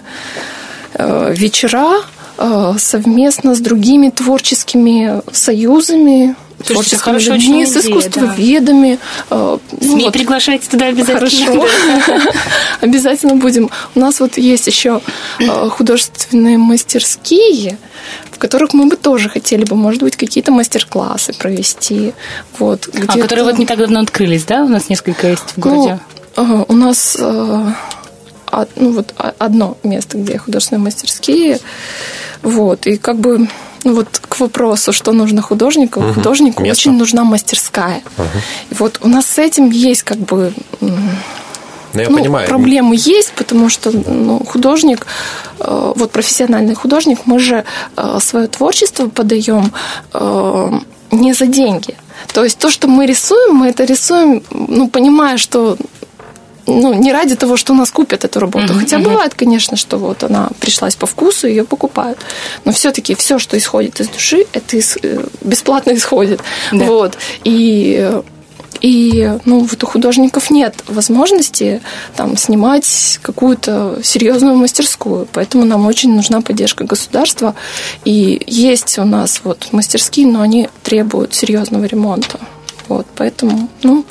э, 0.93 1.33
вечера, 1.35 2.01
совместно 2.77 3.55
с 3.55 3.59
другими 3.59 4.09
творческими 4.09 5.21
союзами, 5.31 6.35
творческими 6.61 7.19
людьми, 7.19 7.65
с 7.65 7.77
искусствоведами. 7.77 8.99
Да. 9.29 9.59
СМИ 9.79 10.05
вот. 10.05 10.13
приглашайте 10.13 10.69
туда 10.69 10.87
обязательно. 10.87 11.19
Хорошо. 11.19 11.67
обязательно 12.81 13.35
будем. 13.35 13.69
У 13.95 13.99
нас 13.99 14.19
вот 14.19 14.37
есть 14.37 14.67
еще 14.67 15.01
э, 15.39 15.69
художественные 15.69 16.57
мастерские, 16.57 17.77
в 18.31 18.37
которых 18.37 18.73
мы 18.73 18.87
бы 18.87 18.95
тоже 18.95 19.29
хотели 19.29 19.65
бы, 19.65 19.75
может 19.75 20.01
быть, 20.01 20.15
какие-то 20.15 20.51
мастер-классы 20.51 21.33
провести. 21.33 22.13
Вот, 22.57 22.89
а, 22.93 23.17
которые 23.17 23.45
вот 23.45 23.57
не 23.57 23.65
так 23.65 23.77
давно 23.77 23.99
открылись, 23.99 24.43
да? 24.43 24.63
У 24.63 24.67
нас 24.67 24.89
несколько 24.89 25.27
есть 25.27 25.53
в 25.55 25.59
городе. 25.59 25.99
Ну, 26.37 26.65
у 26.67 26.73
нас 26.73 27.17
э, 27.19 27.65
ну, 28.75 28.91
вот 28.91 29.13
одно 29.39 29.77
место, 29.83 30.17
где 30.17 30.37
художественные 30.37 30.83
мастерские. 30.83 31.59
Вот, 32.41 32.87
и 32.87 32.97
как 32.97 33.17
бы 33.19 33.47
ну 33.83 33.95
вот 33.95 34.19
к 34.19 34.39
вопросу, 34.39 34.93
что 34.93 35.11
нужно 35.11 35.41
художнику, 35.41 35.99
угу. 35.99 36.13
художнику 36.13 36.63
Место. 36.63 36.89
очень 36.89 36.97
нужна 36.97 37.23
мастерская. 37.23 38.01
Угу. 38.17 38.27
И 38.69 38.73
вот 38.75 38.99
у 39.01 39.07
нас 39.07 39.25
с 39.25 39.39
этим 39.39 39.69
есть 39.69 40.03
как 40.03 40.17
бы 40.17 40.53
ну, 41.93 42.01
я 42.01 42.09
ну, 42.09 42.17
понимаю. 42.17 42.47
Проблемы 42.47 42.95
есть, 42.97 43.33
потому 43.33 43.69
что 43.69 43.91
ну, 43.91 44.43
художник, 44.45 45.05
э, 45.59 45.93
вот 45.95 46.11
профессиональный 46.11 46.73
художник, 46.73 47.19
мы 47.25 47.39
же 47.39 47.65
э, 47.97 48.17
свое 48.21 48.47
творчество 48.47 49.09
подаем 49.09 49.73
э, 50.13 50.71
не 51.11 51.33
за 51.33 51.47
деньги. 51.47 51.95
То 52.33 52.43
есть 52.43 52.57
то, 52.59 52.69
что 52.69 52.87
мы 52.87 53.05
рисуем, 53.05 53.55
мы 53.55 53.69
это 53.69 53.83
рисуем, 53.83 54.43
ну, 54.51 54.87
понимая, 54.87 55.37
что 55.37 55.77
ну, 56.67 56.93
не 56.93 57.11
ради 57.11 57.35
того, 57.35 57.57
что 57.57 57.73
у 57.73 57.75
нас 57.75 57.91
купят 57.91 58.25
эту 58.25 58.39
работу. 58.39 58.73
Mm-hmm. 58.73 58.79
Хотя 58.79 58.99
бывает, 58.99 59.33
конечно, 59.33 59.77
что 59.77 59.97
вот 59.97 60.23
она 60.23 60.49
пришлась 60.59 60.95
по 60.95 61.05
вкусу, 61.05 61.47
ее 61.47 61.63
покупают. 61.63 62.19
Но 62.65 62.71
все-таки 62.71 63.15
все, 63.15 63.39
что 63.39 63.57
исходит 63.57 63.99
из 63.99 64.07
души, 64.07 64.45
это 64.53 64.77
из, 64.77 64.97
э, 65.01 65.23
бесплатно 65.41 65.93
исходит. 65.93 66.41
Да. 66.71 66.85
Вот. 66.85 67.17
И 67.43 68.21
и 68.81 69.31
ну, 69.45 69.59
вот 69.59 69.83
у 69.83 69.87
художников 69.87 70.49
нет 70.49 70.83
возможности 70.87 71.81
там, 72.15 72.35
снимать 72.35 73.19
какую-то 73.21 73.99
серьезную 74.03 74.55
мастерскую. 74.55 75.27
Поэтому 75.31 75.65
нам 75.65 75.85
очень 75.85 76.13
нужна 76.15 76.41
поддержка 76.41 76.83
государства. 76.83 77.55
И 78.05 78.41
есть 78.47 78.97
у 78.97 79.05
нас 79.05 79.41
вот 79.43 79.67
мастерские, 79.71 80.27
но 80.27 80.41
они 80.41 80.69
требуют 80.83 81.35
серьезного 81.35 81.85
ремонта. 81.85 82.39
Вот, 82.87 83.05
поэтому, 83.15 83.69
ну, 83.83 84.03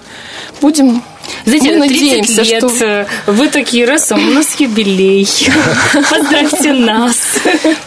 будем 0.62 1.02
знаете, 1.44 1.76
мы 1.78 1.88
30 1.88 2.02
надеемся, 2.02 2.42
лет, 2.42 2.58
что... 2.58 2.84
Э, 2.84 3.06
вы 3.26 3.48
такие, 3.48 3.84
раз, 3.84 4.10
а 4.12 4.16
у 4.16 4.18
нас 4.18 4.58
юбилей. 4.58 5.28
Поздравьте 6.10 6.72
нас. 6.72 7.16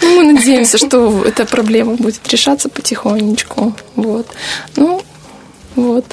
Мы 0.02 0.34
надеемся, 0.34 0.78
что 0.78 1.24
эта 1.26 1.46
проблема 1.46 1.96
будет 1.96 2.28
решаться 2.30 2.70
потихонечку. 2.70 3.74
Вот. 3.96 4.28
Ну, 4.76 5.02
вот. 5.76 6.06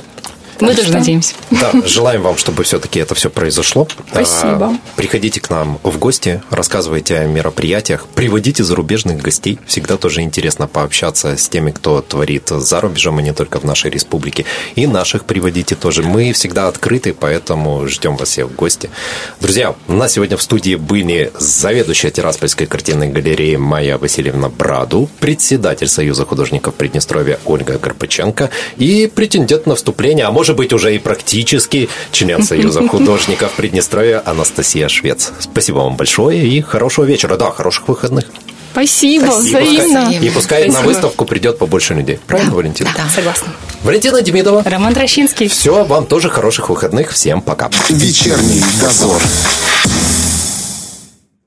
Мы 0.60 0.74
тоже 0.74 0.92
надеемся. 0.92 1.34
Да, 1.50 1.72
желаем 1.84 2.22
вам, 2.22 2.36
чтобы 2.36 2.64
все-таки 2.64 3.00
это 3.00 3.14
все 3.14 3.30
произошло. 3.30 3.88
Спасибо. 4.10 4.66
А, 4.66 4.78
приходите 4.96 5.40
к 5.40 5.50
нам 5.50 5.78
в 5.82 5.98
гости, 5.98 6.42
рассказывайте 6.50 7.16
о 7.16 7.26
мероприятиях, 7.26 8.06
приводите 8.14 8.64
зарубежных 8.64 9.22
гостей. 9.22 9.58
Всегда 9.66 9.96
тоже 9.96 10.22
интересно 10.22 10.66
пообщаться 10.66 11.36
с 11.36 11.48
теми, 11.48 11.70
кто 11.70 12.00
творит 12.00 12.48
за 12.48 12.80
рубежом, 12.80 13.18
а 13.18 13.22
не 13.22 13.32
только 13.32 13.58
в 13.58 13.64
нашей 13.64 13.90
республике. 13.90 14.44
И 14.74 14.86
наших 14.86 15.24
приводите 15.24 15.74
тоже. 15.74 16.02
Мы 16.02 16.32
всегда 16.32 16.68
открыты, 16.68 17.14
поэтому 17.14 17.86
ждем 17.88 18.16
вас 18.16 18.30
всех 18.30 18.48
в 18.48 18.54
гости. 18.54 18.90
Друзья, 19.40 19.74
у 19.88 19.92
нас 19.92 20.12
сегодня 20.12 20.36
в 20.36 20.42
студии 20.42 20.74
были 20.76 21.32
заведующая 21.38 22.10
Тираспольской 22.10 22.66
картинной 22.66 23.08
галереи 23.08 23.56
Майя 23.56 23.98
Васильевна 23.98 24.48
Браду, 24.48 25.08
председатель 25.20 25.88
Союза 25.88 26.24
художников 26.24 26.74
Приднестровья 26.74 27.38
Ольга 27.44 27.78
Карпыченко 27.78 28.50
и 28.76 29.10
претендент 29.12 29.66
на 29.66 29.74
вступление, 29.74 30.26
а 30.26 30.30
может 30.30 30.49
может 30.50 30.56
быть, 30.56 30.72
уже 30.72 30.96
и 30.96 30.98
практически 30.98 31.88
член 32.10 32.42
Союза 32.42 32.86
художников 32.88 33.52
Приднестровья 33.52 34.20
Анастасия 34.24 34.88
Швец. 34.88 35.30
Спасибо 35.38 35.76
вам 35.76 35.94
большое 35.96 36.44
и 36.44 36.60
хорошего 36.60 37.04
вечера. 37.04 37.36
Да, 37.36 37.52
хороших 37.52 37.86
выходных. 37.86 38.24
Спасибо, 38.72 39.26
Спасибо. 39.26 39.58
взаимно. 39.60 40.12
И 40.12 40.28
пускай 40.28 40.62
Спасибо. 40.62 40.80
на 40.80 40.88
выставку 40.88 41.24
придет 41.24 41.58
побольше 41.58 41.94
людей. 41.94 42.18
Правильно, 42.26 42.50
да, 42.50 42.56
Валентина? 42.56 42.90
Да, 42.96 43.04
согласна. 43.14 43.52
Валентина 43.84 44.22
Демидова. 44.22 44.64
Роман 44.64 44.92
Трощинский. 44.92 45.46
Все, 45.46 45.84
вам 45.84 46.06
тоже 46.06 46.28
хороших 46.28 46.68
выходных. 46.68 47.12
Всем 47.12 47.42
пока. 47.42 47.70
Вечерний 47.88 48.64
дозор. 48.80 49.22